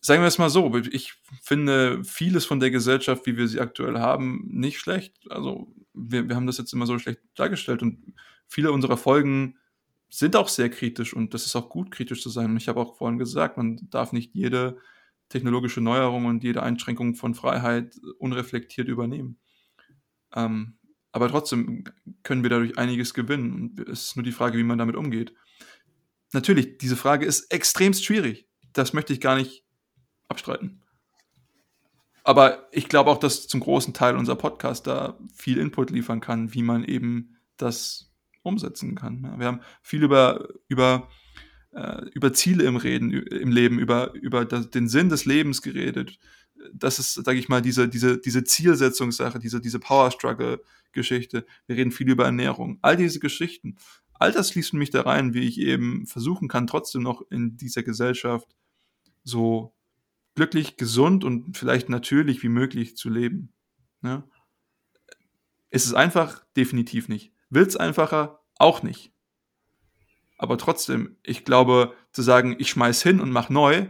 [0.00, 3.98] sagen wir es mal so, ich finde vieles von der Gesellschaft, wie wir sie aktuell
[3.98, 5.14] haben, nicht schlecht.
[5.30, 8.14] Also wir, wir haben das jetzt immer so schlecht dargestellt und
[8.46, 9.58] viele unserer Folgen
[10.08, 12.50] sind auch sehr kritisch und das ist auch gut, kritisch zu sein.
[12.50, 14.78] Und ich habe auch vorhin gesagt, man darf nicht jede
[15.28, 19.38] technologische Neuerung und jede Einschränkung von Freiheit unreflektiert übernehmen.
[20.34, 20.78] Ähm,
[21.12, 21.84] aber trotzdem
[22.22, 23.52] können wir dadurch einiges gewinnen.
[23.52, 25.32] Und es ist nur die Frage, wie man damit umgeht.
[26.32, 28.46] Natürlich, diese Frage ist extremst schwierig.
[28.76, 29.64] Das möchte ich gar nicht
[30.28, 30.82] abstreiten.
[32.24, 36.52] Aber ich glaube auch, dass zum großen Teil unser Podcast da viel Input liefern kann,
[36.54, 38.12] wie man eben das
[38.42, 39.38] umsetzen kann.
[39.38, 41.08] Wir haben viel über, über
[41.76, 46.18] äh, über Ziele im Reden, im Leben, über, über das, den Sinn des Lebens geredet.
[46.72, 51.46] Das ist, sage ich mal, diese, diese, diese Zielsetzungssache, diese, diese Power Struggle-Geschichte.
[51.66, 52.78] Wir reden viel über Ernährung.
[52.82, 53.76] All diese Geschichten.
[54.14, 57.82] All das schließt mich da rein, wie ich eben versuchen kann, trotzdem noch in dieser
[57.82, 58.56] Gesellschaft
[59.26, 59.74] so
[60.34, 63.52] glücklich, gesund und vielleicht natürlich wie möglich zu leben.
[64.00, 64.22] Ne?
[65.70, 66.44] Ist es einfach?
[66.56, 67.32] Definitiv nicht.
[67.50, 68.40] Will es einfacher?
[68.58, 69.12] Auch nicht.
[70.38, 73.86] Aber trotzdem, ich glaube, zu sagen, ich schmeiß hin und mach neu,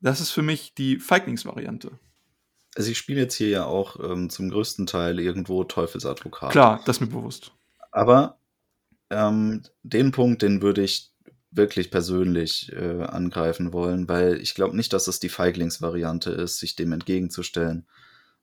[0.00, 1.98] das ist für mich die Feiglingsvariante.
[2.76, 6.52] Also ich spiele jetzt hier ja auch ähm, zum größten Teil irgendwo Teufelsadvokat.
[6.52, 7.52] Klar, das ist mir bewusst.
[7.90, 8.38] Aber
[9.10, 11.10] ähm, den Punkt, den würde ich
[11.50, 16.76] wirklich persönlich äh, angreifen wollen, weil ich glaube nicht, dass es die Feiglingsvariante ist, sich
[16.76, 17.86] dem entgegenzustellen.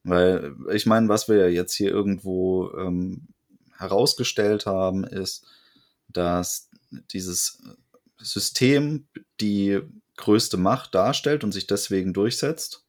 [0.04, 3.28] Weil ich meine, was wir ja jetzt hier irgendwo ähm,
[3.78, 5.46] herausgestellt haben, ist,
[6.10, 6.70] dass
[7.12, 7.64] dieses
[8.18, 9.08] System
[9.42, 9.82] die
[10.18, 12.86] größte Macht darstellt und sich deswegen durchsetzt.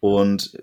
[0.00, 0.58] Und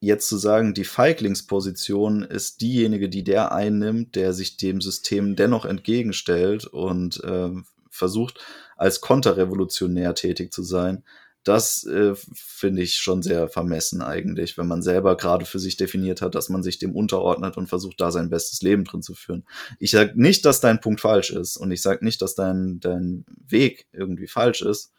[0.00, 5.66] jetzt zu sagen, die Feiglingsposition ist diejenige, die der einnimmt, der sich dem System dennoch
[5.66, 7.50] entgegenstellt und äh,
[7.96, 8.40] versucht,
[8.76, 11.04] als konterrevolutionär tätig zu sein,
[11.46, 16.20] das äh, finde ich schon sehr vermessen eigentlich, wenn man selber gerade für sich definiert
[16.20, 19.44] hat, dass man sich dem unterordnet und versucht, da sein bestes Leben drin zu führen.
[19.78, 23.24] Ich sage nicht, dass dein Punkt falsch ist und ich sage nicht, dass dein, dein
[23.46, 24.92] Weg irgendwie falsch ist,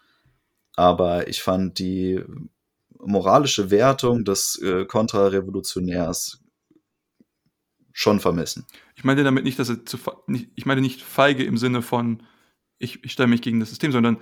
[0.74, 2.24] aber ich fand die
[2.98, 6.40] moralische Wertung des äh, Kontrarevolutionärs
[7.92, 8.66] schon vermessen.
[8.96, 9.98] Ich meine damit nicht, dass er zu,
[10.56, 12.24] ich meine nicht feige im Sinne von,
[12.80, 14.22] ich, ich stelle mich gegen das System, sondern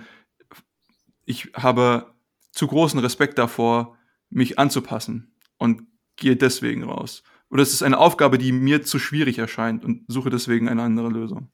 [1.24, 2.14] ich habe
[2.52, 3.96] zu großen Respekt davor,
[4.30, 5.82] mich anzupassen und
[6.16, 7.22] gehe deswegen raus.
[7.50, 11.08] Oder es ist eine Aufgabe, die mir zu schwierig erscheint und suche deswegen eine andere
[11.08, 11.52] Lösung.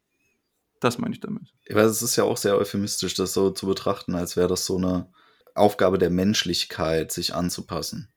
[0.81, 1.53] Das meine ich damit.
[1.69, 4.79] Ja, es ist ja auch sehr euphemistisch, das so zu betrachten, als wäre das so
[4.79, 5.13] eine
[5.55, 8.13] Aufgabe der Menschlichkeit, sich anzupassen.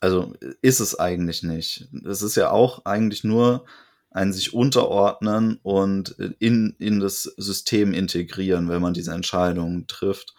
[0.00, 1.88] Also ist es eigentlich nicht.
[2.04, 3.64] Es ist ja auch eigentlich nur
[4.16, 10.34] ein sich unterordnen und in, in das System integrieren, wenn man diese Entscheidungen trifft.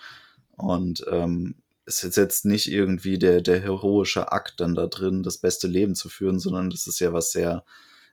[0.56, 1.54] Und ähm,
[1.86, 5.94] es ist jetzt nicht irgendwie der, der heroische Akt dann da drin, das beste Leben
[5.94, 7.64] zu führen, sondern das ist ja was sehr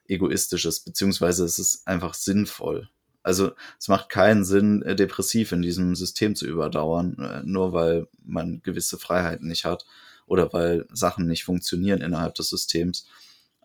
[0.07, 2.87] egoistisches, beziehungsweise es ist einfach sinnvoll.
[3.23, 8.07] Also es macht keinen Sinn, äh, depressiv in diesem System zu überdauern, äh, nur weil
[8.23, 9.87] man gewisse Freiheiten nicht hat
[10.27, 13.07] oder weil Sachen nicht funktionieren innerhalb des Systems.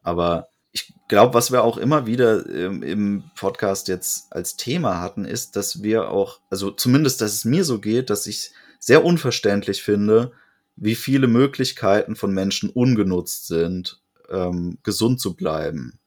[0.02, 5.24] Aber ich glaube, was wir auch immer wieder ähm, im Podcast jetzt als Thema hatten,
[5.24, 9.82] ist, dass wir auch, also zumindest, dass es mir so geht, dass ich sehr unverständlich
[9.82, 10.32] finde,
[10.76, 15.98] wie viele Möglichkeiten von Menschen ungenutzt sind, ähm, gesund zu bleiben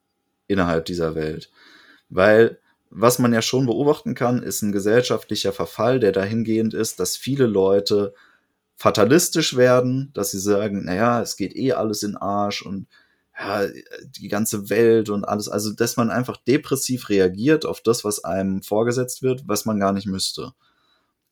[0.47, 1.51] innerhalb dieser Welt.
[2.09, 2.59] Weil
[2.89, 7.47] was man ja schon beobachten kann, ist ein gesellschaftlicher Verfall, der dahingehend ist, dass viele
[7.47, 8.13] Leute
[8.75, 12.87] fatalistisch werden, dass sie sagen, naja, es geht eh alles in Arsch und
[13.37, 13.67] ja,
[14.05, 18.61] die ganze Welt und alles, also dass man einfach depressiv reagiert auf das, was einem
[18.61, 20.53] vorgesetzt wird, was man gar nicht müsste.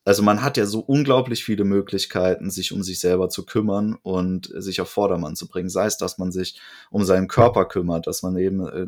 [0.03, 4.51] Also man hat ja so unglaublich viele Möglichkeiten, sich um sich selber zu kümmern und
[4.55, 5.69] sich auf Vordermann zu bringen.
[5.69, 6.59] Sei es, dass man sich
[6.89, 8.87] um seinen Körper kümmert, dass man eben äh,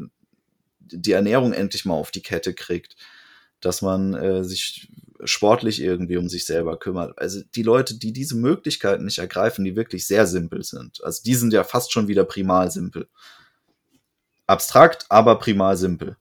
[0.79, 2.95] die Ernährung endlich mal auf die Kette kriegt,
[3.61, 4.89] dass man äh, sich
[5.25, 7.17] sportlich irgendwie um sich selber kümmert.
[7.19, 11.03] Also die Leute, die diese Möglichkeiten nicht ergreifen, die wirklich sehr simpel sind.
[11.03, 13.07] Also die sind ja fast schon wieder primal simpel.
[14.47, 16.17] Abstrakt, aber primal simpel.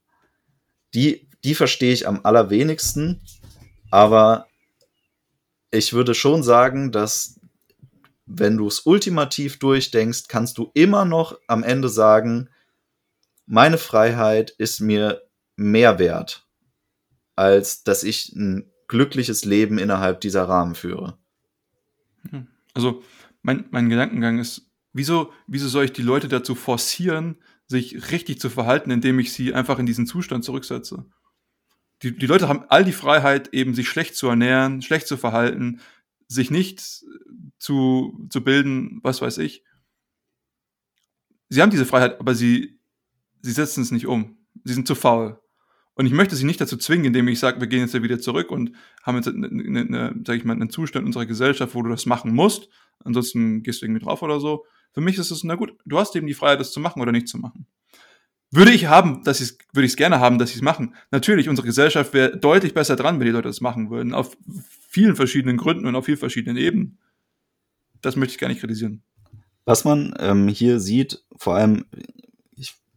[0.95, 3.21] Die, die verstehe ich am allerwenigsten,
[3.91, 4.47] aber
[5.71, 7.41] ich würde schon sagen, dass
[8.27, 12.49] wenn du es ultimativ durchdenkst, kannst du immer noch am Ende sagen,
[13.47, 15.23] meine Freiheit ist mir
[15.57, 16.47] mehr wert,
[17.37, 21.17] als dass ich ein glückliches Leben innerhalb dieser Rahmen führe.
[22.75, 23.03] Also
[23.41, 27.37] mein, mein Gedankengang ist, wieso, wieso soll ich die Leute dazu forcieren,
[27.67, 31.07] sich richtig zu verhalten, indem ich sie einfach in diesen Zustand zurücksetze?
[32.03, 35.81] Die, die Leute haben all die Freiheit, eben sich schlecht zu ernähren, schlecht zu verhalten,
[36.29, 36.83] sich nicht
[37.59, 39.65] zu, zu bilden, was weiß ich.
[41.49, 42.79] Sie haben diese Freiheit, aber sie,
[43.41, 44.37] sie setzen es nicht um.
[44.65, 45.42] Sie sind zu faul.
[45.95, 48.19] Und ich möchte sie nicht dazu zwingen, indem ich sage, wir gehen jetzt ja wieder
[48.19, 51.83] zurück und haben jetzt eine, eine, eine, sag ich mal, einen Zustand unserer Gesellschaft, wo
[51.83, 52.69] du das machen musst.
[53.05, 54.65] Ansonsten gehst du irgendwie drauf oder so.
[54.93, 57.13] Für mich ist es, na gut, du hast eben die Freiheit, das zu machen oder
[57.13, 57.67] nicht zu machen.
[58.51, 60.95] Würde ich haben, dass ich würde ich es gerne haben, dass sie es machen.
[61.11, 64.13] Natürlich, unsere Gesellschaft wäre deutlich besser dran, wenn die Leute das machen würden.
[64.13, 64.37] Auf
[64.89, 66.99] vielen verschiedenen Gründen und auf vielen verschiedenen Ebenen.
[68.03, 69.03] Das möchte ich gar nicht kritisieren.
[69.65, 71.87] Was man ähm, hier sieht, vor allem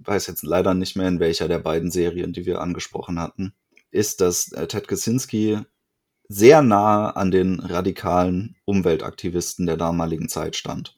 [0.08, 3.54] weiß jetzt leider nicht mehr in welcher der beiden Serien, die wir angesprochen hatten,
[3.92, 5.60] ist, dass äh, Ted Kaczynski
[6.28, 10.98] sehr nah an den radikalen Umweltaktivisten der damaligen Zeit stand.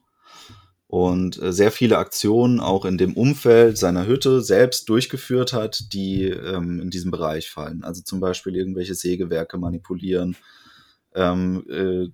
[0.88, 6.26] Und äh, sehr viele Aktionen auch in dem Umfeld seiner Hütte selbst durchgeführt hat, die
[6.30, 7.84] ähm, in diesem Bereich fallen.
[7.84, 10.38] Also zum Beispiel irgendwelche Sägewerke manipulieren,
[11.14, 12.08] ähm, äh,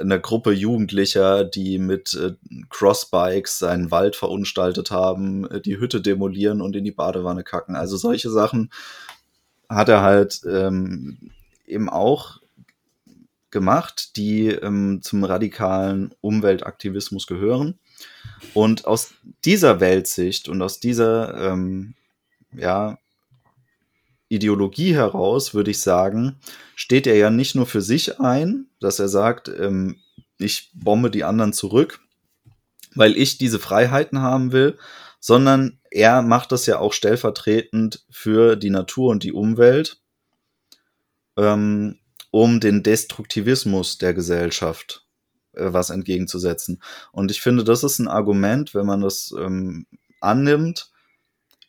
[0.00, 2.34] eine Gruppe Jugendlicher, die mit äh,
[2.70, 7.76] Crossbikes seinen Wald verunstaltet haben, äh, die Hütte demolieren und in die Badewanne kacken.
[7.76, 8.70] Also solche Sachen
[9.68, 11.30] hat er halt ähm,
[11.66, 12.40] eben auch
[13.50, 17.78] gemacht, die ähm, zum radikalen Umweltaktivismus gehören.
[18.54, 19.14] Und aus
[19.44, 21.94] dieser Weltsicht und aus dieser ähm,
[22.52, 22.98] ja,
[24.28, 26.36] Ideologie heraus, würde ich sagen,
[26.74, 30.00] steht er ja nicht nur für sich ein, dass er sagt, ähm,
[30.38, 32.00] ich bombe die anderen zurück,
[32.94, 34.78] weil ich diese Freiheiten haben will,
[35.20, 40.00] sondern er macht das ja auch stellvertretend für die Natur und die Umwelt,
[41.36, 41.98] ähm,
[42.30, 45.06] um den Destruktivismus der Gesellschaft
[45.52, 46.82] äh, was entgegenzusetzen.
[47.12, 49.86] Und ich finde, das ist ein Argument, wenn man das ähm,
[50.20, 50.90] annimmt,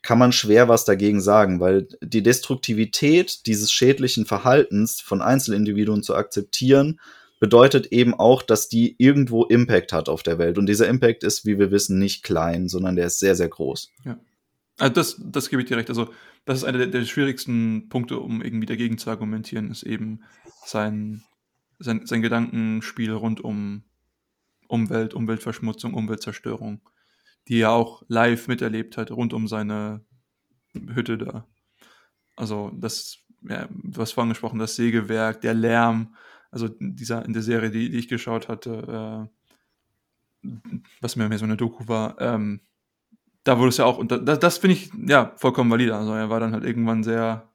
[0.07, 6.15] kann man schwer was dagegen sagen, weil die Destruktivität dieses schädlichen Verhaltens von Einzelindividuen zu
[6.15, 7.01] akzeptieren,
[7.41, 10.57] bedeutet eben auch, dass die irgendwo Impact hat auf der Welt.
[10.57, 13.91] Und dieser Impact ist, wie wir wissen, nicht klein, sondern der ist sehr, sehr groß.
[14.05, 14.17] Ja.
[14.77, 15.89] Also das, das gebe ich dir recht.
[15.89, 16.07] Also,
[16.45, 20.21] das ist einer der, der, schwierigsten Punkte, um irgendwie dagegen zu argumentieren, ist eben
[20.65, 21.21] sein,
[21.79, 23.84] sein, sein Gedankenspiel rund um
[24.69, 26.79] Umwelt, Umweltverschmutzung, Umweltzerstörung
[27.48, 30.06] die er auch live miterlebt hat, rund um seine
[30.74, 31.48] Hütte da.
[32.36, 36.15] Also das, ja, du hast vorhin gesprochen, das Sägewerk, der Lärm,
[36.52, 39.30] also dieser in der Serie, die, die ich geschaut hatte,
[40.44, 40.49] äh,
[41.02, 42.61] was mir mehr so eine Doku war, ähm,
[43.44, 45.95] da wurde es ja auch, und das, das finde ich ja vollkommen valide.
[45.95, 47.49] Also er war dann halt irgendwann sehr,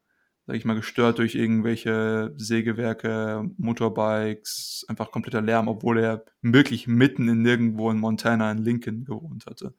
[0.47, 7.29] sag ich mal, gestört durch irgendwelche Sägewerke, Motorbikes, einfach kompletter Lärm, obwohl er wirklich mitten
[7.29, 9.75] in nirgendwo in Montana in Lincoln gewohnt hatte.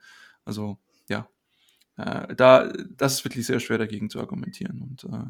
[0.46, 0.80] Also,
[1.10, 1.28] ja.
[1.98, 4.82] Äh, da, das ist wirklich sehr schwer dagegen zu argumentieren.
[4.82, 5.26] Und äh,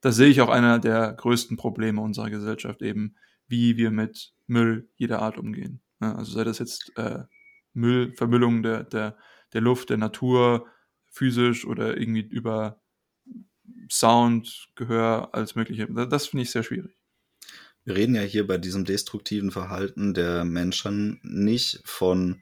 [0.00, 3.16] da sehe ich auch einer der größten Probleme unserer Gesellschaft eben,
[3.48, 5.80] wie wir mit Müll jeder Art umgehen.
[6.00, 7.24] Ja, also sei das jetzt äh,
[7.74, 9.16] Müll, Vermüllung der, der,
[9.52, 10.66] der Luft, der Natur,
[11.10, 12.80] physisch oder irgendwie über
[13.90, 15.86] Sound, Gehör, alles Mögliche.
[15.86, 16.94] Das finde ich sehr schwierig.
[17.84, 22.40] Wir reden ja hier bei diesem destruktiven Verhalten der Menschen nicht von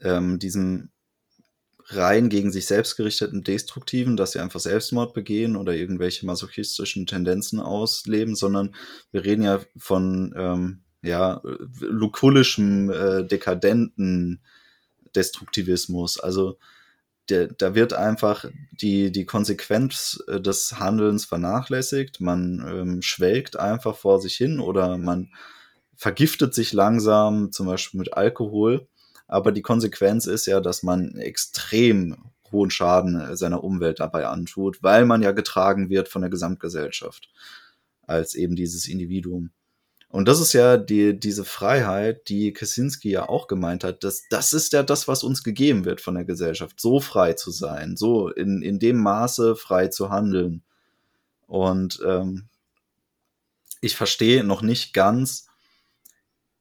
[0.00, 0.90] ähm, diesem
[1.86, 7.60] rein gegen sich selbst gerichteten Destruktiven, dass sie einfach Selbstmord begehen oder irgendwelche masochistischen Tendenzen
[7.60, 8.74] ausleben, sondern
[9.10, 11.42] wir reden ja von ähm, ja,
[11.80, 14.40] lukullischem, äh, dekadenten
[15.14, 16.18] Destruktivismus.
[16.18, 16.58] Also
[17.32, 22.20] da wird einfach die, die Konsequenz äh, des Handelns vernachlässigt.
[22.20, 25.30] Man ähm, schwelgt einfach vor sich hin oder man
[25.96, 28.88] vergiftet sich langsam, zum Beispiel mit Alkohol.
[29.28, 32.16] Aber die Konsequenz ist ja, dass man extrem
[32.50, 37.28] hohen Schaden äh, seiner Umwelt dabei antut, weil man ja getragen wird von der Gesamtgesellschaft
[38.06, 39.50] als eben dieses Individuum.
[40.12, 44.52] Und das ist ja die, diese Freiheit, die Kaczynski ja auch gemeint hat, dass das
[44.52, 48.28] ist ja das, was uns gegeben wird von der Gesellschaft, so frei zu sein, so
[48.28, 50.64] in, in dem Maße frei zu handeln.
[51.46, 52.50] Und ähm,
[53.80, 55.46] ich verstehe noch nicht ganz,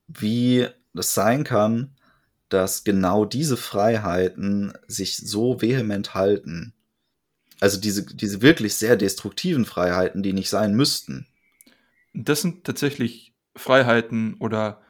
[0.07, 1.97] wie das sein kann,
[2.47, 6.73] dass genau diese Freiheiten sich so vehement halten.
[7.59, 11.27] Also diese, diese wirklich sehr destruktiven Freiheiten, die nicht sein müssten.
[12.13, 14.81] Das sind tatsächlich Freiheiten oder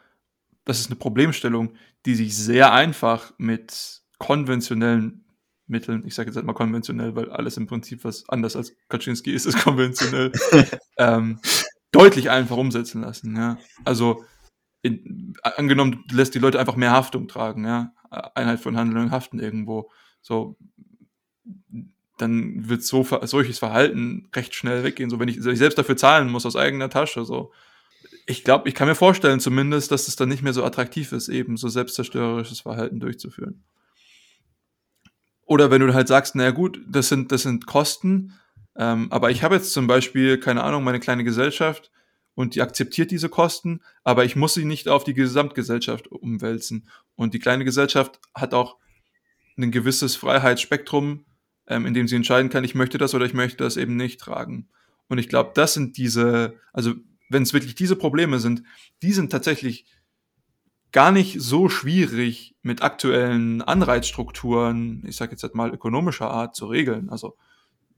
[0.65, 1.73] das ist eine Problemstellung,
[2.05, 5.25] die sich sehr einfach mit konventionellen
[5.67, 9.31] Mitteln, ich sage jetzt halt mal konventionell, weil alles im Prinzip was anders als Kaczynski
[9.31, 10.31] ist, ist konventionell,
[10.97, 11.39] ähm,
[11.91, 13.35] deutlich einfach umsetzen lassen.
[13.35, 13.57] Ja?
[13.85, 14.23] Also
[14.81, 17.93] in, angenommen, du lässt die Leute einfach mehr Haftung tragen, ja,
[18.35, 19.89] Einheit von Handeln und Haften irgendwo,
[20.21, 20.57] so,
[22.17, 25.09] dann wird so solches Verhalten recht schnell weggehen.
[25.09, 27.51] So, wenn ich, wenn ich selbst dafür zahlen muss aus eigener Tasche, so,
[28.25, 31.29] ich glaube, ich kann mir vorstellen zumindest, dass es dann nicht mehr so attraktiv ist,
[31.29, 33.63] eben so selbstzerstörerisches Verhalten durchzuführen.
[35.45, 38.33] Oder wenn du halt sagst, naja gut, das sind, das sind Kosten,
[38.75, 41.91] ähm, aber ich habe jetzt zum Beispiel, keine Ahnung, meine kleine Gesellschaft
[42.35, 46.87] und die akzeptiert diese Kosten, aber ich muss sie nicht auf die Gesamtgesellschaft umwälzen.
[47.15, 48.77] Und die kleine Gesellschaft hat auch
[49.57, 51.25] ein gewisses Freiheitsspektrum,
[51.67, 54.19] ähm, in dem sie entscheiden kann, ich möchte das oder ich möchte das eben nicht
[54.19, 54.69] tragen.
[55.09, 56.93] Und ich glaube, das sind diese, also
[57.31, 58.63] wenn es wirklich diese Probleme sind,
[59.01, 59.85] die sind tatsächlich
[60.91, 66.65] gar nicht so schwierig mit aktuellen Anreizstrukturen, ich sage jetzt halt mal ökonomischer Art, zu
[66.65, 67.09] regeln.
[67.09, 67.37] Also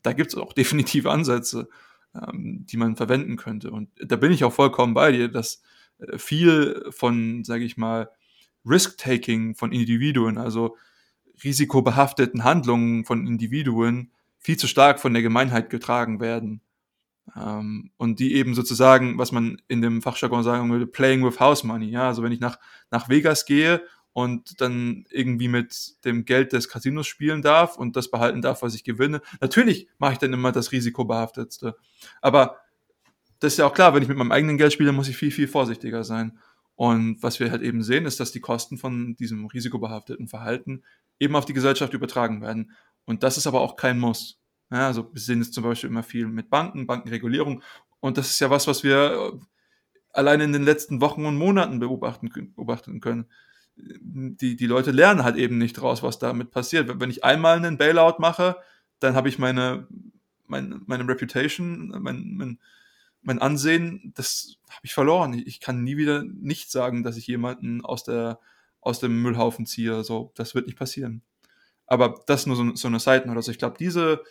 [0.03, 1.69] da gibt es auch definitiv Ansätze.
[2.15, 3.71] ähm, die man verwenden könnte.
[3.71, 5.61] Und da bin ich auch vollkommen bei dir, dass
[5.99, 8.09] äh, viel von, sage ich mal,
[8.65, 10.77] Risk-Taking von Individuen, also
[11.43, 16.61] risikobehafteten Handlungen von Individuen, viel zu stark von der Gemeinheit getragen werden.
[17.35, 21.63] Ähm, und die eben sozusagen, was man in dem Fachjargon sagen würde, playing with house
[21.63, 21.89] money.
[21.89, 22.59] Ja, also wenn ich nach,
[22.91, 23.81] nach Vegas gehe
[24.11, 28.75] und dann irgendwie mit dem Geld des Casinos spielen darf und das behalten darf, was
[28.75, 29.21] ich gewinne.
[29.41, 31.75] Natürlich mache ich dann immer das risikobehaftetste.
[32.21, 32.57] Aber
[33.39, 35.31] das ist ja auch klar, wenn ich mit meinem eigenen Geld spiele, muss ich viel,
[35.31, 36.37] viel vorsichtiger sein.
[36.75, 40.83] Und was wir halt eben sehen, ist, dass die Kosten von diesem risikobehafteten Verhalten
[41.19, 42.71] eben auf die Gesellschaft übertragen werden.
[43.05, 44.39] Und das ist aber auch kein Muss.
[44.73, 47.61] Ja, also wir sehen es zum Beispiel immer viel mit Banken, Bankenregulierung.
[47.99, 49.39] Und das ist ja was, was wir
[50.11, 53.27] allein in den letzten Wochen und Monaten beobachten, beobachten können
[53.75, 56.99] die, die Leute lernen halt eben nicht raus, was damit passiert.
[56.99, 58.57] Wenn ich einmal einen Bailout mache,
[58.99, 59.87] dann habe ich meine,
[60.45, 62.59] meine, meine Reputation, mein, mein,
[63.21, 65.33] mein Ansehen, das habe ich verloren.
[65.45, 68.39] Ich kann nie wieder nicht sagen, dass ich jemanden aus, der,
[68.81, 70.03] aus dem Müllhaufen ziehe.
[70.03, 71.21] So, das wird nicht passieren.
[71.87, 73.37] Aber das nur so, so eine Seitennote.
[73.37, 74.23] Also ich glaube, diese,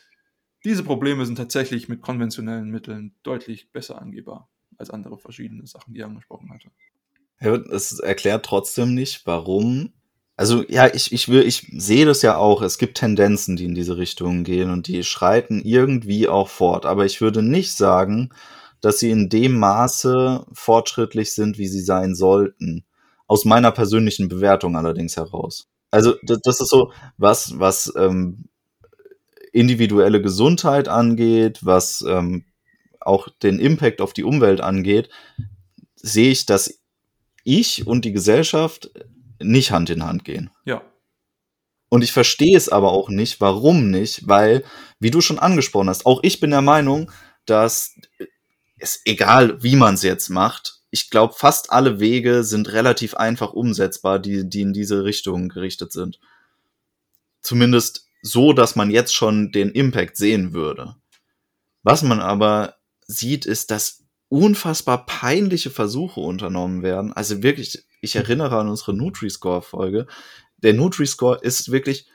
[0.64, 4.48] diese Probleme sind tatsächlich mit konventionellen Mitteln deutlich besser angehbar
[4.78, 6.70] als andere verschiedene Sachen, die er angesprochen hatte.
[7.70, 9.93] Es erklärt trotzdem nicht, warum.
[10.36, 12.62] Also ja, ich, ich will, ich sehe das ja auch.
[12.62, 16.86] Es gibt Tendenzen, die in diese Richtung gehen und die schreiten irgendwie auch fort.
[16.86, 18.30] Aber ich würde nicht sagen,
[18.80, 22.84] dass sie in dem Maße fortschrittlich sind, wie sie sein sollten.
[23.26, 25.68] Aus meiner persönlichen Bewertung allerdings heraus.
[25.90, 28.48] Also das, das ist so was, was ähm,
[29.53, 32.45] individuelle Gesundheit angeht, was ähm,
[33.01, 35.09] auch den Impact auf die Umwelt angeht,
[35.97, 36.81] sehe ich das
[37.45, 38.91] ich und die Gesellschaft
[39.41, 40.51] nicht Hand in Hand gehen.
[40.65, 40.83] Ja.
[41.89, 44.65] Und ich verstehe es aber auch nicht, warum nicht, weil,
[44.99, 47.11] wie du schon angesprochen hast, auch ich bin der Meinung,
[47.45, 47.95] dass
[48.79, 53.55] es egal, wie man es jetzt macht, ich glaube, fast alle Wege sind relativ einfach
[53.55, 56.20] umsetzbar, die, die in diese Richtung gerichtet sind.
[57.41, 60.97] Zumindest so, dass man jetzt schon den Impact sehen würde.
[61.82, 62.77] Was man aber
[63.07, 67.12] sieht, ist, dass unfassbar peinliche Versuche unternommen werden.
[67.12, 70.07] Also wirklich, ich erinnere an unsere Nutri-Score-Folge.
[70.57, 72.07] Der Nutri-Score ist wirklich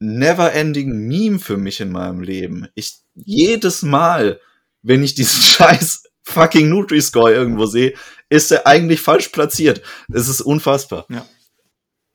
[0.00, 2.66] never-ending Meme für mich in meinem Leben.
[2.74, 4.40] Ich jedes Mal,
[4.82, 7.94] wenn ich diesen scheiß fucking Nutri-Score irgendwo sehe,
[8.28, 9.82] ist er eigentlich falsch platziert.
[10.12, 11.06] Es ist unfassbar.
[11.08, 11.24] Ja.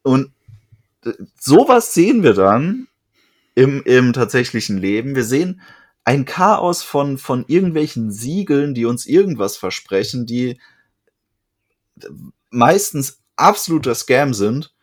[0.03, 0.34] Und
[1.40, 2.88] sowas sehen wir dann
[3.56, 5.15] im, im tatsächlichen Leben.
[5.15, 5.61] Wir sehen
[6.03, 10.60] ein Chaos von, von irgendwelchen Siegeln, die uns irgendwas versprechen, die
[12.49, 14.73] meistens absoluter Scam sind.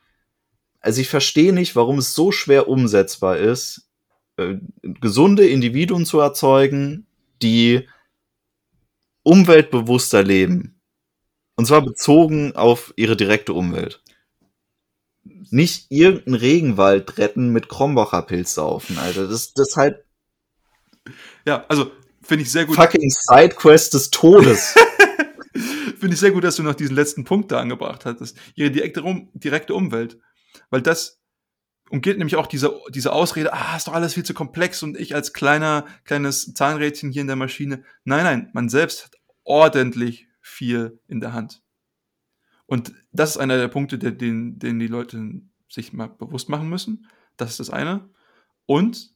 [0.80, 3.88] Also ich verstehe nicht, warum es so schwer umsetzbar ist,
[4.36, 7.06] äh, gesunde Individuen zu erzeugen,
[7.42, 7.88] die
[9.24, 10.80] umweltbewusster leben.
[11.56, 14.00] Und zwar bezogen auf ihre direkte Umwelt.
[15.50, 19.28] Nicht irgendeinen Regenwald retten mit Krombacher Pilz saufen, Alter.
[19.28, 20.04] Das, das halt
[21.46, 21.90] ja, also
[22.22, 22.76] finde ich sehr gut.
[22.76, 24.74] Fucking Sidequest des Todes.
[25.98, 28.36] finde ich sehr gut, dass du noch diesen letzten Punkt da angebracht hattest.
[28.54, 30.18] Ihre direkte, um, direkte Umwelt.
[30.70, 31.20] Weil das
[31.90, 35.14] umgeht nämlich auch diese, diese Ausrede, ah, ist doch alles viel zu komplex und ich
[35.14, 37.82] als kleiner, kleines Zahnrädchen hier in der Maschine.
[38.04, 39.12] Nein, nein, man selbst hat
[39.44, 41.62] ordentlich viel in der Hand.
[42.68, 45.40] Und das ist einer der Punkte, den, den die Leute
[45.70, 47.08] sich mal bewusst machen müssen.
[47.38, 48.10] Das ist das eine.
[48.66, 49.14] Und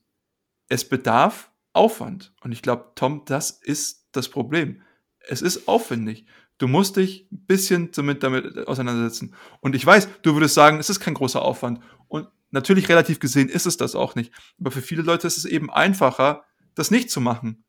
[0.69, 2.33] es bedarf Aufwand.
[2.41, 4.81] Und ich glaube, Tom, das ist das Problem.
[5.19, 6.25] Es ist aufwendig.
[6.57, 9.35] Du musst dich ein bisschen damit, damit auseinandersetzen.
[9.61, 11.79] Und ich weiß, du würdest sagen, es ist kein großer Aufwand.
[12.07, 14.33] Und natürlich relativ gesehen ist es das auch nicht.
[14.59, 16.43] Aber für viele Leute ist es eben einfacher,
[16.73, 17.65] das nicht zu machen.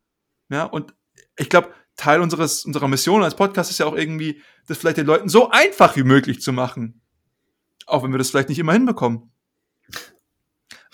[0.48, 0.94] Ja, und
[1.36, 5.07] ich glaube, Teil unseres, unserer Mission als Podcast ist ja auch irgendwie, das vielleicht den
[5.07, 7.01] Leuten so einfach wie möglich zu machen.
[7.87, 9.31] Auch wenn wir das vielleicht nicht immer hinbekommen.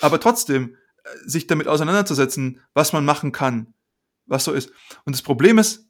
[0.01, 0.77] Aber trotzdem,
[1.25, 3.75] sich damit auseinanderzusetzen, was man machen kann,
[4.27, 4.71] was so ist.
[5.05, 5.89] Und das Problem ist,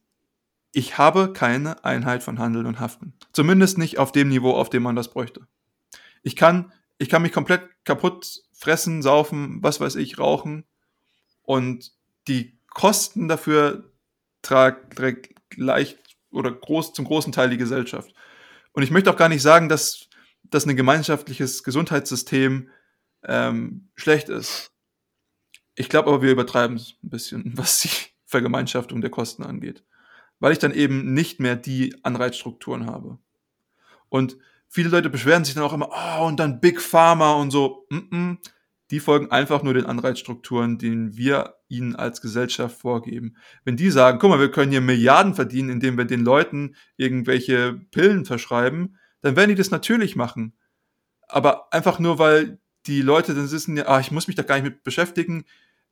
[0.73, 3.15] ich habe keine Einheit von Handeln und Haften.
[3.33, 5.47] Zumindest nicht auf dem Niveau, auf dem man das bräuchte.
[6.23, 10.65] Ich kann, ich kann mich komplett kaputt fressen, saufen, was weiß ich, rauchen
[11.43, 11.93] und
[12.29, 13.90] die Kosten dafür
[14.43, 15.99] trägt leicht
[16.31, 18.15] oder groß, zum großen Teil die Gesellschaft.
[18.73, 20.09] Und ich möchte auch gar nicht sagen, dass,
[20.45, 22.71] dass ein gemeinschaftliches Gesundheitssystem
[23.25, 24.71] ähm, schlecht ist.
[25.75, 27.91] Ich glaube aber, wir übertreiben es ein bisschen, was die
[28.27, 29.85] Vergemeinschaftung der Kosten angeht.
[30.39, 33.19] Weil ich dann eben nicht mehr die Anreizstrukturen habe.
[34.09, 34.39] Und
[34.69, 37.87] viele Leute beschweren sich dann auch immer, oh, und dann Big Pharma und so.
[37.91, 38.39] Mm -mm.
[38.91, 43.37] die folgen einfach nur den Anreizstrukturen, den wir ihnen als Gesellschaft vorgeben.
[43.65, 47.81] Wenn die sagen, guck mal, wir können hier Milliarden verdienen, indem wir den Leuten irgendwelche
[47.91, 50.55] Pillen verschreiben, dann werden die das natürlich machen.
[51.29, 54.65] Aber einfach nur, weil die Leute dann wissen, ah, ich muss mich da gar nicht
[54.65, 55.45] mit beschäftigen.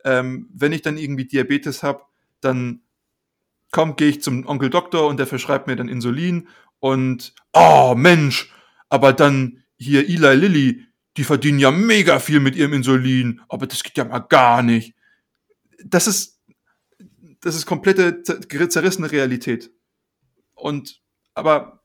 [0.04, 2.02] Ähm, wenn ich dann irgendwie Diabetes habe,
[2.40, 2.82] dann
[3.70, 6.48] komm, gehe ich zum Onkel Doktor und der verschreibt mir dann Insulin
[6.80, 8.52] und oh Mensch,
[8.88, 10.86] aber dann hier Eli Lilly,
[11.16, 14.94] die verdienen ja mega viel mit ihrem Insulin, aber das geht ja mal gar nicht.
[15.84, 16.40] Das ist,
[17.40, 19.70] das ist komplette zerrissene Realität.
[20.54, 21.00] Und,
[21.34, 21.82] aber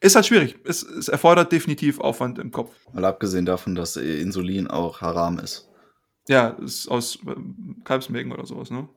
[0.00, 0.56] ist halt schwierig.
[0.64, 2.74] Es, es erfordert definitiv Aufwand im Kopf.
[2.92, 5.68] Mal abgesehen davon, dass Insulin auch haram ist.
[6.28, 7.34] Ja, ist aus äh,
[7.84, 8.88] Kalbsmägen oder sowas, ne?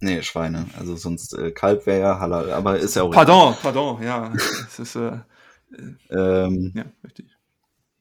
[0.00, 0.66] Nee, Schweine.
[0.78, 3.10] Also sonst äh, Kalb wäre ja halal, aber ist ja auch.
[3.10, 3.62] Pardon, richtig.
[3.62, 4.32] pardon, ja.
[4.66, 5.18] Es ist, äh,
[6.10, 7.26] ähm, ja, richtig.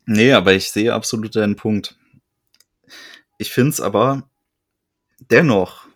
[0.06, 1.98] Nee, aber ich sehe absolut deinen Punkt.
[3.38, 4.30] Ich finde es aber
[5.32, 5.88] dennoch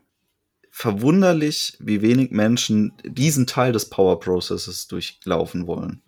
[0.71, 6.01] verwunderlich, wie wenig Menschen diesen Teil des Power Processes durchlaufen wollen.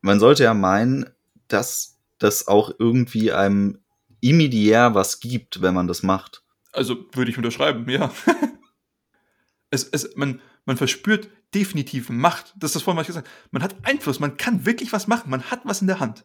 [0.00, 1.10] Man sollte ja meinen,
[1.48, 3.78] dass das auch irgendwie einem
[4.20, 6.42] immediär was gibt, wenn man das macht.
[6.72, 8.12] Also würde ich unterschreiben, ja.
[9.70, 12.54] es, es, man, man verspürt definitiv Macht.
[12.56, 13.48] Das ist das vorhin, was ich gesagt habe.
[13.50, 16.24] Man hat Einfluss, man kann wirklich was machen, man hat was in der Hand.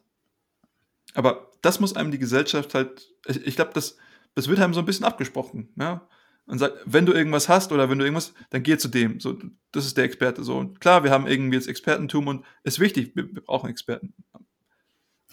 [1.14, 3.96] Aber das muss einem die Gesellschaft halt, ich, ich glaube, das,
[4.38, 6.06] das wird einem so ein bisschen abgesprochen, ja.
[6.46, 9.18] Und sagt, wenn du irgendwas hast oder wenn du irgendwas, dann geh zu dem.
[9.18, 9.36] So,
[9.72, 10.44] das ist der Experte.
[10.44, 14.14] So, und klar, wir haben irgendwie jetzt Expertentum und ist wichtig, wir, wir brauchen Experten.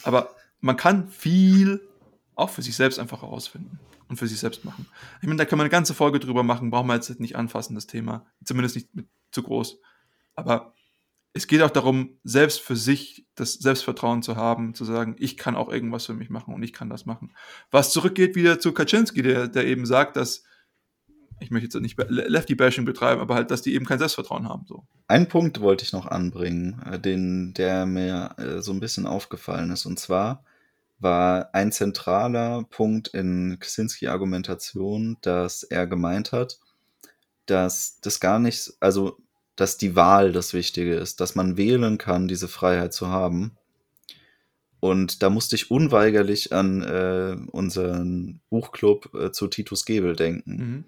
[0.01, 1.87] Aber man kann viel
[2.33, 3.79] auch für sich selbst einfach herausfinden
[4.09, 4.87] und für sich selbst machen.
[5.21, 7.75] Ich meine, da kann man eine ganze Folge drüber machen, brauchen wir jetzt nicht anfassen,
[7.75, 8.25] das Thema.
[8.43, 8.89] Zumindest nicht
[9.29, 9.79] zu groß.
[10.33, 10.73] Aber
[11.35, 15.57] es geht auch darum, selbst für sich das Selbstvertrauen zu haben, zu sagen, ich kann
[15.57, 17.35] auch irgendwas für mich machen und ich kann das machen.
[17.71, 20.45] Was zurückgeht wieder zu Kaczynski, der, der eben sagt, dass,
[21.41, 24.63] ich möchte jetzt nicht Lefty-Bashing betreiben, aber halt, dass die eben kein Selbstvertrauen haben.
[24.65, 24.87] So.
[25.09, 29.71] Einen Punkt wollte ich noch anbringen, äh, den, der mir äh, so ein bisschen aufgefallen
[29.71, 30.45] ist, und zwar,
[30.99, 36.59] war ein zentraler Punkt in Kaczynski Argumentation, dass er gemeint hat,
[37.45, 39.17] dass das gar nicht, also
[39.55, 43.57] dass die Wahl das Wichtige ist, dass man wählen kann, diese Freiheit zu haben.
[44.79, 50.55] Und da musste ich unweigerlich an äh, unseren Buchclub äh, zu Titus Gebel denken.
[50.55, 50.83] Mhm.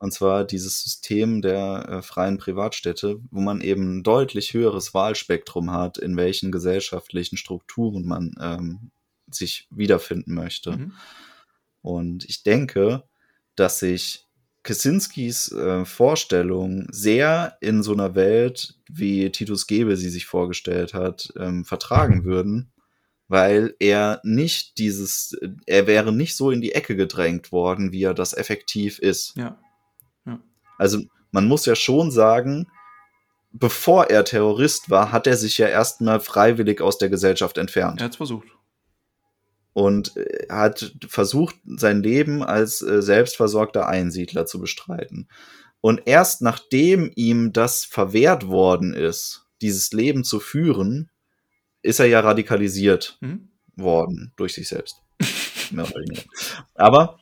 [0.00, 5.72] Und zwar dieses System der äh, freien Privatstädte, wo man eben ein deutlich höheres Wahlspektrum
[5.72, 8.90] hat, in welchen gesellschaftlichen Strukturen man ähm,
[9.30, 10.72] sich wiederfinden möchte.
[10.76, 10.92] Mhm.
[11.82, 13.04] Und ich denke,
[13.56, 14.27] dass sich
[14.62, 21.32] Kaczynskis äh, Vorstellung sehr in so einer Welt, wie Titus Gebe sie sich vorgestellt hat,
[21.38, 22.72] ähm, vertragen würden,
[23.28, 25.36] weil er nicht dieses,
[25.66, 29.36] er wäre nicht so in die Ecke gedrängt worden, wie er das effektiv ist.
[29.36, 29.58] Ja.
[30.26, 30.40] ja.
[30.76, 32.66] Also man muss ja schon sagen,
[33.52, 38.00] bevor er Terrorist war, hat er sich ja erstmal freiwillig aus der Gesellschaft entfernt.
[38.00, 38.57] Er hat es versucht
[39.78, 45.28] und äh, hat versucht, sein Leben als äh, selbstversorgter Einsiedler zu bestreiten.
[45.80, 51.10] Und erst nachdem ihm das verwehrt worden ist, dieses Leben zu führen,
[51.82, 53.50] ist er ja radikalisiert mhm.
[53.76, 54.96] worden durch sich selbst.
[56.74, 57.20] Aber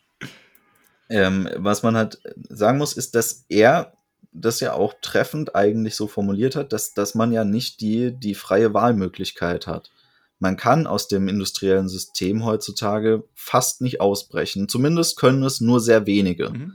[1.11, 3.93] ähm, was man halt sagen muss, ist, dass er
[4.33, 8.35] das ja auch treffend eigentlich so formuliert hat, dass, dass man ja nicht die, die
[8.35, 9.91] freie Wahlmöglichkeit hat
[10.39, 14.69] man kann aus dem industriellen System heutzutage fast nicht ausbrechen.
[14.69, 16.75] Zumindest können es nur sehr wenige, mhm.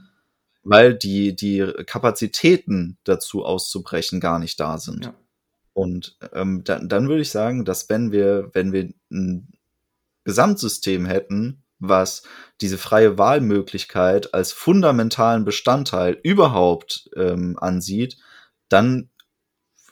[0.62, 5.04] weil die, die Kapazitäten dazu auszubrechen gar nicht da sind.
[5.04, 5.14] Ja.
[5.74, 9.48] Und ähm, dann, dann würde ich sagen, dass wenn wir, wenn wir ein
[10.24, 12.22] Gesamtsystem hätten, was
[12.60, 18.18] diese freie Wahlmöglichkeit als fundamentalen Bestandteil überhaupt ähm, ansieht,
[18.68, 19.10] dann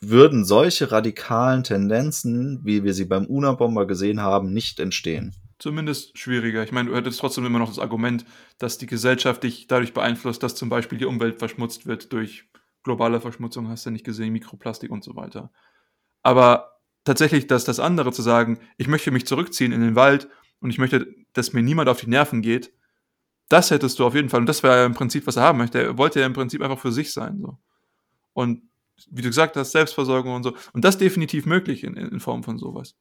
[0.00, 5.34] würden solche radikalen Tendenzen, wie wir sie beim Una-Bomber gesehen haben, nicht entstehen.
[5.58, 6.62] Zumindest schwieriger.
[6.62, 8.24] Ich meine, du hättest trotzdem immer noch das Argument,
[8.58, 12.48] dass die Gesellschaft dich dadurch beeinflusst, dass zum Beispiel die Umwelt verschmutzt wird durch
[12.82, 15.52] globale Verschmutzung, hast du nicht gesehen, Mikroplastik und so weiter.
[16.22, 20.28] Aber tatsächlich, dass das andere zu sagen, ich möchte mich zurückziehen in den Wald
[20.60, 22.72] und ich möchte, dass mir niemand auf die Nerven geht,
[23.50, 24.40] das hättest du auf jeden Fall.
[24.40, 25.82] Und das wäre ja im Prinzip, was er haben möchte.
[25.82, 27.38] Er wollte ja im Prinzip einfach für sich sein.
[27.42, 27.58] So.
[28.32, 28.62] Und
[29.10, 30.56] wie du gesagt hast, Selbstversorgung und so.
[30.72, 32.96] Und das definitiv möglich in, in Form von sowas.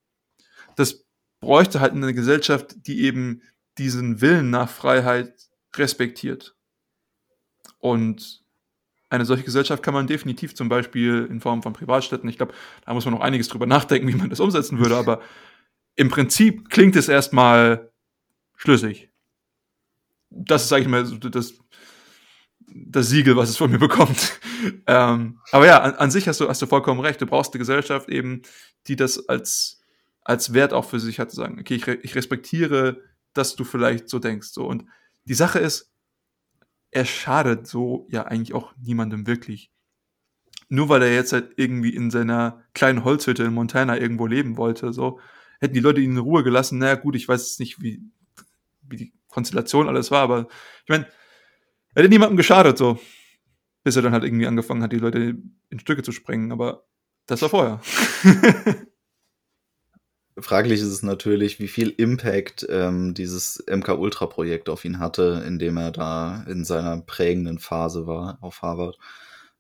[0.75, 1.05] Das
[1.39, 3.41] bräuchte halt eine Gesellschaft, die eben
[3.77, 6.55] diesen Willen nach Freiheit respektiert.
[7.77, 8.43] Und
[9.09, 12.53] eine solche Gesellschaft kann man definitiv zum Beispiel in Form von Privatstädten, ich glaube,
[12.85, 15.21] da muss man noch einiges drüber nachdenken, wie man das umsetzen würde, aber
[15.95, 17.91] im Prinzip klingt es erstmal
[18.55, 19.09] schlüssig.
[20.29, 21.55] das ist, sage ich mal, das,
[22.73, 24.39] das Siegel, was es von mir bekommt.
[24.87, 27.21] ähm, aber ja, an, an, sich hast du, hast du vollkommen recht.
[27.21, 28.41] Du brauchst eine Gesellschaft eben,
[28.87, 29.81] die das als,
[30.23, 33.01] als Wert auch für sich hat, zu sagen, okay, ich, re ich respektiere,
[33.33, 34.49] dass du vielleicht so denkst.
[34.49, 34.65] So.
[34.65, 34.85] Und
[35.25, 35.91] die Sache ist,
[36.91, 39.71] er schadet so ja eigentlich auch niemandem wirklich.
[40.69, 44.93] Nur weil er jetzt halt irgendwie in seiner kleinen Holzhütte in Montana irgendwo leben wollte,
[44.93, 45.19] so,
[45.59, 46.77] hätten die Leute ihn in Ruhe gelassen.
[46.77, 48.01] Naja, gut, ich weiß jetzt nicht, wie,
[48.83, 50.47] wie die Konstellation alles war, aber
[50.83, 51.07] ich meine,
[51.95, 52.99] hätte niemandem geschadet, so.
[53.83, 55.37] Bis er dann halt irgendwie angefangen hat, die Leute
[55.69, 56.85] in Stücke zu sprengen, aber
[57.27, 57.81] das war vorher.
[60.37, 65.91] Fraglich ist es natürlich, wie viel Impact ähm, dieses MK-Ultra-Projekt auf ihn hatte, indem er
[65.91, 68.97] da in seiner prägenden Phase war auf Harvard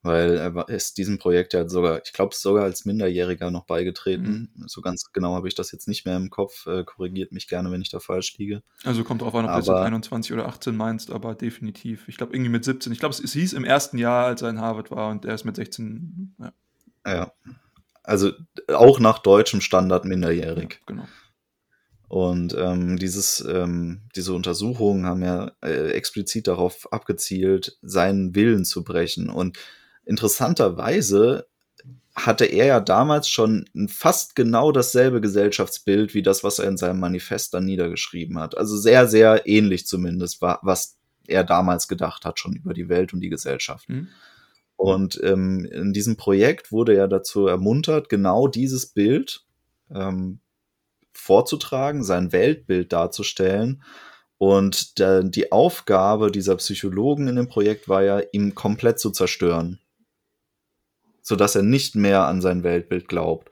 [0.01, 4.49] weil er ist diesem Projekt ja sogar, ich glaube, sogar als Minderjähriger noch beigetreten.
[4.55, 4.67] Mhm.
[4.67, 6.65] So ganz genau habe ich das jetzt nicht mehr im Kopf.
[6.67, 8.63] Äh, korrigiert mich gerne, wenn ich da falsch liege.
[8.85, 12.07] Also kommt drauf an, ob aber, du jetzt 21 oder 18 meinst, aber definitiv.
[12.07, 12.93] Ich glaube, irgendwie mit 17.
[12.93, 15.35] Ich glaube, es, es, hieß im ersten Jahr, als er in Harvard war und er
[15.35, 16.35] ist mit 16.
[16.39, 16.53] Ja.
[17.05, 17.33] ja.
[18.03, 18.31] Also
[18.69, 20.75] auch nach deutschem Standard minderjährig.
[20.75, 21.07] Ja, genau.
[22.07, 28.83] Und ähm, dieses, ähm, diese Untersuchungen haben ja äh, explizit darauf abgezielt, seinen Willen zu
[28.83, 29.29] brechen.
[29.29, 29.59] Und
[30.09, 31.45] interessanterweise
[32.15, 36.99] hatte er ja damals schon fast genau dasselbe Gesellschaftsbild wie das, was er in seinem
[36.99, 38.57] Manifest dann niedergeschrieben hat.
[38.57, 43.13] Also sehr, sehr ähnlich zumindest, war, was er damals gedacht hat, schon über die Welt
[43.13, 43.87] und die Gesellschaft.
[43.87, 44.07] Mhm.
[44.75, 49.45] Und ähm, in diesem Projekt wurde er dazu ermuntert, genau dieses Bild
[49.93, 50.39] ähm,
[51.11, 53.83] vorzutragen, sein Weltbild darzustellen.
[54.37, 59.79] Und der, die Aufgabe dieser Psychologen in dem Projekt war ja, ihn komplett zu zerstören
[61.21, 63.49] sodass er nicht mehr an sein Weltbild glaubt.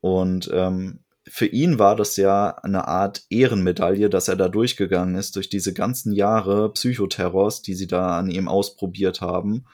[0.00, 5.36] Und ähm, für ihn war das ja eine Art Ehrenmedaille, dass er da durchgegangen ist,
[5.36, 9.66] durch diese ganzen Jahre Psychoterrors, die sie da an ihm ausprobiert haben.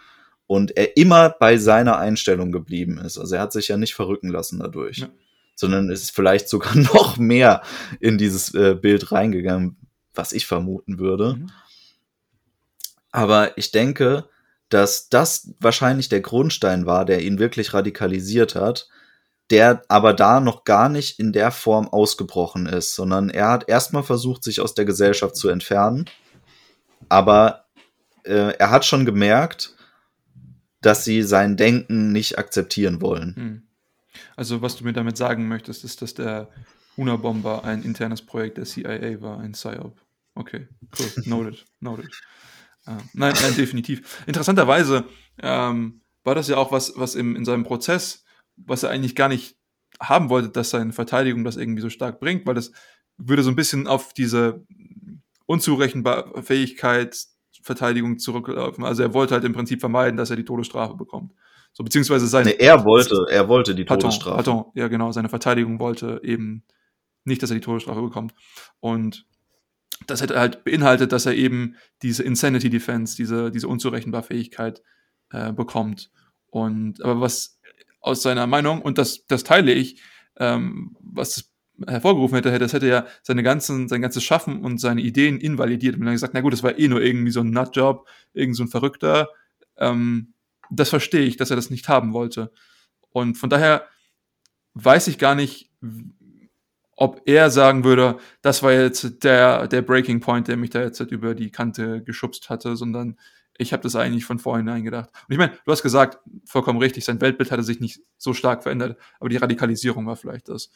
[0.47, 3.19] Und er immer bei seiner Einstellung geblieben ist.
[3.19, 5.09] Also er hat sich ja nicht verrücken lassen dadurch, ja.
[5.55, 7.63] sondern ist vielleicht sogar noch mehr
[8.01, 9.77] in dieses äh, Bild reingegangen,
[10.13, 11.37] was ich vermuten würde.
[11.37, 11.51] Mhm.
[13.11, 14.29] Aber ich denke,
[14.75, 18.89] dass das wahrscheinlich der Grundstein war, der ihn wirklich radikalisiert hat,
[19.51, 24.03] der aber da noch gar nicht in der Form ausgebrochen ist, sondern er hat erstmal
[24.03, 26.07] versucht, sich aus der Gesellschaft zu entfernen,
[27.09, 27.67] aber
[28.25, 29.77] äh, er hat schon gemerkt,
[30.81, 33.37] dass sie sein Denken nicht akzeptieren wollen.
[33.37, 33.63] Hm.
[34.35, 36.49] Also was du mir damit sagen möchtest, ist, dass der
[36.97, 40.01] Una-Bomber ein internes Projekt der CIA war, ein PSYOP.
[40.35, 40.67] Okay,
[40.99, 41.23] cool.
[41.27, 42.11] Noted, noted.
[42.87, 44.23] Ah, nein, nein, definitiv.
[44.27, 45.05] Interessanterweise
[45.41, 48.25] ähm, war das ja auch was, was im, in seinem Prozess,
[48.57, 49.57] was er eigentlich gar nicht
[50.01, 52.73] haben wollte, dass seine Verteidigung das irgendwie so stark bringt, weil das
[53.17, 54.65] würde so ein bisschen auf diese
[55.47, 57.17] unzurechenbare Fähigkeit
[57.63, 58.85] Verteidigung zurücklaufen.
[58.85, 61.33] Also er wollte halt im Prinzip vermeiden, dass er die Todesstrafe bekommt.
[61.73, 62.51] So, beziehungsweise seine.
[62.51, 64.37] Nee, er wollte, er wollte die pardon, Todesstrafe.
[64.37, 65.13] Pardon, ja, genau.
[65.13, 66.63] Seine Verteidigung wollte eben
[67.25, 68.35] nicht, dass er die Todesstrafe bekommt.
[68.81, 69.27] Und
[70.07, 74.83] das hätte halt beinhaltet, dass er eben diese Insanity Defense, diese, diese Unzurechenbarfähigkeit
[75.31, 76.11] äh, bekommt.
[76.47, 77.59] Und aber was
[78.01, 80.01] aus seiner Meinung, und das, das teile ich,
[80.37, 81.55] ähm, was das
[81.89, 85.97] hervorgerufen hätte, das hätte ja seine ganzen, sein ganzes Schaffen und seine Ideen invalidiert.
[85.97, 88.63] Und dann gesagt, na gut, das war eh nur irgendwie so ein Nutjob, irgend so
[88.63, 89.29] ein Verrückter.
[89.77, 90.35] Ähm,
[90.71, 92.53] das verstehe ich, dass er das nicht haben wollte.
[93.11, 93.87] Und von daher
[94.75, 95.71] weiß ich gar nicht,
[96.97, 101.01] ob er sagen würde, das war jetzt der, der Breaking Point, der mich da jetzt
[101.01, 103.17] über die Kante geschubst hatte, sondern
[103.57, 105.11] ich habe das eigentlich von vorhinein gedacht.
[105.29, 108.63] Und ich meine, du hast gesagt, vollkommen richtig, sein Weltbild hatte sich nicht so stark
[108.63, 110.71] verändert, aber die Radikalisierung war vielleicht das.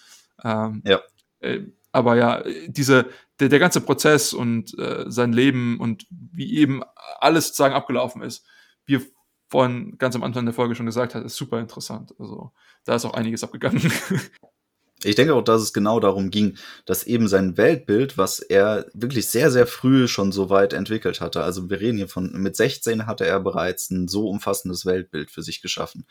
[0.45, 1.01] Ähm, ja.
[1.40, 3.07] Äh, aber ja, diese,
[3.40, 6.82] der, der ganze Prozess und äh, sein Leben und wie eben
[7.19, 8.47] alles sozusagen abgelaufen ist,
[8.86, 9.01] wie
[9.49, 12.15] vorhin ganz am Anfang der Folge schon gesagt hat, ist super interessant.
[12.19, 12.53] Also
[12.85, 13.81] da ist auch einiges abgegangen.
[15.04, 19.28] Ich denke auch, dass es genau darum ging, dass eben sein Weltbild, was er wirklich
[19.28, 23.06] sehr, sehr früh schon so weit entwickelt hatte, also wir reden hier von, mit 16
[23.06, 26.04] hatte er bereits ein so umfassendes Weltbild für sich geschaffen,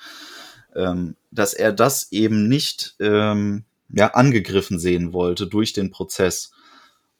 [0.73, 6.51] ähm, dass er das eben nicht ähm, ja, angegriffen sehen wollte durch den Prozess.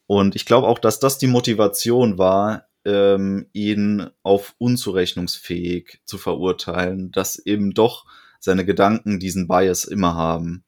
[0.06, 7.12] Und ich glaube auch, dass das die Motivation war, ähm, ihn auf unzurechnungsfähig zu verurteilen,
[7.12, 8.06] dass eben doch
[8.40, 10.64] seine Gedanken diesen Bias immer haben.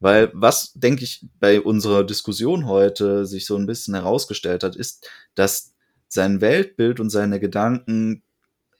[0.00, 5.08] Weil was, denke ich, bei unserer Diskussion heute sich so ein bisschen herausgestellt hat, ist,
[5.34, 5.74] dass
[6.08, 8.22] sein Weltbild und seine Gedanken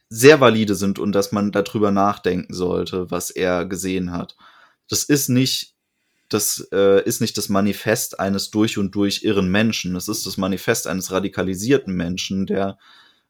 [0.08, 4.36] sehr valide sind und dass man darüber nachdenken sollte, was er gesehen hat.
[4.88, 5.74] Das ist nicht
[6.28, 9.96] das äh, ist nicht das Manifest eines durch und durch irren Menschen.
[9.96, 12.78] Es ist das Manifest eines radikalisierten Menschen, der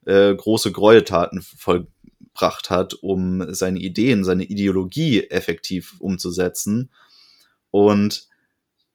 [0.04, 6.90] äh, große Gräueltaten vollbracht hat, um seine Ideen, seine Ideologie effektiv umzusetzen.
[7.70, 8.28] Und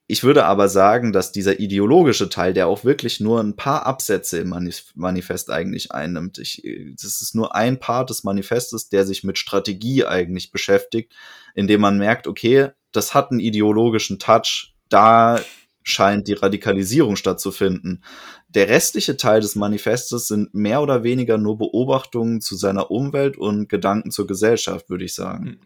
[0.05, 4.39] ich würde aber sagen, dass dieser ideologische Teil, der auch wirklich nur ein paar Absätze
[4.39, 4.49] im
[4.95, 6.61] Manifest eigentlich einnimmt, ich,
[7.01, 11.13] das ist nur ein Part des Manifestes, der sich mit Strategie eigentlich beschäftigt,
[11.55, 15.39] indem man merkt, okay, das hat einen ideologischen Touch, da
[15.83, 18.03] scheint die Radikalisierung stattzufinden.
[18.49, 23.67] Der restliche Teil des Manifestes sind mehr oder weniger nur Beobachtungen zu seiner Umwelt und
[23.67, 25.59] Gedanken zur Gesellschaft, würde ich sagen.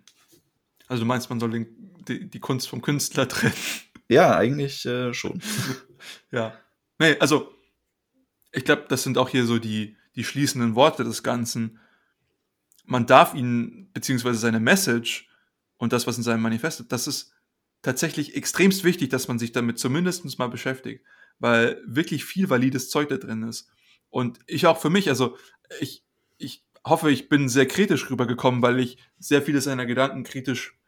[0.88, 3.54] Also du meinst, man soll den, die, die Kunst vom Künstler trennen?
[4.10, 5.42] Ja, eigentlich äh, schon.
[6.32, 6.58] ja.
[7.00, 7.54] Nee, also
[8.52, 11.80] ich glaube, das sind auch hier so die, die schließenden Worte des Ganzen.
[12.86, 15.30] Man darf ihn, beziehungsweise seine Message
[15.78, 17.34] und das, was in seinem Manifest ist, das ist
[17.82, 21.06] tatsächlich extremst wichtig, dass man sich damit zumindest mal beschäftigt,
[21.40, 23.70] weil wirklich viel valides Zeug da drin ist.
[24.10, 25.38] Und ich auch für mich, also
[25.80, 26.04] ich,
[26.38, 30.80] ich hoffe, ich bin sehr kritisch rübergekommen, weil ich sehr viele seiner Gedanken kritisch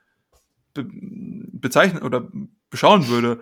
[0.84, 2.32] be bezeichnen oder
[2.70, 3.42] beschauen würde.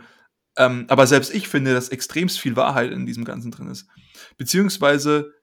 [0.57, 3.87] Ähm, aber selbst ich finde, dass extremst viel Wahrheit in diesem Ganzen drin ist.
[4.37, 5.33] Beziehungsweise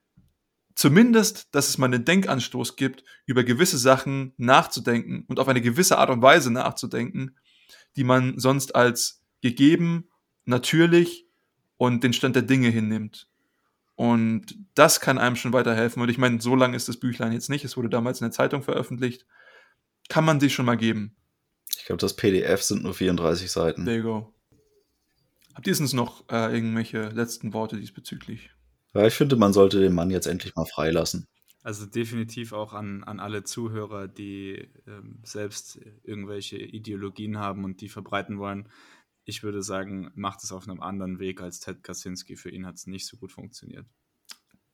[0.75, 5.99] zumindest, dass es mal einen Denkanstoß gibt, über gewisse Sachen nachzudenken und auf eine gewisse
[5.99, 7.37] Art und Weise nachzudenken,
[7.97, 10.09] die man sonst als gegeben,
[10.45, 11.29] natürlich
[11.77, 13.29] und den Stand der Dinge hinnimmt.
[13.97, 16.03] Und das kann einem schon weiterhelfen.
[16.03, 17.65] Und ich meine, so lange ist das Büchlein jetzt nicht.
[17.65, 19.25] Es wurde damals in der Zeitung veröffentlicht.
[20.09, 21.17] Kann man sich schon mal geben.
[21.79, 23.85] Ich glaube, das PDF sind nur 34 Seiten.
[23.85, 24.35] There you go.
[25.55, 28.51] Habt ihr sonst noch äh, irgendwelche letzten Worte diesbezüglich?
[28.93, 31.27] Ja, ich finde, man sollte den Mann jetzt endlich mal freilassen.
[31.63, 37.89] Also definitiv auch an, an alle Zuhörer, die ähm, selbst irgendwelche Ideologien haben und die
[37.89, 38.69] verbreiten wollen.
[39.25, 42.37] Ich würde sagen, macht es auf einem anderen Weg als Ted Kaczynski.
[42.37, 43.87] Für ihn hat es nicht so gut funktioniert.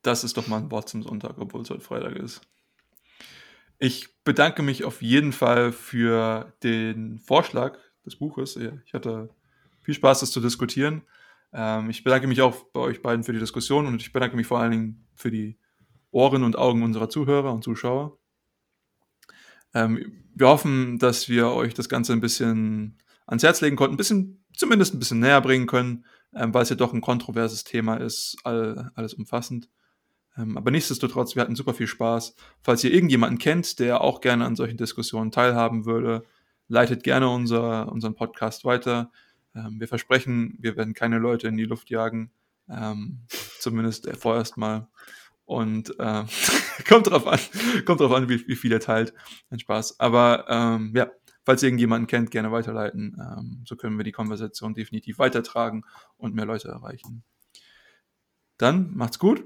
[0.01, 2.41] Das ist doch mal ein Wort zum Sonntag, obwohl es heute Freitag ist.
[3.83, 8.55] Ich bedanke mich auf jeden Fall für den Vorschlag des Buches.
[8.85, 9.29] Ich hatte
[9.81, 11.01] viel Spaß, das zu diskutieren.
[11.51, 14.45] Ähm, ich bedanke mich auch bei euch beiden für die Diskussion und ich bedanke mich
[14.45, 15.57] vor allen Dingen für die
[16.11, 18.19] Ohren und Augen unserer Zuhörer und Zuschauer.
[19.73, 23.97] Ähm, wir hoffen, dass wir euch das Ganze ein bisschen ans Herz legen konnten, ein
[23.97, 26.05] bisschen, zumindest ein bisschen näher bringen können,
[26.35, 29.69] ähm, weil es ja doch ein kontroverses Thema ist, all, alles umfassend.
[30.37, 32.35] Ähm, aber nichtsdestotrotz, wir hatten super viel Spaß.
[32.61, 36.23] Falls ihr irgendjemanden kennt, der auch gerne an solchen Diskussionen teilhaben würde,
[36.67, 39.11] leitet gerne unser, unseren Podcast weiter.
[39.55, 42.31] Ähm, wir versprechen, wir werden keine Leute in die Luft jagen.
[42.69, 43.19] Ähm,
[43.59, 44.87] zumindest vorerst mal.
[45.45, 46.23] Und äh,
[46.87, 47.39] kommt drauf an,
[47.85, 49.13] kommt drauf an, wie, wie viel er teilt.
[49.49, 49.99] Ein Spaß.
[49.99, 51.11] Aber ähm, ja,
[51.43, 53.17] falls ihr irgendjemanden kennt, gerne weiterleiten.
[53.19, 55.83] Ähm, so können wir die Konversation definitiv weitertragen
[56.15, 57.23] und mehr Leute erreichen.
[58.57, 59.45] Dann macht's gut.